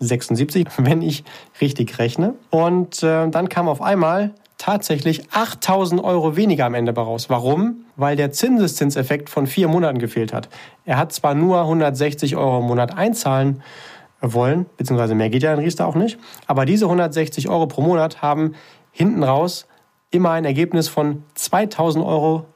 76, 0.00 0.68
wenn 0.78 1.02
ich 1.02 1.24
richtig 1.60 1.98
rechne. 1.98 2.34
Und 2.50 3.02
äh, 3.02 3.28
dann 3.28 3.48
kam 3.48 3.68
auf 3.68 3.80
einmal 3.80 4.34
tatsächlich 4.58 5.32
8000 5.32 6.04
Euro 6.04 6.36
weniger 6.36 6.66
am 6.66 6.74
Ende 6.74 6.94
raus. 6.94 7.28
Warum? 7.28 7.84
Weil 7.96 8.16
der 8.16 8.32
Zinseszinseffekt 8.32 9.28
von 9.28 9.46
vier 9.46 9.66
Monaten 9.66 9.98
gefehlt 9.98 10.32
hat. 10.32 10.48
Er 10.84 10.98
hat 10.98 11.12
zwar 11.12 11.34
nur 11.34 11.60
160 11.62 12.36
Euro 12.36 12.60
im 12.60 12.66
Monat 12.66 12.96
einzahlen 12.96 13.62
wollen, 14.22 14.66
beziehungsweise 14.76 15.14
mehr 15.14 15.28
geht 15.28 15.42
ja 15.42 15.52
in 15.52 15.58
Riester 15.58 15.86
auch 15.86 15.96
nicht, 15.96 16.18
aber 16.46 16.64
diese 16.64 16.86
160 16.86 17.48
Euro 17.48 17.66
pro 17.66 17.82
Monat 17.82 18.22
haben 18.22 18.54
hinten 18.92 19.22
raus 19.22 19.66
immer 20.10 20.30
ein 20.30 20.44
Ergebnis 20.44 20.88
von 20.88 21.24
2000 21.34 22.04
Euro 22.04 22.46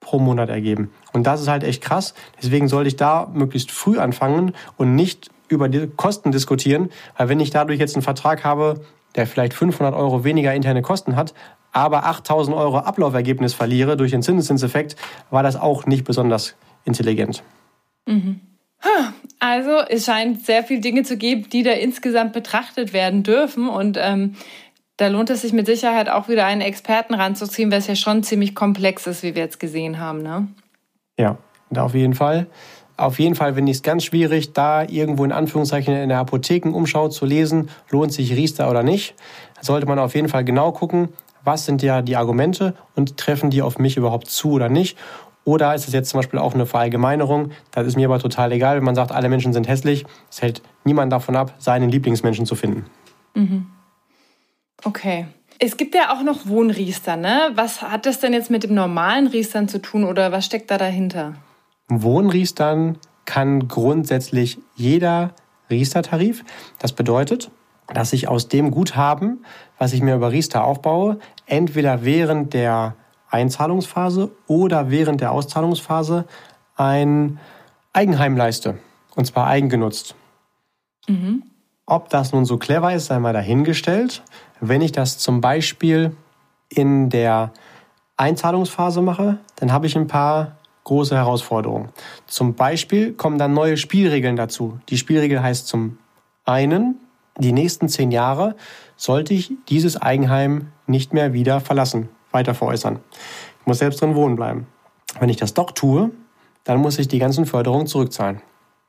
pro 0.00 0.18
Monat 0.18 0.48
ergeben. 0.48 0.90
Und 1.12 1.26
das 1.26 1.40
ist 1.40 1.48
halt 1.48 1.64
echt 1.64 1.82
krass. 1.82 2.14
Deswegen 2.40 2.68
sollte 2.68 2.88
ich 2.88 2.96
da 2.96 3.30
möglichst 3.32 3.70
früh 3.70 3.98
anfangen 3.98 4.52
und 4.76 4.94
nicht 4.94 5.30
über 5.48 5.68
die 5.68 5.86
Kosten 5.86 6.32
diskutieren, 6.32 6.90
weil 7.16 7.28
wenn 7.28 7.40
ich 7.40 7.50
dadurch 7.50 7.78
jetzt 7.78 7.94
einen 7.94 8.02
Vertrag 8.02 8.44
habe, 8.44 8.80
der 9.14 9.26
vielleicht 9.26 9.54
500 9.54 9.94
Euro 9.94 10.24
weniger 10.24 10.54
interne 10.54 10.82
Kosten 10.82 11.16
hat, 11.16 11.34
aber 11.72 12.06
8000 12.06 12.56
Euro 12.56 12.78
Ablaufergebnis 12.78 13.54
verliere 13.54 13.96
durch 13.96 14.10
den 14.10 14.22
Zinseszinseffekt, 14.22 14.96
war 15.30 15.42
das 15.42 15.56
auch 15.56 15.86
nicht 15.86 16.04
besonders 16.04 16.54
intelligent. 16.84 17.42
Mhm. 18.06 18.40
Also 19.38 19.78
es 19.88 20.04
scheint 20.04 20.46
sehr 20.46 20.62
viele 20.62 20.80
Dinge 20.80 21.02
zu 21.02 21.16
geben, 21.16 21.48
die 21.50 21.62
da 21.62 21.72
insgesamt 21.72 22.32
betrachtet 22.32 22.92
werden 22.92 23.22
dürfen 23.22 23.68
und 23.68 23.98
ähm, 24.00 24.36
da 24.96 25.08
lohnt 25.08 25.30
es 25.30 25.42
sich 25.42 25.52
mit 25.52 25.66
Sicherheit 25.66 26.08
auch 26.08 26.28
wieder 26.28 26.46
einen 26.46 26.60
Experten 26.60 27.14
ranzuziehen, 27.14 27.70
weil 27.72 27.78
es 27.78 27.88
ja 27.88 27.96
schon 27.96 28.22
ziemlich 28.22 28.54
komplex 28.54 29.06
ist, 29.06 29.22
wie 29.22 29.34
wir 29.34 29.42
jetzt 29.42 29.58
gesehen 29.58 29.98
haben. 29.98 30.22
Ne? 30.22 30.46
Ja, 31.18 31.38
auf 31.76 31.94
jeden 31.94 32.14
Fall. 32.14 32.46
Auf 32.96 33.18
jeden 33.18 33.34
Fall 33.34 33.54
finde 33.54 33.72
ich 33.72 33.78
es 33.78 33.82
ganz 33.82 34.04
schwierig, 34.04 34.52
da 34.52 34.82
irgendwo 34.84 35.24
in 35.24 35.32
Anführungszeichen 35.32 35.94
in 35.94 36.08
der 36.08 36.18
Apothekenumschau 36.18 37.08
zu 37.08 37.26
lesen, 37.26 37.70
lohnt 37.90 38.12
sich 38.12 38.32
Riester 38.36 38.70
oder 38.70 38.82
nicht. 38.82 39.14
Da 39.56 39.64
sollte 39.64 39.86
man 39.86 39.98
auf 39.98 40.14
jeden 40.14 40.28
Fall 40.28 40.44
genau 40.44 40.70
gucken, 40.72 41.08
was 41.42 41.64
sind 41.64 41.82
ja 41.82 42.02
die 42.02 42.16
Argumente 42.16 42.74
und 42.94 43.16
treffen 43.16 43.50
die 43.50 43.62
auf 43.62 43.78
mich 43.78 43.96
überhaupt 43.96 44.28
zu 44.28 44.52
oder 44.52 44.68
nicht. 44.68 44.96
Oder 45.44 45.74
ist 45.74 45.88
es 45.88 45.94
jetzt 45.94 46.10
zum 46.10 46.18
Beispiel 46.18 46.38
auch 46.38 46.54
eine 46.54 46.66
Verallgemeinerung? 46.66 47.50
Das 47.72 47.86
ist 47.86 47.96
mir 47.96 48.06
aber 48.06 48.18
total 48.18 48.52
egal, 48.52 48.76
wenn 48.76 48.84
man 48.84 48.94
sagt, 48.94 49.10
alle 49.12 49.28
Menschen 49.28 49.52
sind 49.52 49.68
hässlich. 49.68 50.04
Es 50.30 50.40
hält 50.40 50.62
niemand 50.84 51.12
davon 51.12 51.34
ab, 51.34 51.54
seinen 51.58 51.90
Lieblingsmenschen 51.90 52.46
zu 52.46 52.54
finden. 52.54 52.86
Mhm. 53.34 53.66
Okay. 54.84 55.26
Es 55.58 55.76
gibt 55.76 55.94
ja 55.94 56.12
auch 56.12 56.22
noch 56.22 56.46
Wohnriester, 56.46 57.16
ne? 57.16 57.50
Was 57.54 57.82
hat 57.82 58.06
das 58.06 58.20
denn 58.20 58.32
jetzt 58.32 58.50
mit 58.50 58.64
dem 58.64 58.74
normalen 58.74 59.26
Riestern 59.26 59.68
zu 59.68 59.80
tun 59.80 60.04
oder 60.04 60.32
was 60.32 60.44
steckt 60.44 60.70
da 60.70 60.78
dahinter? 60.78 61.34
Wohnriestern 61.88 62.98
kann 63.24 63.68
grundsätzlich 63.68 64.58
jeder 64.74 65.34
Riester-Tarif. 65.70 66.44
Das 66.78 66.92
bedeutet, 66.92 67.50
dass 67.92 68.12
ich 68.12 68.28
aus 68.28 68.48
dem 68.48 68.70
Guthaben, 68.70 69.44
was 69.78 69.92
ich 69.92 70.02
mir 70.02 70.16
über 70.16 70.32
Riester 70.32 70.64
aufbaue, 70.64 71.18
entweder 71.46 72.04
während 72.04 72.54
der 72.54 72.96
Einzahlungsphase 73.32 74.30
oder 74.46 74.90
während 74.90 75.20
der 75.20 75.32
Auszahlungsphase 75.32 76.26
ein 76.76 77.38
Eigenheim 77.92 78.36
leiste. 78.36 78.78
Und 79.14 79.26
zwar 79.26 79.46
eigengenutzt. 79.46 80.14
Mhm. 81.08 81.42
Ob 81.86 82.08
das 82.10 82.32
nun 82.32 82.44
so 82.44 82.58
clever 82.58 82.94
ist, 82.94 83.06
sei 83.06 83.18
mal 83.18 83.32
dahingestellt. 83.32 84.22
Wenn 84.60 84.80
ich 84.80 84.92
das 84.92 85.18
zum 85.18 85.40
Beispiel 85.40 86.14
in 86.68 87.10
der 87.10 87.52
Einzahlungsphase 88.16 89.02
mache, 89.02 89.38
dann 89.56 89.72
habe 89.72 89.86
ich 89.86 89.96
ein 89.96 90.06
paar 90.06 90.56
große 90.84 91.14
Herausforderungen. 91.14 91.88
Zum 92.26 92.54
Beispiel 92.54 93.12
kommen 93.12 93.38
dann 93.38 93.52
neue 93.52 93.76
Spielregeln 93.76 94.36
dazu. 94.36 94.78
Die 94.88 94.96
Spielregel 94.96 95.42
heißt 95.42 95.66
zum 95.68 95.98
einen, 96.44 96.96
die 97.38 97.52
nächsten 97.52 97.88
zehn 97.88 98.10
Jahre 98.10 98.56
sollte 98.96 99.34
ich 99.34 99.52
dieses 99.68 100.00
Eigenheim 100.00 100.68
nicht 100.86 101.12
mehr 101.12 101.32
wieder 101.32 101.60
verlassen, 101.60 102.08
weiter 102.32 102.54
veräußern. 102.54 102.98
Ich 103.60 103.66
muss 103.66 103.78
selbst 103.78 104.00
drin 104.00 104.14
wohnen 104.14 104.36
bleiben. 104.36 104.66
Wenn 105.20 105.28
ich 105.28 105.36
das 105.36 105.54
doch 105.54 105.70
tue, 105.70 106.10
dann 106.64 106.78
muss 106.78 106.98
ich 106.98 107.08
die 107.08 107.18
ganzen 107.18 107.46
Förderungen 107.46 107.86
zurückzahlen. 107.86 108.40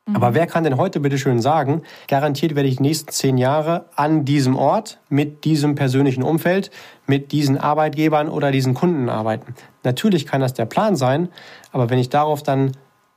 Mhm. 0.06 0.16
Aber 0.16 0.34
wer 0.34 0.46
kann 0.46 0.64
denn 0.64 0.76
heute 0.76 1.00
bitte 1.00 1.18
schön 1.18 1.40
sagen, 1.40 1.82
garantiert 2.08 2.54
werde 2.54 2.68
ich 2.68 2.76
die 2.76 2.82
nächsten 2.82 3.10
zehn 3.10 3.38
Jahre 3.38 3.86
an 3.96 4.24
diesem 4.24 4.56
Ort, 4.56 5.00
mit 5.08 5.44
diesem 5.44 5.74
persönlichen 5.74 6.22
Umfeld, 6.22 6.70
mit 7.06 7.32
diesen 7.32 7.58
Arbeitgebern 7.58 8.28
oder 8.28 8.50
diesen 8.50 8.74
Kunden 8.74 9.08
arbeiten? 9.08 9.54
Natürlich 9.82 10.26
kann 10.26 10.40
das 10.40 10.54
der 10.54 10.66
Plan 10.66 10.96
sein, 10.96 11.28
aber 11.72 11.90
wenn 11.90 11.98
ich 11.98 12.10
darauf 12.10 12.42
dann 12.42 12.72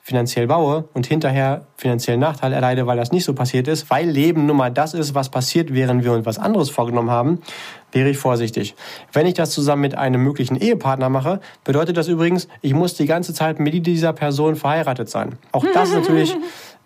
finanziell 0.08 0.48
baue 0.48 0.86
und 0.94 1.06
hinterher 1.06 1.66
finanziellen 1.76 2.22
Nachteil 2.22 2.54
erleide, 2.54 2.88
weil 2.88 2.96
das 2.96 3.12
nicht 3.12 3.26
so 3.26 3.34
passiert 3.34 3.68
ist, 3.68 3.90
weil 3.90 4.10
Leben 4.10 4.46
nun 4.46 4.56
mal 4.56 4.72
das 4.72 4.94
ist, 4.94 5.16
was 5.16 5.28
passiert, 5.28 5.74
während 5.74 6.06
wir 6.06 6.14
uns 6.14 6.26
was 6.26 6.40
anderes 6.40 6.70
vorgenommen 6.70 7.12
haben, 7.12 7.42
wäre 7.92 8.08
ich 8.08 8.18
vorsichtig. 8.18 8.74
Wenn 9.12 9.28
ich 9.28 9.34
das 9.34 9.50
zusammen 9.50 9.82
mit 9.82 9.96
einem 9.96 10.24
möglichen 10.24 10.56
Ehepartner 10.56 11.10
mache, 11.10 11.42
bedeutet 11.66 11.98
das 11.98 12.08
übrigens, 12.08 12.48
ich 12.62 12.74
muss 12.74 12.94
die 12.94 13.06
ganze 13.06 13.34
Zeit 13.34 13.60
mit 13.60 13.86
dieser 13.86 14.14
Person 14.14 14.56
verheiratet 14.56 15.10
sein. 15.10 15.38
Auch 15.52 15.66
das 15.74 15.90
ist 15.90 15.96
natürlich 16.00 16.38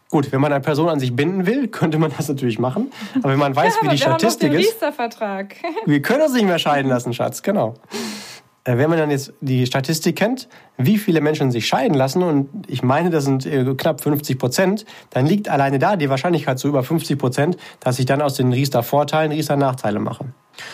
Gut, 0.10 0.30
wenn 0.34 0.42
man 0.42 0.52
eine 0.52 0.62
Person 0.62 0.90
an 0.90 1.00
sich 1.00 1.16
binden 1.16 1.46
will, 1.46 1.70
könnte 1.70 1.98
man 1.98 2.12
das 2.18 2.28
natürlich 2.28 2.60
machen. 2.60 2.92
Aber 3.20 3.30
wenn 3.32 3.40
man 3.40 3.56
weiß, 3.56 3.76
ja, 3.78 3.84
wie 3.84 3.92
die 3.96 3.98
Statistik 3.98 4.52
ist. 4.52 4.84
Vertrag. 4.94 5.56
wir 5.86 6.02
können 6.02 6.24
uns 6.24 6.34
nicht 6.34 6.44
mehr 6.44 6.60
scheiden 6.60 6.90
lassen, 6.90 7.14
Schatz, 7.14 7.42
genau. 7.42 7.76
Äh, 8.64 8.78
wenn 8.78 8.90
man 8.90 9.00
dann 9.00 9.12
jetzt 9.12 9.34
die 9.42 9.66
Statistik 9.66 10.16
kennt, 10.16 10.48
wie 10.78 10.98
viele 10.98 11.22
Menschen 11.22 11.52
sich 11.52 11.68
scheiden 11.68 11.96
lassen, 11.96 12.24
und 12.24 12.50
ich 12.68 12.84
meine, 12.84 13.10
das 13.10 13.26
sind 13.26 13.46
äh, 13.46 13.74
knapp 13.76 14.02
50 14.02 14.38
Prozent, 14.38 14.86
dann 15.10 15.26
liegt 15.26 15.50
alleine 15.50 15.80
da 15.80 15.96
die 15.96 16.10
Wahrscheinlichkeit 16.10 16.60
zu 16.60 16.68
über 16.68 16.84
50 16.84 17.18
Prozent, 17.18 17.58
dass 17.80 18.00
ich 18.00 18.06
dann 18.06 18.22
aus 18.22 18.36
den 18.36 18.54
Riester-Vorteilen 18.54 19.32
Riester-Nachteile 19.32 20.00
mache. 20.00 20.26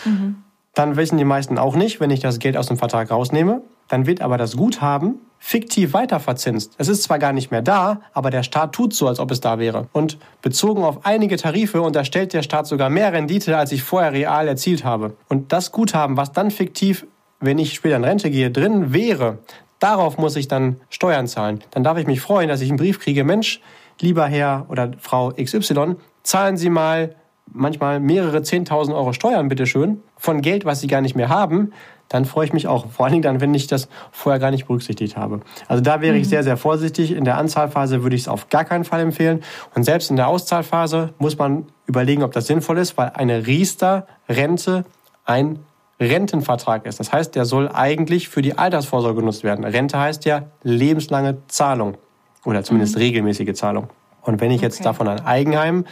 Mhm. 0.04 0.36
Dann 0.74 0.96
wissen 0.96 1.18
die 1.18 1.24
meisten 1.24 1.58
auch 1.58 1.74
nicht, 1.74 1.98
wenn 2.00 2.10
ich 2.10 2.20
das 2.20 2.38
Geld 2.38 2.56
aus 2.56 2.66
dem 2.66 2.76
Vertrag 2.76 3.10
rausnehme, 3.10 3.62
dann 3.88 4.06
wird 4.06 4.20
aber 4.20 4.36
das 4.36 4.56
Guthaben 4.56 5.16
fiktiv 5.38 5.92
weiterverzinst. 5.92 6.74
Es 6.78 6.88
ist 6.88 7.04
zwar 7.04 7.18
gar 7.18 7.32
nicht 7.32 7.50
mehr 7.50 7.62
da, 7.62 8.00
aber 8.12 8.30
der 8.30 8.42
Staat 8.42 8.74
tut 8.74 8.92
so, 8.92 9.08
als 9.08 9.18
ob 9.18 9.30
es 9.30 9.40
da 9.40 9.58
wäre. 9.58 9.88
Und 9.92 10.18
bezogen 10.42 10.84
auf 10.84 11.06
einige 11.06 11.36
Tarife 11.36 11.80
unterstellt 11.80 12.32
der 12.32 12.42
Staat 12.42 12.66
sogar 12.66 12.90
mehr 12.90 13.12
Rendite, 13.12 13.56
als 13.56 13.72
ich 13.72 13.82
vorher 13.82 14.12
real 14.12 14.46
erzielt 14.46 14.84
habe. 14.84 15.16
Und 15.28 15.52
das 15.52 15.72
Guthaben, 15.72 16.16
was 16.16 16.32
dann 16.32 16.50
fiktiv, 16.50 17.06
wenn 17.40 17.58
ich 17.58 17.74
später 17.74 17.96
in 17.96 18.04
Rente 18.04 18.30
gehe, 18.30 18.50
drin 18.50 18.92
wäre, 18.92 19.38
darauf 19.78 20.18
muss 20.18 20.36
ich 20.36 20.48
dann 20.48 20.80
Steuern 20.90 21.26
zahlen. 21.26 21.60
Dann 21.70 21.84
darf 21.84 21.98
ich 21.98 22.06
mich 22.06 22.20
freuen, 22.20 22.48
dass 22.48 22.60
ich 22.60 22.68
einen 22.68 22.78
Brief 22.78 23.00
kriege, 23.00 23.24
Mensch, 23.24 23.60
lieber 24.00 24.26
Herr 24.26 24.66
oder 24.68 24.92
Frau 24.98 25.32
XY, 25.32 25.96
zahlen 26.22 26.56
Sie 26.56 26.70
mal 26.70 27.14
manchmal 27.52 28.00
mehrere 28.00 28.38
10.000 28.38 28.94
Euro 28.94 29.12
Steuern, 29.12 29.48
bitteschön, 29.48 30.02
von 30.16 30.42
Geld, 30.42 30.64
was 30.64 30.80
Sie 30.80 30.86
gar 30.86 31.00
nicht 31.00 31.16
mehr 31.16 31.28
haben, 31.28 31.72
dann 32.08 32.24
freue 32.24 32.46
ich 32.46 32.52
mich 32.52 32.66
auch. 32.66 32.86
Vor 32.90 33.04
allen 33.04 33.12
Dingen 33.12 33.22
dann, 33.22 33.40
wenn 33.40 33.54
ich 33.54 33.66
das 33.66 33.88
vorher 34.10 34.38
gar 34.38 34.50
nicht 34.50 34.66
berücksichtigt 34.66 35.16
habe. 35.16 35.40
Also 35.66 35.82
da 35.82 36.00
wäre 36.00 36.14
mhm. 36.14 36.22
ich 36.22 36.28
sehr, 36.28 36.42
sehr 36.42 36.56
vorsichtig. 36.56 37.12
In 37.12 37.24
der 37.24 37.36
Anzahlphase 37.36 38.02
würde 38.02 38.16
ich 38.16 38.22
es 38.22 38.28
auf 38.28 38.48
gar 38.48 38.64
keinen 38.64 38.84
Fall 38.84 39.00
empfehlen. 39.00 39.42
Und 39.74 39.84
selbst 39.84 40.10
in 40.10 40.16
der 40.16 40.28
Auszahlphase 40.28 41.12
muss 41.18 41.36
man 41.36 41.66
überlegen, 41.86 42.22
ob 42.22 42.32
das 42.32 42.46
sinnvoll 42.46 42.78
ist, 42.78 42.96
weil 42.96 43.10
eine 43.14 43.46
Riester-Rente 43.46 44.84
ein 45.24 45.58
Rentenvertrag 46.00 46.86
ist. 46.86 47.00
Das 47.00 47.12
heißt, 47.12 47.34
der 47.34 47.44
soll 47.44 47.68
eigentlich 47.68 48.28
für 48.28 48.42
die 48.42 48.56
Altersvorsorge 48.56 49.20
genutzt 49.20 49.42
werden. 49.42 49.64
Rente 49.64 49.98
heißt 49.98 50.24
ja 50.24 50.46
lebenslange 50.62 51.38
Zahlung 51.48 51.96
oder 52.44 52.62
zumindest 52.62 52.94
mhm. 52.94 53.02
regelmäßige 53.02 53.54
Zahlung. 53.54 53.88
Und 54.22 54.40
wenn 54.40 54.50
ich 54.50 54.58
okay. 54.58 54.66
jetzt 54.66 54.84
davon 54.84 55.08
ein 55.08 55.24
Eigenheim 55.24 55.84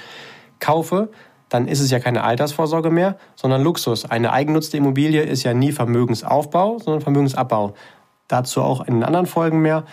kaufe, 0.61 1.09
dann 1.49 1.69
ist 1.69 1.81
es 1.81 1.91
ja 1.91 2.01
keine 2.01 2.25
Altersvorsorge 2.25 2.91
mehr, 2.91 3.17
sondern 3.35 3.63
Luxus. 3.63 4.05
Eine 4.05 4.33
eigennutzte 4.33 4.77
Immobilie 4.77 5.23
ist 5.23 5.43
ja 5.43 5.55
nie 5.55 5.73
Vermögensaufbau, 5.73 6.79
sondern 6.79 7.01
Vermögensabbau. 7.01 7.75
Dazu 8.29 8.63
auch 8.63 8.87
in 8.87 9.05
anderen 9.05 9.27
Folgen 9.27 9.61
mehr, 9.61 9.85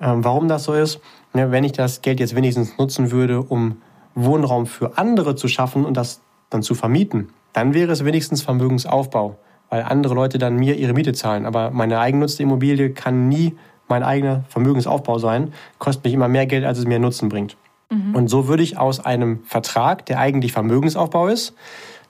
ähm, 0.00 0.24
warum 0.24 0.48
das 0.48 0.64
so 0.64 0.74
ist. 0.74 1.00
wenn 1.34 1.64
ich 1.64 1.72
das 1.72 2.02
Geld 2.02 2.20
jetzt 2.20 2.34
wenigstens 2.34 2.76
nutzen 2.76 3.10
würde, 3.10 3.40
um 3.40 3.80
Wohnraum 4.14 4.66
für 4.66 4.98
andere 4.98 5.34
zu 5.34 5.48
schaffen 5.48 5.84
und 5.86 5.96
das 5.96 6.20
dann 6.50 6.62
zu 6.62 6.74
vermieten, 6.74 7.30
dann 7.54 7.72
wäre 7.72 7.92
es 7.92 8.04
wenigstens 8.04 8.42
Vermögensaufbau, 8.42 9.36
weil 9.72 9.84
andere 9.84 10.12
Leute 10.12 10.36
dann 10.36 10.56
mir 10.56 10.76
ihre 10.76 10.92
Miete 10.92 11.14
zahlen. 11.14 11.46
Aber 11.46 11.70
meine 11.70 11.98
eigennutzte 11.98 12.42
Immobilie 12.42 12.90
kann 12.90 13.30
nie 13.30 13.56
mein 13.88 14.02
eigener 14.02 14.44
Vermögensaufbau 14.50 15.18
sein, 15.18 15.54
kostet 15.78 16.04
mich 16.04 16.12
immer 16.12 16.28
mehr 16.28 16.44
Geld, 16.44 16.66
als 16.66 16.76
es 16.76 16.84
mir 16.84 16.98
Nutzen 16.98 17.30
bringt. 17.30 17.56
Mhm. 17.88 18.14
Und 18.14 18.28
so 18.28 18.48
würde 18.48 18.62
ich 18.62 18.76
aus 18.76 19.00
einem 19.00 19.42
Vertrag, 19.44 20.04
der 20.04 20.18
eigentlich 20.18 20.52
Vermögensaufbau 20.52 21.28
ist, 21.28 21.54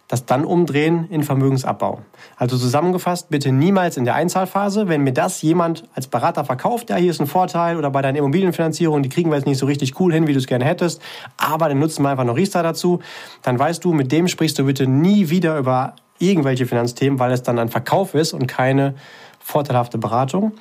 das 0.09 0.27
dann 0.27 0.45
umdrehen 0.45 1.07
in 1.09 1.23
Vermögensabbau. 1.23 2.01
Also 2.37 2.57
zusammengefasst, 2.57 3.29
bitte 3.31 3.53
niemals 3.53 3.97
in 3.97 4.05
der 4.05 4.15
Einzahlphase, 4.15 4.89
wenn 4.89 5.03
mir 5.03 5.13
das 5.13 5.43
jemand 5.43 5.85
als 5.95 6.07
Berater 6.07 6.45
verkauft, 6.45 6.91
ja, 6.91 6.97
hier 6.97 7.11
ist 7.11 7.21
ein 7.21 7.27
Vorteil 7.27 7.77
oder 7.77 7.91
bei 7.91 8.03
deiner 8.03 8.19
Immobilienfinanzierung, 8.19 9.03
die 9.03 9.09
kriegen 9.09 9.31
wir 9.31 9.37
jetzt 9.37 9.47
nicht 9.47 9.59
so 9.59 9.67
richtig 9.67 9.99
cool 10.01 10.13
hin, 10.13 10.27
wie 10.27 10.33
du 10.33 10.39
es 10.39 10.47
gerne 10.47 10.65
hättest, 10.65 11.01
aber 11.37 11.69
dann 11.69 11.79
nutzen 11.79 12.03
wir 12.03 12.11
einfach 12.11 12.25
noch 12.25 12.37
Riester 12.37 12.63
dazu, 12.63 13.01
dann 13.43 13.59
weißt 13.59 13.85
du, 13.85 13.93
mit 13.93 14.11
dem 14.13 14.29
sprichst 14.29 14.59
du 14.59 14.65
bitte 14.65 14.87
nie 14.87 15.29
wieder 15.29 15.59
über 15.59 15.95
irgendwelche 16.19 16.67
Finanzthemen, 16.67 17.19
weil 17.19 17.33
es 17.33 17.43
dann 17.43 17.59
ein 17.59 17.69
Verkauf 17.69 18.15
ist 18.15 18.33
und 18.33 18.47
keine 18.47 18.95
vorteilhafte 19.41 19.99
Beratung. 19.99 20.53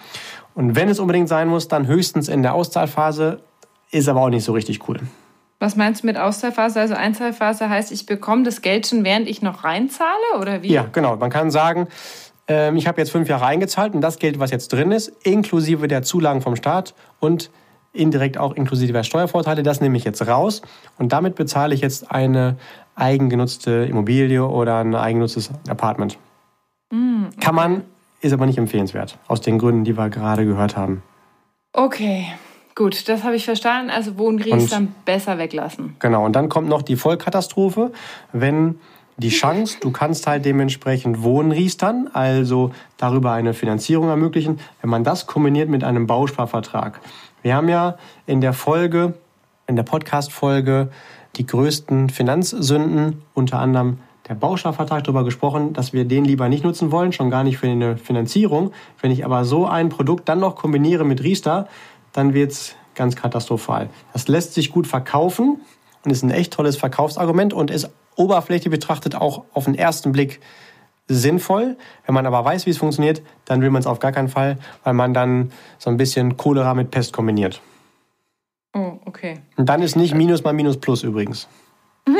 Und 0.55 0.75
wenn 0.75 0.89
es 0.89 0.99
unbedingt 0.99 1.29
sein 1.29 1.47
muss, 1.47 1.67
dann 1.67 1.87
höchstens 1.87 2.27
in 2.27 2.41
der 2.41 2.53
Auszahlphase 2.53 3.39
ist 3.91 4.09
aber 4.09 4.21
auch 4.21 4.29
nicht 4.29 4.43
so 4.43 4.53
richtig 4.53 4.87
cool. 4.89 4.99
Was 5.61 5.75
meinst 5.75 6.01
du 6.01 6.07
mit 6.07 6.17
Auszahlphase? 6.17 6.79
Also 6.79 6.95
Einzahlphase 6.95 7.69
heißt, 7.69 7.91
ich 7.91 8.07
bekomme 8.07 8.41
das 8.41 8.63
Geld 8.63 8.87
schon, 8.87 9.03
während 9.03 9.29
ich 9.29 9.43
noch 9.43 9.63
reinzahle 9.63 10.39
oder 10.39 10.63
wie? 10.63 10.69
Ja, 10.69 10.87
genau. 10.91 11.15
Man 11.17 11.29
kann 11.29 11.51
sagen, 11.51 11.87
ähm, 12.47 12.77
ich 12.77 12.87
habe 12.87 12.99
jetzt 12.99 13.11
fünf 13.11 13.29
Jahre 13.29 13.45
eingezahlt 13.45 13.93
und 13.93 14.01
das 14.01 14.17
Geld, 14.17 14.39
was 14.39 14.49
jetzt 14.49 14.73
drin 14.73 14.91
ist, 14.91 15.09
inklusive 15.23 15.87
der 15.87 16.01
Zulagen 16.01 16.41
vom 16.41 16.55
Staat 16.55 16.95
und 17.19 17.51
indirekt 17.93 18.39
auch 18.39 18.53
inklusive 18.53 18.91
der 18.91 19.03
Steuervorteile, 19.03 19.61
das 19.61 19.81
nehme 19.81 19.97
ich 19.97 20.03
jetzt 20.03 20.25
raus 20.27 20.63
und 20.97 21.13
damit 21.13 21.35
bezahle 21.35 21.75
ich 21.75 21.81
jetzt 21.81 22.09
eine 22.09 22.57
eigengenutzte 22.95 23.85
Immobilie 23.87 24.43
oder 24.43 24.79
ein 24.79 24.95
eigengenutztes 24.95 25.51
Apartment. 25.69 26.17
Mm, 26.89 27.25
okay. 27.27 27.35
Kann 27.39 27.53
man, 27.53 27.83
ist 28.21 28.33
aber 28.33 28.47
nicht 28.47 28.57
empfehlenswert, 28.57 29.19
aus 29.27 29.41
den 29.41 29.59
Gründen, 29.59 29.83
die 29.83 29.95
wir 29.95 30.09
gerade 30.09 30.43
gehört 30.43 30.75
haben. 30.75 31.03
Okay. 31.71 32.25
Gut, 32.75 33.07
das 33.09 33.23
habe 33.23 33.35
ich 33.35 33.45
verstanden. 33.45 33.89
Also 33.89 34.17
Wohngries 34.17 34.69
dann 34.69 34.95
besser 35.05 35.37
weglassen. 35.37 35.95
Genau, 35.99 36.25
und 36.25 36.35
dann 36.35 36.49
kommt 36.49 36.69
noch 36.69 36.81
die 36.81 36.95
Vollkatastrophe, 36.95 37.91
wenn 38.31 38.79
die 39.17 39.29
Chance, 39.41 39.77
du 39.81 39.91
kannst 39.91 40.27
halt 40.27 40.45
dementsprechend 40.45 41.21
Wohnriestern, 41.21 42.09
also 42.13 42.71
darüber 42.97 43.33
eine 43.33 43.53
Finanzierung 43.53 44.09
ermöglichen, 44.09 44.59
wenn 44.81 44.89
man 44.89 45.03
das 45.03 45.27
kombiniert 45.27 45.69
mit 45.69 45.83
einem 45.83 46.07
Bausparvertrag. 46.07 46.99
Wir 47.41 47.55
haben 47.55 47.69
ja 47.69 47.97
in 48.25 48.41
der 48.41 48.53
Folge, 48.53 49.15
in 49.67 49.75
der 49.75 49.83
Podcast-Folge 49.83 50.89
die 51.35 51.45
größten 51.45 52.09
Finanzsünden, 52.09 53.21
unter 53.33 53.59
anderem 53.59 53.99
der 54.27 54.35
Bausparvertrag 54.35 55.03
darüber 55.03 55.23
gesprochen, 55.23 55.73
dass 55.73 55.93
wir 55.93 56.05
den 56.05 56.25
lieber 56.25 56.47
nicht 56.47 56.63
nutzen 56.63 56.91
wollen, 56.91 57.11
schon 57.11 57.29
gar 57.29 57.43
nicht 57.43 57.57
für 57.57 57.67
eine 57.67 57.97
Finanzierung. 57.97 58.71
Wenn 59.01 59.11
ich 59.11 59.25
aber 59.25 59.45
so 59.45 59.65
ein 59.65 59.89
Produkt 59.89 60.29
dann 60.29 60.39
noch 60.39 60.55
kombiniere 60.55 61.03
mit 61.03 61.23
Riester, 61.23 61.67
dann 62.13 62.33
wird 62.33 62.51
es 62.51 62.75
ganz 62.95 63.15
katastrophal. 63.15 63.89
Das 64.13 64.27
lässt 64.27 64.53
sich 64.53 64.71
gut 64.71 64.87
verkaufen 64.87 65.61
und 66.03 66.11
ist 66.11 66.23
ein 66.23 66.31
echt 66.31 66.53
tolles 66.53 66.77
Verkaufsargument 66.77 67.53
und 67.53 67.71
ist 67.71 67.89
oberflächlich 68.15 68.71
betrachtet 68.71 69.15
auch 69.15 69.45
auf 69.53 69.65
den 69.65 69.75
ersten 69.75 70.11
Blick 70.11 70.41
sinnvoll. 71.07 71.77
Wenn 72.05 72.15
man 72.15 72.25
aber 72.25 72.43
weiß, 72.43 72.65
wie 72.65 72.71
es 72.71 72.77
funktioniert, 72.77 73.21
dann 73.45 73.61
will 73.61 73.69
man 73.69 73.81
es 73.81 73.87
auf 73.87 73.99
gar 73.99 74.11
keinen 74.11 74.29
Fall, 74.29 74.57
weil 74.83 74.93
man 74.93 75.13
dann 75.13 75.51
so 75.77 75.89
ein 75.89 75.97
bisschen 75.97 76.37
Cholera 76.37 76.73
mit 76.73 76.91
Pest 76.91 77.13
kombiniert. 77.13 77.61
Oh, 78.73 78.93
okay. 79.05 79.39
Und 79.57 79.67
dann 79.67 79.81
ist 79.81 79.95
nicht 79.95 80.13
Minus 80.13 80.43
mal 80.43 80.53
Minus 80.53 80.77
Plus 80.77 81.03
übrigens. 81.03 81.47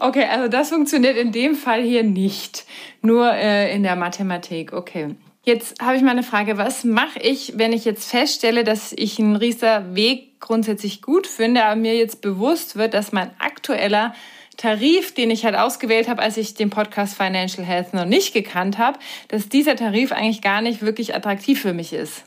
okay, 0.00 0.24
also 0.30 0.48
das 0.48 0.70
funktioniert 0.70 1.16
in 1.16 1.32
dem 1.32 1.54
Fall 1.54 1.82
hier 1.82 2.02
nicht. 2.02 2.66
Nur 3.02 3.32
äh, 3.32 3.74
in 3.74 3.82
der 3.82 3.96
Mathematik, 3.96 4.72
okay. 4.72 5.14
Jetzt 5.44 5.82
habe 5.82 5.96
ich 5.96 6.02
mal 6.02 6.12
eine 6.12 6.22
Frage. 6.22 6.56
Was 6.56 6.84
mache 6.84 7.18
ich, 7.18 7.52
wenn 7.56 7.74
ich 7.74 7.84
jetzt 7.84 8.08
feststelle, 8.08 8.64
dass 8.64 8.94
ich 8.94 9.18
einen 9.18 9.36
Riester 9.36 9.94
Weg 9.94 10.40
grundsätzlich 10.40 11.02
gut 11.02 11.26
finde, 11.26 11.64
aber 11.64 11.76
mir 11.76 11.96
jetzt 11.96 12.22
bewusst 12.22 12.76
wird, 12.76 12.94
dass 12.94 13.12
mein 13.12 13.30
aktueller 13.38 14.14
Tarif, 14.56 15.12
den 15.12 15.30
ich 15.30 15.44
halt 15.44 15.54
ausgewählt 15.54 16.08
habe, 16.08 16.22
als 16.22 16.38
ich 16.38 16.54
den 16.54 16.70
Podcast 16.70 17.14
Financial 17.14 17.66
Health 17.66 17.92
noch 17.92 18.06
nicht 18.06 18.32
gekannt 18.32 18.78
habe, 18.78 18.98
dass 19.28 19.50
dieser 19.50 19.76
Tarif 19.76 20.12
eigentlich 20.12 20.40
gar 20.40 20.62
nicht 20.62 20.80
wirklich 20.80 21.14
attraktiv 21.14 21.60
für 21.60 21.74
mich 21.74 21.92
ist? 21.92 22.24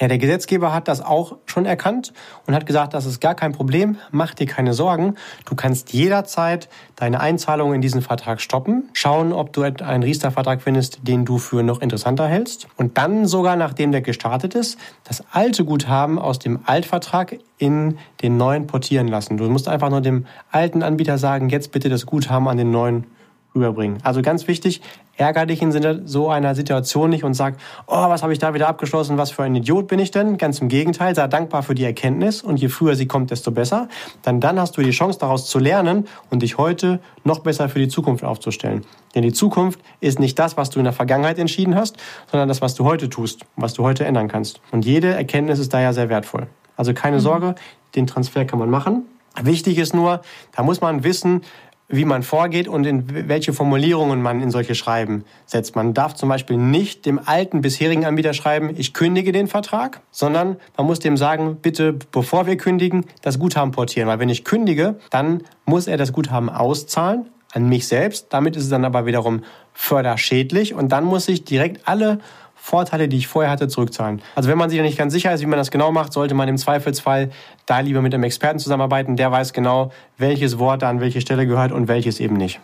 Ja, 0.00 0.06
der 0.06 0.18
Gesetzgeber 0.18 0.72
hat 0.72 0.86
das 0.86 1.00
auch 1.00 1.38
schon 1.46 1.66
erkannt 1.66 2.12
und 2.46 2.54
hat 2.54 2.66
gesagt, 2.66 2.94
das 2.94 3.04
ist 3.04 3.20
gar 3.20 3.34
kein 3.34 3.50
Problem, 3.50 3.96
mach 4.12 4.32
dir 4.32 4.46
keine 4.46 4.72
Sorgen. 4.72 5.16
Du 5.44 5.56
kannst 5.56 5.92
jederzeit 5.92 6.68
deine 6.94 7.18
Einzahlung 7.18 7.74
in 7.74 7.80
diesen 7.80 8.00
Vertrag 8.00 8.40
stoppen, 8.40 8.90
schauen, 8.92 9.32
ob 9.32 9.52
du 9.52 9.62
einen 9.62 10.04
Riester-Vertrag 10.04 10.62
findest, 10.62 11.00
den 11.02 11.24
du 11.24 11.38
für 11.38 11.64
noch 11.64 11.80
interessanter 11.80 12.28
hältst 12.28 12.68
und 12.76 12.96
dann 12.96 13.26
sogar, 13.26 13.56
nachdem 13.56 13.90
der 13.90 14.02
gestartet 14.02 14.54
ist, 14.54 14.78
das 15.02 15.24
alte 15.32 15.64
Guthaben 15.64 16.20
aus 16.20 16.38
dem 16.38 16.60
Altvertrag 16.64 17.36
in 17.58 17.98
den 18.22 18.36
neuen 18.36 18.68
portieren 18.68 19.08
lassen. 19.08 19.36
Du 19.36 19.50
musst 19.50 19.66
einfach 19.66 19.90
nur 19.90 20.00
dem 20.00 20.26
alten 20.52 20.84
Anbieter 20.84 21.18
sagen, 21.18 21.48
jetzt 21.48 21.72
bitte 21.72 21.88
das 21.88 22.06
Guthaben 22.06 22.46
an 22.46 22.56
den 22.56 22.70
neuen 22.70 23.04
rüberbringen. 23.52 23.98
Also 24.04 24.22
ganz 24.22 24.46
wichtig, 24.46 24.80
ärger 25.18 25.46
dich 25.46 25.60
in 25.60 26.06
so 26.06 26.28
einer 26.28 26.54
Situation 26.54 27.10
nicht 27.10 27.24
und 27.24 27.34
sag, 27.34 27.56
oh, 27.86 28.08
was 28.08 28.22
habe 28.22 28.32
ich 28.32 28.38
da 28.38 28.54
wieder 28.54 28.68
abgeschlossen, 28.68 29.18
was 29.18 29.30
für 29.30 29.42
ein 29.42 29.54
Idiot 29.54 29.88
bin 29.88 29.98
ich 29.98 30.10
denn? 30.10 30.38
Ganz 30.38 30.60
im 30.60 30.68
Gegenteil, 30.68 31.14
sei 31.14 31.26
dankbar 31.26 31.62
für 31.62 31.74
die 31.74 31.84
Erkenntnis 31.84 32.40
und 32.40 32.58
je 32.58 32.68
früher 32.68 32.94
sie 32.94 33.06
kommt, 33.06 33.30
desto 33.30 33.50
besser. 33.50 33.88
Dann, 34.22 34.40
dann 34.40 34.58
hast 34.58 34.76
du 34.76 34.82
die 34.82 34.92
Chance 34.92 35.18
daraus 35.18 35.46
zu 35.46 35.58
lernen 35.58 36.06
und 36.30 36.42
dich 36.42 36.56
heute 36.56 37.00
noch 37.24 37.40
besser 37.40 37.68
für 37.68 37.80
die 37.80 37.88
Zukunft 37.88 38.24
aufzustellen. 38.24 38.86
Denn 39.14 39.22
die 39.22 39.32
Zukunft 39.32 39.80
ist 40.00 40.20
nicht 40.20 40.38
das, 40.38 40.56
was 40.56 40.70
du 40.70 40.78
in 40.78 40.84
der 40.84 40.92
Vergangenheit 40.92 41.38
entschieden 41.38 41.74
hast, 41.74 41.96
sondern 42.30 42.48
das, 42.48 42.62
was 42.62 42.74
du 42.76 42.84
heute 42.84 43.10
tust, 43.10 43.44
was 43.56 43.74
du 43.74 43.82
heute 43.82 44.04
ändern 44.04 44.28
kannst. 44.28 44.60
Und 44.70 44.84
jede 44.84 45.08
Erkenntnis 45.08 45.58
ist 45.58 45.74
daher 45.74 45.92
sehr 45.92 46.08
wertvoll. 46.08 46.46
Also 46.76 46.94
keine 46.94 47.16
mhm. 47.16 47.22
Sorge, 47.22 47.54
den 47.96 48.06
Transfer 48.06 48.44
kann 48.44 48.60
man 48.60 48.70
machen. 48.70 49.04
Wichtig 49.42 49.78
ist 49.78 49.94
nur, 49.94 50.22
da 50.56 50.62
muss 50.62 50.80
man 50.80 51.04
wissen, 51.04 51.42
wie 51.88 52.04
man 52.04 52.22
vorgeht 52.22 52.68
und 52.68 52.86
in 52.86 53.28
welche 53.28 53.52
Formulierungen 53.54 54.20
man 54.20 54.42
in 54.42 54.50
solche 54.50 54.74
Schreiben 54.74 55.24
setzt. 55.46 55.74
Man 55.74 55.94
darf 55.94 56.14
zum 56.14 56.28
Beispiel 56.28 56.58
nicht 56.58 57.06
dem 57.06 57.18
alten 57.24 57.62
bisherigen 57.62 58.04
Anbieter 58.04 58.34
schreiben, 58.34 58.70
ich 58.76 58.92
kündige 58.92 59.32
den 59.32 59.48
Vertrag, 59.48 60.02
sondern 60.10 60.56
man 60.76 60.86
muss 60.86 60.98
dem 60.98 61.16
sagen, 61.16 61.56
bitte, 61.62 61.94
bevor 62.12 62.46
wir 62.46 62.56
kündigen, 62.58 63.06
das 63.22 63.38
Guthaben 63.38 63.72
portieren. 63.72 64.06
Weil 64.08 64.18
wenn 64.18 64.28
ich 64.28 64.44
kündige, 64.44 64.96
dann 65.10 65.42
muss 65.64 65.86
er 65.86 65.96
das 65.96 66.12
Guthaben 66.12 66.50
auszahlen 66.50 67.30
an 67.52 67.68
mich 67.68 67.88
selbst. 67.88 68.26
Damit 68.30 68.56
ist 68.56 68.64
es 68.64 68.70
dann 68.70 68.84
aber 68.84 69.06
wiederum 69.06 69.42
förderschädlich 69.72 70.74
und 70.74 70.90
dann 70.90 71.04
muss 71.04 71.28
ich 71.28 71.44
direkt 71.44 71.88
alle 71.88 72.18
Vorteile, 72.60 73.08
die 73.08 73.16
ich 73.16 73.28
vorher 73.28 73.50
hatte, 73.50 73.68
zurückzahlen. 73.68 74.20
Also 74.34 74.50
wenn 74.50 74.58
man 74.58 74.68
sich 74.68 74.80
nicht 74.80 74.98
ganz 74.98 75.12
sicher 75.12 75.32
ist, 75.32 75.40
wie 75.40 75.46
man 75.46 75.58
das 75.58 75.70
genau 75.70 75.90
macht, 75.92 76.12
sollte 76.12 76.34
man 76.34 76.48
im 76.48 76.58
Zweifelsfall 76.58 77.30
da 77.66 77.80
lieber 77.80 78.02
mit 78.02 78.12
einem 78.12 78.24
Experten 78.24 78.58
zusammenarbeiten. 78.58 79.16
Der 79.16 79.32
weiß 79.32 79.52
genau, 79.52 79.90
welches 80.18 80.58
Wort 80.58 80.82
an 80.82 81.00
welche 81.00 81.20
Stelle 81.20 81.46
gehört 81.46 81.72
und 81.72 81.88
welches 81.88 82.20
eben 82.20 82.36
nicht. 82.36 82.60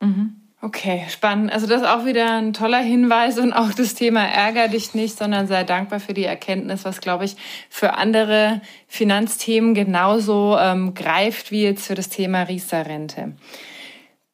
Mhm. 0.00 0.34
Okay, 0.60 1.04
spannend. 1.08 1.52
Also 1.52 1.68
das 1.68 1.82
ist 1.82 1.86
auch 1.86 2.04
wieder 2.04 2.32
ein 2.32 2.52
toller 2.52 2.80
Hinweis 2.80 3.38
und 3.38 3.52
auch 3.52 3.72
das 3.72 3.94
Thema 3.94 4.24
ärger 4.24 4.66
dich 4.66 4.92
nicht, 4.92 5.16
sondern 5.16 5.46
sei 5.46 5.62
dankbar 5.62 6.00
für 6.00 6.14
die 6.14 6.24
Erkenntnis, 6.24 6.84
was, 6.84 7.00
glaube 7.00 7.26
ich, 7.26 7.36
für 7.70 7.94
andere 7.94 8.60
Finanzthemen 8.88 9.74
genauso 9.74 10.56
ähm, 10.58 10.94
greift 10.94 11.52
wie 11.52 11.62
jetzt 11.62 11.86
für 11.86 11.94
das 11.94 12.08
Thema 12.08 12.42
Riester-Rente. 12.42 13.34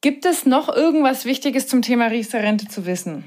Gibt 0.01 0.25
es 0.25 0.47
noch 0.47 0.67
irgendwas 0.75 1.25
Wichtiges 1.25 1.67
zum 1.67 1.83
Thema 1.83 2.07
Riester-Rente 2.07 2.67
zu 2.67 2.87
wissen? 2.87 3.25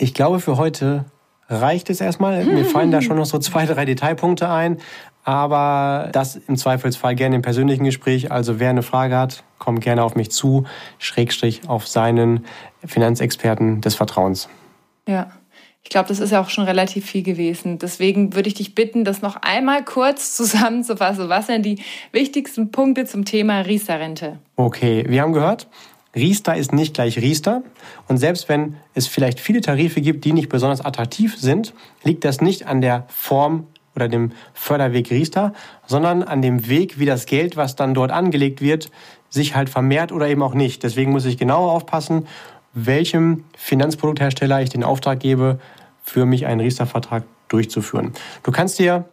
Ich 0.00 0.14
glaube, 0.14 0.40
für 0.40 0.56
heute 0.56 1.04
reicht 1.48 1.90
es 1.90 2.00
erstmal. 2.00 2.42
Mir 2.44 2.64
fallen 2.74 2.90
da 2.90 3.02
schon 3.02 3.18
noch 3.18 3.26
so 3.26 3.38
zwei, 3.38 3.66
drei 3.66 3.84
Detailpunkte 3.84 4.48
ein. 4.48 4.78
Aber 5.24 6.08
das 6.12 6.36
im 6.36 6.56
Zweifelsfall 6.56 7.14
gerne 7.14 7.36
im 7.36 7.42
persönlichen 7.42 7.84
Gespräch. 7.84 8.32
Also 8.32 8.58
wer 8.58 8.70
eine 8.70 8.82
Frage 8.82 9.18
hat, 9.18 9.44
kommt 9.58 9.82
gerne 9.82 10.02
auf 10.02 10.16
mich 10.16 10.30
zu, 10.30 10.64
Schrägstrich 10.98 11.68
auf 11.68 11.86
seinen 11.86 12.46
Finanzexperten 12.84 13.82
des 13.82 13.94
Vertrauens. 13.94 14.48
Ja. 15.06 15.30
Ich 15.82 15.88
glaube, 15.88 16.08
das 16.08 16.20
ist 16.20 16.30
ja 16.30 16.40
auch 16.40 16.50
schon 16.50 16.64
relativ 16.64 17.06
viel 17.06 17.22
gewesen. 17.22 17.78
Deswegen 17.78 18.34
würde 18.34 18.48
ich 18.48 18.54
dich 18.54 18.74
bitten, 18.74 19.04
das 19.04 19.22
noch 19.22 19.36
einmal 19.36 19.84
kurz 19.84 20.36
zusammenzufassen. 20.36 21.28
Was 21.28 21.46
sind 21.46 21.64
die 21.64 21.82
wichtigsten 22.12 22.70
Punkte 22.70 23.06
zum 23.06 23.24
Thema 23.24 23.60
Riester-Rente? 23.60 24.38
Okay, 24.56 25.04
wir 25.08 25.22
haben 25.22 25.32
gehört, 25.32 25.68
Riester 26.14 26.56
ist 26.56 26.72
nicht 26.72 26.94
gleich 26.94 27.18
Riester. 27.18 27.62
Und 28.08 28.18
selbst 28.18 28.48
wenn 28.48 28.76
es 28.94 29.06
vielleicht 29.06 29.40
viele 29.40 29.60
Tarife 29.60 30.00
gibt, 30.00 30.24
die 30.24 30.32
nicht 30.32 30.48
besonders 30.48 30.84
attraktiv 30.84 31.36
sind, 31.38 31.74
liegt 32.02 32.24
das 32.24 32.40
nicht 32.40 32.66
an 32.66 32.80
der 32.80 33.04
Form 33.08 33.66
oder 33.94 34.08
dem 34.08 34.32
Förderweg 34.54 35.10
Riester, 35.10 35.52
sondern 35.86 36.22
an 36.22 36.42
dem 36.42 36.68
Weg, 36.68 36.98
wie 36.98 37.06
das 37.06 37.26
Geld, 37.26 37.56
was 37.56 37.76
dann 37.76 37.94
dort 37.94 38.10
angelegt 38.10 38.60
wird, 38.60 38.90
sich 39.28 39.54
halt 39.54 39.68
vermehrt 39.68 40.12
oder 40.12 40.28
eben 40.28 40.42
auch 40.42 40.54
nicht. 40.54 40.82
Deswegen 40.82 41.12
muss 41.12 41.24
ich 41.24 41.38
genau 41.38 41.68
aufpassen, 41.68 42.26
welchem 42.72 43.44
Finanzprodukthersteller 43.56 44.62
ich 44.62 44.70
den 44.70 44.84
Auftrag 44.84 45.20
gebe, 45.20 45.58
für 46.02 46.26
mich 46.26 46.46
einen 46.46 46.60
Riester-Vertrag 46.60 47.24
durchzuführen. 47.48 48.12
Du 48.42 48.52
kannst 48.52 48.78
dir 48.78 49.04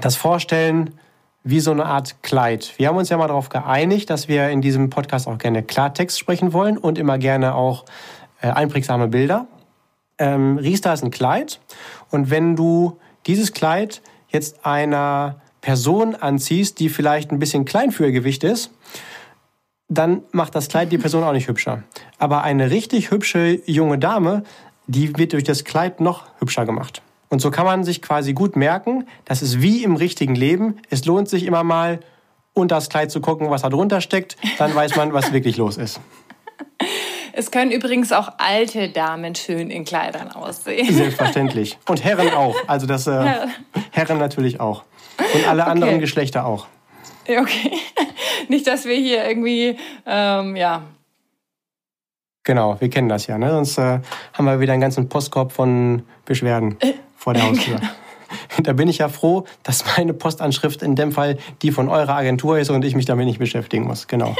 das 0.00 0.16
vorstellen 0.16 0.98
wie 1.44 1.60
so 1.60 1.72
eine 1.72 1.86
Art 1.86 2.22
Kleid. 2.22 2.74
Wir 2.76 2.88
haben 2.88 2.96
uns 2.96 3.08
ja 3.08 3.16
mal 3.16 3.26
darauf 3.26 3.48
geeinigt, 3.48 4.10
dass 4.10 4.28
wir 4.28 4.50
in 4.50 4.60
diesem 4.60 4.90
Podcast 4.90 5.26
auch 5.26 5.38
gerne 5.38 5.62
Klartext 5.62 6.18
sprechen 6.18 6.52
wollen 6.52 6.78
und 6.78 6.98
immer 6.98 7.18
gerne 7.18 7.54
auch 7.54 7.84
äh, 8.40 8.48
einprägsame 8.48 9.08
Bilder. 9.08 9.46
Ähm, 10.18 10.58
Riester 10.58 10.92
ist 10.92 11.02
ein 11.02 11.10
Kleid 11.10 11.60
und 12.10 12.30
wenn 12.30 12.54
du 12.54 12.98
dieses 13.26 13.52
Kleid 13.52 14.02
jetzt 14.28 14.64
einer 14.64 15.40
Person 15.60 16.14
anziehst, 16.14 16.80
die 16.80 16.88
vielleicht 16.88 17.30
ein 17.30 17.38
bisschen 17.38 17.64
klein 17.64 17.92
für 17.92 18.06
ihr 18.06 18.12
Gewicht 18.12 18.44
ist, 18.44 18.72
dann 19.88 20.22
macht 20.32 20.54
das 20.54 20.68
Kleid 20.68 20.90
die 20.90 20.98
Person 20.98 21.22
auch 21.22 21.32
nicht 21.32 21.48
hübscher. 21.48 21.82
Aber 22.18 22.42
eine 22.42 22.70
richtig 22.70 23.10
hübsche 23.10 23.60
junge 23.66 23.98
Dame, 23.98 24.44
die 24.86 25.16
wird 25.18 25.32
durch 25.32 25.44
das 25.44 25.64
Kleid 25.64 26.00
noch 26.00 26.24
hübscher 26.38 26.66
gemacht. 26.66 27.02
Und 27.32 27.40
so 27.40 27.50
kann 27.50 27.64
man 27.64 27.82
sich 27.82 28.02
quasi 28.02 28.34
gut 28.34 28.56
merken, 28.56 29.06
das 29.24 29.40
ist 29.40 29.62
wie 29.62 29.82
im 29.84 29.96
richtigen 29.96 30.34
Leben. 30.34 30.76
Es 30.90 31.06
lohnt 31.06 31.30
sich 31.30 31.46
immer 31.46 31.64
mal 31.64 32.00
unter 32.52 32.74
das 32.74 32.90
Kleid 32.90 33.10
zu 33.10 33.22
gucken, 33.22 33.48
was 33.48 33.62
da 33.62 33.70
drunter 33.70 34.02
steckt. 34.02 34.36
Dann 34.58 34.74
weiß 34.74 34.96
man, 34.96 35.14
was 35.14 35.32
wirklich 35.32 35.56
los 35.56 35.78
ist. 35.78 35.98
Es 37.32 37.50
können 37.50 37.70
übrigens 37.70 38.12
auch 38.12 38.32
alte 38.36 38.90
Damen 38.90 39.34
schön 39.34 39.70
in 39.70 39.86
Kleidern 39.86 40.30
aussehen. 40.30 40.92
Selbstverständlich. 40.92 41.78
Und 41.88 42.04
Herren 42.04 42.34
auch. 42.34 42.54
Also 42.66 42.86
das 42.86 43.06
äh, 43.06 43.46
Herren 43.92 44.18
natürlich 44.18 44.60
auch. 44.60 44.84
Und 45.32 45.48
alle 45.48 45.64
anderen 45.64 45.94
okay. 45.94 46.00
Geschlechter 46.02 46.44
auch. 46.44 46.66
Okay. 47.26 47.72
Nicht, 48.48 48.66
dass 48.66 48.84
wir 48.84 48.96
hier 48.96 49.26
irgendwie, 49.26 49.78
ähm, 50.04 50.54
ja. 50.54 50.82
Genau, 52.44 52.78
wir 52.78 52.90
kennen 52.90 53.08
das 53.08 53.26
ja. 53.26 53.38
Ne? 53.38 53.48
Sonst 53.48 53.78
äh, 53.78 54.00
haben 54.34 54.44
wir 54.44 54.60
wieder 54.60 54.74
einen 54.74 54.82
ganzen 54.82 55.08
Postkorb 55.08 55.52
von 55.52 56.02
Beschwerden 56.26 56.76
äh, 56.80 56.92
vor 57.22 57.34
der 57.34 57.44
Haustür. 57.44 57.80
da 58.62 58.72
bin 58.72 58.88
ich 58.88 58.98
ja 58.98 59.08
froh, 59.08 59.44
dass 59.62 59.84
meine 59.96 60.12
Postanschrift 60.12 60.82
in 60.82 60.96
dem 60.96 61.12
Fall 61.12 61.38
die 61.62 61.70
von 61.70 61.88
eurer 61.88 62.16
Agentur 62.16 62.58
ist 62.58 62.68
und 62.70 62.84
ich 62.84 62.96
mich 62.96 63.04
damit 63.04 63.26
nicht 63.26 63.38
beschäftigen 63.38 63.86
muss. 63.86 64.08
Genau. 64.08 64.34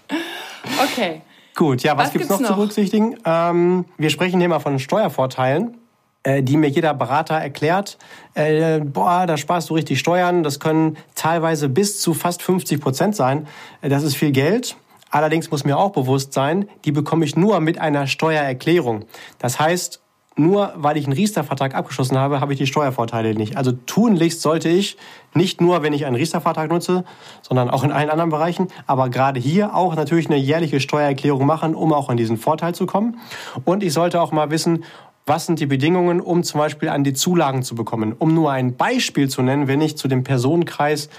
okay. 0.82 1.20
Gut, 1.54 1.82
ja, 1.82 1.98
was, 1.98 2.06
was 2.06 2.12
gibt 2.12 2.24
es 2.24 2.30
noch, 2.30 2.40
noch, 2.40 2.48
zu 2.48 2.54
berücksichtigen? 2.54 3.18
Ähm, 3.26 3.84
wir 3.98 4.08
sprechen 4.08 4.40
hier 4.40 4.48
mal 4.48 4.60
von 4.60 4.78
Steuervorteilen, 4.78 5.76
äh, 6.22 6.42
die 6.42 6.56
mir 6.56 6.68
jeder 6.68 6.94
Berater 6.94 7.34
erklärt. 7.34 7.98
Äh, 8.32 8.80
boah, 8.80 9.26
da 9.26 9.36
sparst 9.36 9.68
du 9.68 9.74
richtig 9.74 9.98
Steuern. 9.98 10.42
Das 10.42 10.60
können 10.60 10.96
teilweise 11.14 11.68
bis 11.68 12.00
zu 12.00 12.14
fast 12.14 12.42
50 12.42 12.80
Prozent 12.80 13.16
sein. 13.16 13.48
Äh, 13.82 13.90
das 13.90 14.02
ist 14.02 14.16
viel 14.16 14.32
Geld. 14.32 14.76
Allerdings 15.10 15.50
muss 15.50 15.64
mir 15.64 15.76
auch 15.76 15.90
bewusst 15.90 16.32
sein, 16.32 16.68
die 16.84 16.92
bekomme 16.92 17.26
ich 17.26 17.36
nur 17.36 17.60
mit 17.60 17.78
einer 17.78 18.06
Steuererklärung. 18.06 19.04
Das 19.38 19.60
heißt, 19.60 20.00
nur 20.38 20.72
weil 20.76 20.96
ich 20.96 21.04
einen 21.04 21.14
Riester-Vertrag 21.14 21.74
abgeschlossen 21.74 22.18
habe, 22.18 22.40
habe 22.40 22.52
ich 22.52 22.58
die 22.58 22.66
Steuervorteile 22.66 23.34
nicht. 23.34 23.56
Also 23.56 23.72
tunlichst 23.72 24.40
sollte 24.40 24.68
ich 24.68 24.96
nicht 25.34 25.60
nur, 25.60 25.82
wenn 25.82 25.92
ich 25.92 26.06
einen 26.06 26.16
Riester-Vertrag 26.16 26.70
nutze, 26.70 27.04
sondern 27.42 27.70
auch 27.70 27.84
in 27.84 27.92
allen 27.92 28.10
anderen 28.10 28.30
Bereichen, 28.30 28.68
aber 28.86 29.08
gerade 29.08 29.40
hier 29.40 29.74
auch 29.74 29.94
natürlich 29.96 30.26
eine 30.26 30.38
jährliche 30.38 30.80
Steuererklärung 30.80 31.44
machen, 31.44 31.74
um 31.74 31.92
auch 31.92 32.08
an 32.08 32.16
diesen 32.16 32.36
Vorteil 32.36 32.74
zu 32.74 32.86
kommen. 32.86 33.18
Und 33.64 33.82
ich 33.82 33.92
sollte 33.92 34.20
auch 34.20 34.32
mal 34.32 34.50
wissen, 34.50 34.84
was 35.26 35.46
sind 35.46 35.60
die 35.60 35.66
Bedingungen, 35.66 36.20
um 36.20 36.42
zum 36.42 36.58
Beispiel 36.58 36.88
an 36.88 37.04
die 37.04 37.12
Zulagen 37.12 37.62
zu 37.62 37.74
bekommen. 37.74 38.14
Um 38.18 38.34
nur 38.34 38.50
ein 38.50 38.76
Beispiel 38.76 39.28
zu 39.28 39.42
nennen, 39.42 39.68
wenn 39.68 39.80
ich 39.80 39.96
zu 39.96 40.08
dem 40.08 40.24
Personenkreis, 40.24 41.10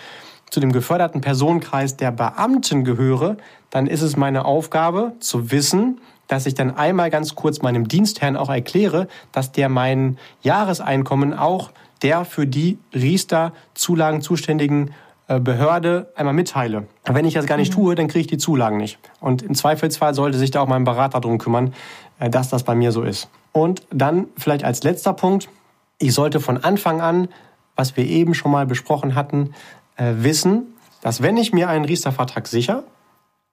zu 0.50 0.60
dem 0.60 0.72
geförderten 0.72 1.22
Personenkreis 1.22 1.96
der 1.96 2.12
Beamten 2.12 2.84
gehöre, 2.84 3.38
dann 3.70 3.86
ist 3.86 4.02
es 4.02 4.18
meine 4.18 4.46
Aufgabe 4.46 5.14
zu 5.20 5.52
wissen, 5.52 6.02
dass 6.30 6.46
ich 6.46 6.54
dann 6.54 6.78
einmal 6.78 7.10
ganz 7.10 7.36
kurz 7.36 7.62
meinem 7.62 7.90
Dienstherrn 7.90 8.38
auch 8.38 8.50
erkläre, 8.50 9.10
dass 9.34 9.52
der 9.52 9.68
mein 9.68 10.18
Jahreseinkommen 10.42 11.34
auch 11.34 11.72
der 12.02 12.24
für 12.24 12.48
die 12.48 12.78
Riester-Zulagen 12.94 14.22
zuständigen 14.22 14.92
äh, 15.28 15.40
Behörde 15.40 16.14
einmal 16.16 16.34
mitteile. 16.34 16.88
Wenn 17.04 17.26
ich 17.26 17.34
das 17.34 17.46
gar 17.46 17.58
nicht 17.58 17.72
mhm. 17.72 17.82
tue, 17.82 17.96
dann 17.96 18.08
kriege 18.08 18.22
ich 18.22 18.28
die 18.28 18.38
Zulagen 18.38 18.78
nicht. 18.78 19.00
Und 19.20 19.42
im 19.42 19.54
Zweifelsfall 19.54 20.14
sollte 20.14 20.38
sich 20.38 20.52
da 20.52 20.62
auch 20.62 20.68
mein 20.68 20.86
Berater 20.86 21.20
darum 21.20 21.40
kümmern, 21.40 21.74
äh, 22.20 22.30
dass 22.30 22.50
das 22.50 22.64
bei 22.64 22.76
mir 22.76 22.94
so 22.94 23.02
ist. 23.02 23.28
Und 23.52 23.82
dann 23.92 24.28
vielleicht 24.38 24.64
als 24.64 24.84
letzter 24.84 25.14
Punkt, 25.14 25.50
ich 25.98 26.14
sollte 26.14 26.40
von 26.40 26.64
Anfang 26.64 27.02
an, 27.02 27.28
was 27.76 27.98
wir 27.98 28.06
eben 28.06 28.34
schon 28.34 28.52
mal 28.52 28.66
besprochen 28.66 29.16
hatten, 29.16 29.54
äh, 29.98 30.14
wissen, 30.18 30.76
dass 31.02 31.22
wenn 31.22 31.38
ich 31.38 31.54
mir 31.54 31.70
einen 31.70 31.86
Riester-Vertrag 31.86 32.48
sichere, 32.48 32.84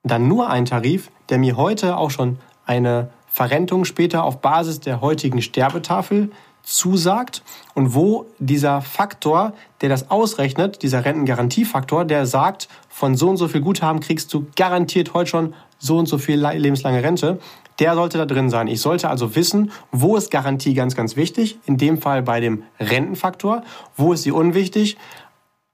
dann 0.03 0.27
nur 0.27 0.49
ein 0.49 0.65
Tarif, 0.65 1.11
der 1.29 1.37
mir 1.37 1.57
heute 1.57 1.97
auch 1.97 2.11
schon 2.11 2.37
eine 2.67 3.09
Verrentung 3.27 3.85
später 3.85 4.23
auf 4.23 4.41
Basis 4.41 4.79
der 4.79 5.01
heutigen 5.01 5.41
Sterbetafel 5.41 6.31
zusagt 6.63 7.43
und 7.75 7.95
wo 7.95 8.25
dieser 8.39 8.81
Faktor, 8.81 9.53
der 9.81 9.89
das 9.89 10.11
ausrechnet, 10.11 10.83
dieser 10.83 11.05
Rentengarantiefaktor, 11.05 12.03
der 12.03 12.25
sagt, 12.25 12.67
von 12.89 13.15
so 13.15 13.29
und 13.29 13.37
so 13.37 13.47
viel 13.47 13.61
Guthaben 13.61 14.01
kriegst 14.01 14.33
du 14.33 14.47
garantiert 14.55 15.13
heute 15.13 15.29
schon 15.29 15.53
so 15.79 15.97
und 15.97 16.07
so 16.07 16.17
viel 16.17 16.45
lebenslange 16.45 17.03
Rente, 17.03 17.39
der 17.79 17.93
sollte 17.95 18.17
da 18.17 18.25
drin 18.25 18.49
sein. 18.49 18.67
Ich 18.67 18.81
sollte 18.81 19.09
also 19.09 19.35
wissen, 19.35 19.71
wo 19.91 20.17
ist 20.17 20.31
Garantie 20.31 20.73
ganz, 20.73 20.95
ganz 20.95 21.15
wichtig, 21.15 21.59
in 21.65 21.77
dem 21.77 22.01
Fall 22.01 22.23
bei 22.23 22.39
dem 22.39 22.63
Rentenfaktor, 22.79 23.63
wo 23.95 24.13
ist 24.13 24.23
sie 24.23 24.31
unwichtig, 24.31 24.97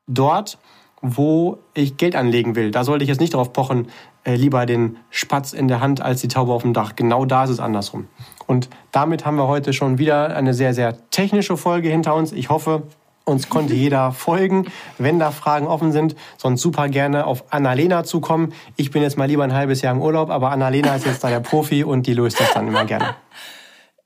dort, 0.06 0.58
wo 1.02 1.58
ich 1.74 1.98
Geld 1.98 2.16
anlegen 2.16 2.56
will. 2.56 2.72
Da 2.72 2.84
sollte 2.84 3.04
ich 3.04 3.10
jetzt 3.10 3.20
nicht 3.20 3.34
darauf 3.34 3.52
pochen, 3.52 3.88
äh, 4.24 4.36
lieber 4.36 4.66
den 4.66 4.98
Spatz 5.10 5.54
in 5.54 5.68
der 5.68 5.82
Hand 5.82 6.02
als 6.02 6.22
die 6.22 6.28
Taube 6.28 6.54
auf 6.54 6.62
dem 6.62 6.74
Dach. 6.74 6.96
Genau 6.96 7.26
da 7.26 7.44
ist 7.44 7.50
es 7.50 7.60
andersrum. 7.60 8.08
Und 8.48 8.70
damit 8.92 9.26
haben 9.26 9.38
wir 9.38 9.48
heute 9.48 9.74
schon 9.74 9.98
wieder 9.98 10.36
eine 10.36 10.54
sehr, 10.54 10.74
sehr 10.74 11.10
technische 11.10 11.58
Folge 11.58 11.90
hinter 11.90 12.16
uns. 12.16 12.32
Ich 12.32 12.50
hoffe, 12.50 12.84
uns 13.26 13.50
konnte 13.50 13.74
jeder 13.74 14.12
folgen. 14.12 14.68
Wenn 14.98 15.20
da 15.20 15.32
Fragen 15.32 15.68
offen 15.68 15.92
sind, 15.92 16.16
sonst 16.38 16.62
super 16.62 16.90
gerne 16.90 17.26
auf 17.26 17.46
Annalena 17.52 18.04
zukommen. 18.04 18.54
Ich 18.76 18.92
bin 18.92 19.02
jetzt 19.02 19.18
mal 19.18 19.28
lieber 19.28 19.44
ein 19.44 19.54
halbes 19.54 19.82
Jahr 19.82 19.94
im 19.94 20.02
Urlaub, 20.02 20.30
aber 20.30 20.52
Annalena 20.52 20.96
ist 20.96 21.06
jetzt 21.06 21.24
da 21.24 21.30
der 21.30 21.40
Profi 21.40 21.84
und 21.84 22.08
die 22.08 22.14
löst 22.14 22.40
das 22.40 22.54
dann 22.54 22.68
immer 22.68 22.86
gerne. 22.86 23.16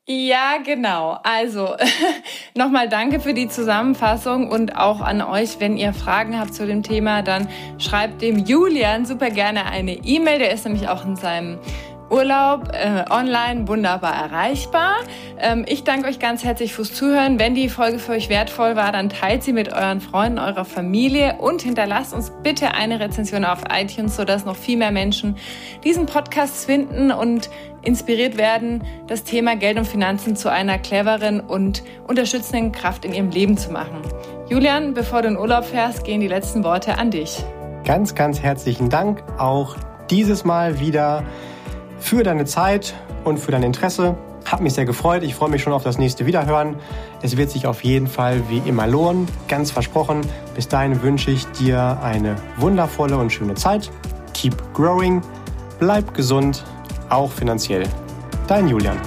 Ja, 0.09 0.57
genau. 0.63 1.19
Also 1.23 1.75
nochmal 2.55 2.87
danke 2.87 3.19
für 3.19 3.33
die 3.33 3.49
Zusammenfassung 3.49 4.49
und 4.49 4.77
auch 4.77 5.01
an 5.01 5.21
euch, 5.21 5.59
wenn 5.59 5.75
ihr 5.75 5.91
Fragen 5.91 6.39
habt 6.39 6.53
zu 6.53 6.65
dem 6.65 6.81
Thema, 6.81 7.23
dann 7.23 7.49
schreibt 7.77 8.21
dem 8.21 8.39
Julian 8.39 9.05
super 9.05 9.29
gerne 9.31 9.65
eine 9.65 9.91
E-Mail. 9.91 10.39
Der 10.39 10.51
ist 10.51 10.63
nämlich 10.63 10.87
auch 10.87 11.03
in 11.03 11.17
seinem 11.17 11.59
Urlaub 12.09 12.71
äh, 12.71 13.03
online 13.09 13.67
wunderbar 13.67 14.15
erreichbar. 14.15 14.95
Ähm, 15.39 15.65
ich 15.67 15.83
danke 15.83 16.07
euch 16.07 16.19
ganz 16.19 16.43
herzlich 16.43 16.73
fürs 16.73 16.93
Zuhören. 16.93 17.37
Wenn 17.39 17.53
die 17.53 17.69
Folge 17.69 17.99
für 17.99 18.13
euch 18.13 18.29
wertvoll 18.29 18.75
war, 18.75 18.91
dann 18.91 19.09
teilt 19.09 19.43
sie 19.43 19.53
mit 19.53 19.73
euren 19.73 19.99
Freunden, 19.99 20.39
eurer 20.39 20.63
Familie 20.63 21.35
und 21.39 21.61
hinterlasst 21.61 22.13
uns 22.13 22.31
bitte 22.43 22.73
eine 22.73 22.99
Rezension 22.99 23.43
auf 23.43 23.63
iTunes, 23.69 24.15
sodass 24.15 24.45
noch 24.45 24.55
viel 24.55 24.77
mehr 24.77 24.91
Menschen 24.91 25.37
diesen 25.83 26.05
Podcast 26.05 26.65
finden 26.65 27.11
und 27.11 27.49
inspiriert 27.81 28.37
werden, 28.37 28.83
das 29.07 29.23
Thema 29.23 29.55
Geld 29.55 29.77
und 29.77 29.85
Finanzen 29.85 30.35
zu 30.35 30.49
einer 30.49 30.77
cleveren 30.77 31.39
und 31.39 31.83
unterstützenden 32.07 32.71
Kraft 32.71 33.05
in 33.05 33.13
ihrem 33.13 33.29
Leben 33.29 33.57
zu 33.57 33.71
machen. 33.71 34.01
Julian, 34.49 34.93
bevor 34.93 35.21
du 35.21 35.27
in 35.29 35.37
Urlaub 35.37 35.65
fährst, 35.65 36.03
gehen 36.05 36.21
die 36.21 36.27
letzten 36.27 36.63
Worte 36.63 36.97
an 36.97 37.11
dich. 37.11 37.43
Ganz, 37.83 38.15
ganz 38.15 38.41
herzlichen 38.41 38.89
Dank 38.89 39.23
auch 39.37 39.75
dieses 40.09 40.45
Mal 40.45 40.79
wieder 40.79 41.23
für 41.99 42.23
deine 42.23 42.45
Zeit, 42.45 42.95
und 43.27 43.37
für 43.37 43.51
dein 43.51 43.63
Interesse. 43.63 44.15
Hat 44.45 44.61
mich 44.61 44.73
sehr 44.73 44.85
gefreut. 44.85 45.23
Ich 45.23 45.35
freue 45.35 45.49
mich 45.49 45.61
schon 45.61 45.73
auf 45.73 45.83
das 45.83 45.97
nächste 45.97 46.25
Wiederhören. 46.25 46.77
Es 47.21 47.35
wird 47.35 47.51
sich 47.51 47.67
auf 47.67 47.83
jeden 47.83 48.07
Fall 48.07 48.41
wie 48.49 48.59
immer 48.59 48.87
lohnen. 48.87 49.27
Ganz 49.49 49.71
versprochen. 49.71 50.21
Bis 50.55 50.67
dahin 50.67 51.01
wünsche 51.03 51.31
ich 51.31 51.45
dir 51.47 51.99
eine 52.01 52.37
wundervolle 52.55 53.17
und 53.17 53.31
schöne 53.31 53.55
Zeit. 53.55 53.91
Keep 54.33 54.55
growing. 54.73 55.21
Bleib 55.79 56.13
gesund, 56.13 56.63
auch 57.09 57.31
finanziell. 57.31 57.83
Dein 58.47 58.69
Julian. 58.69 58.97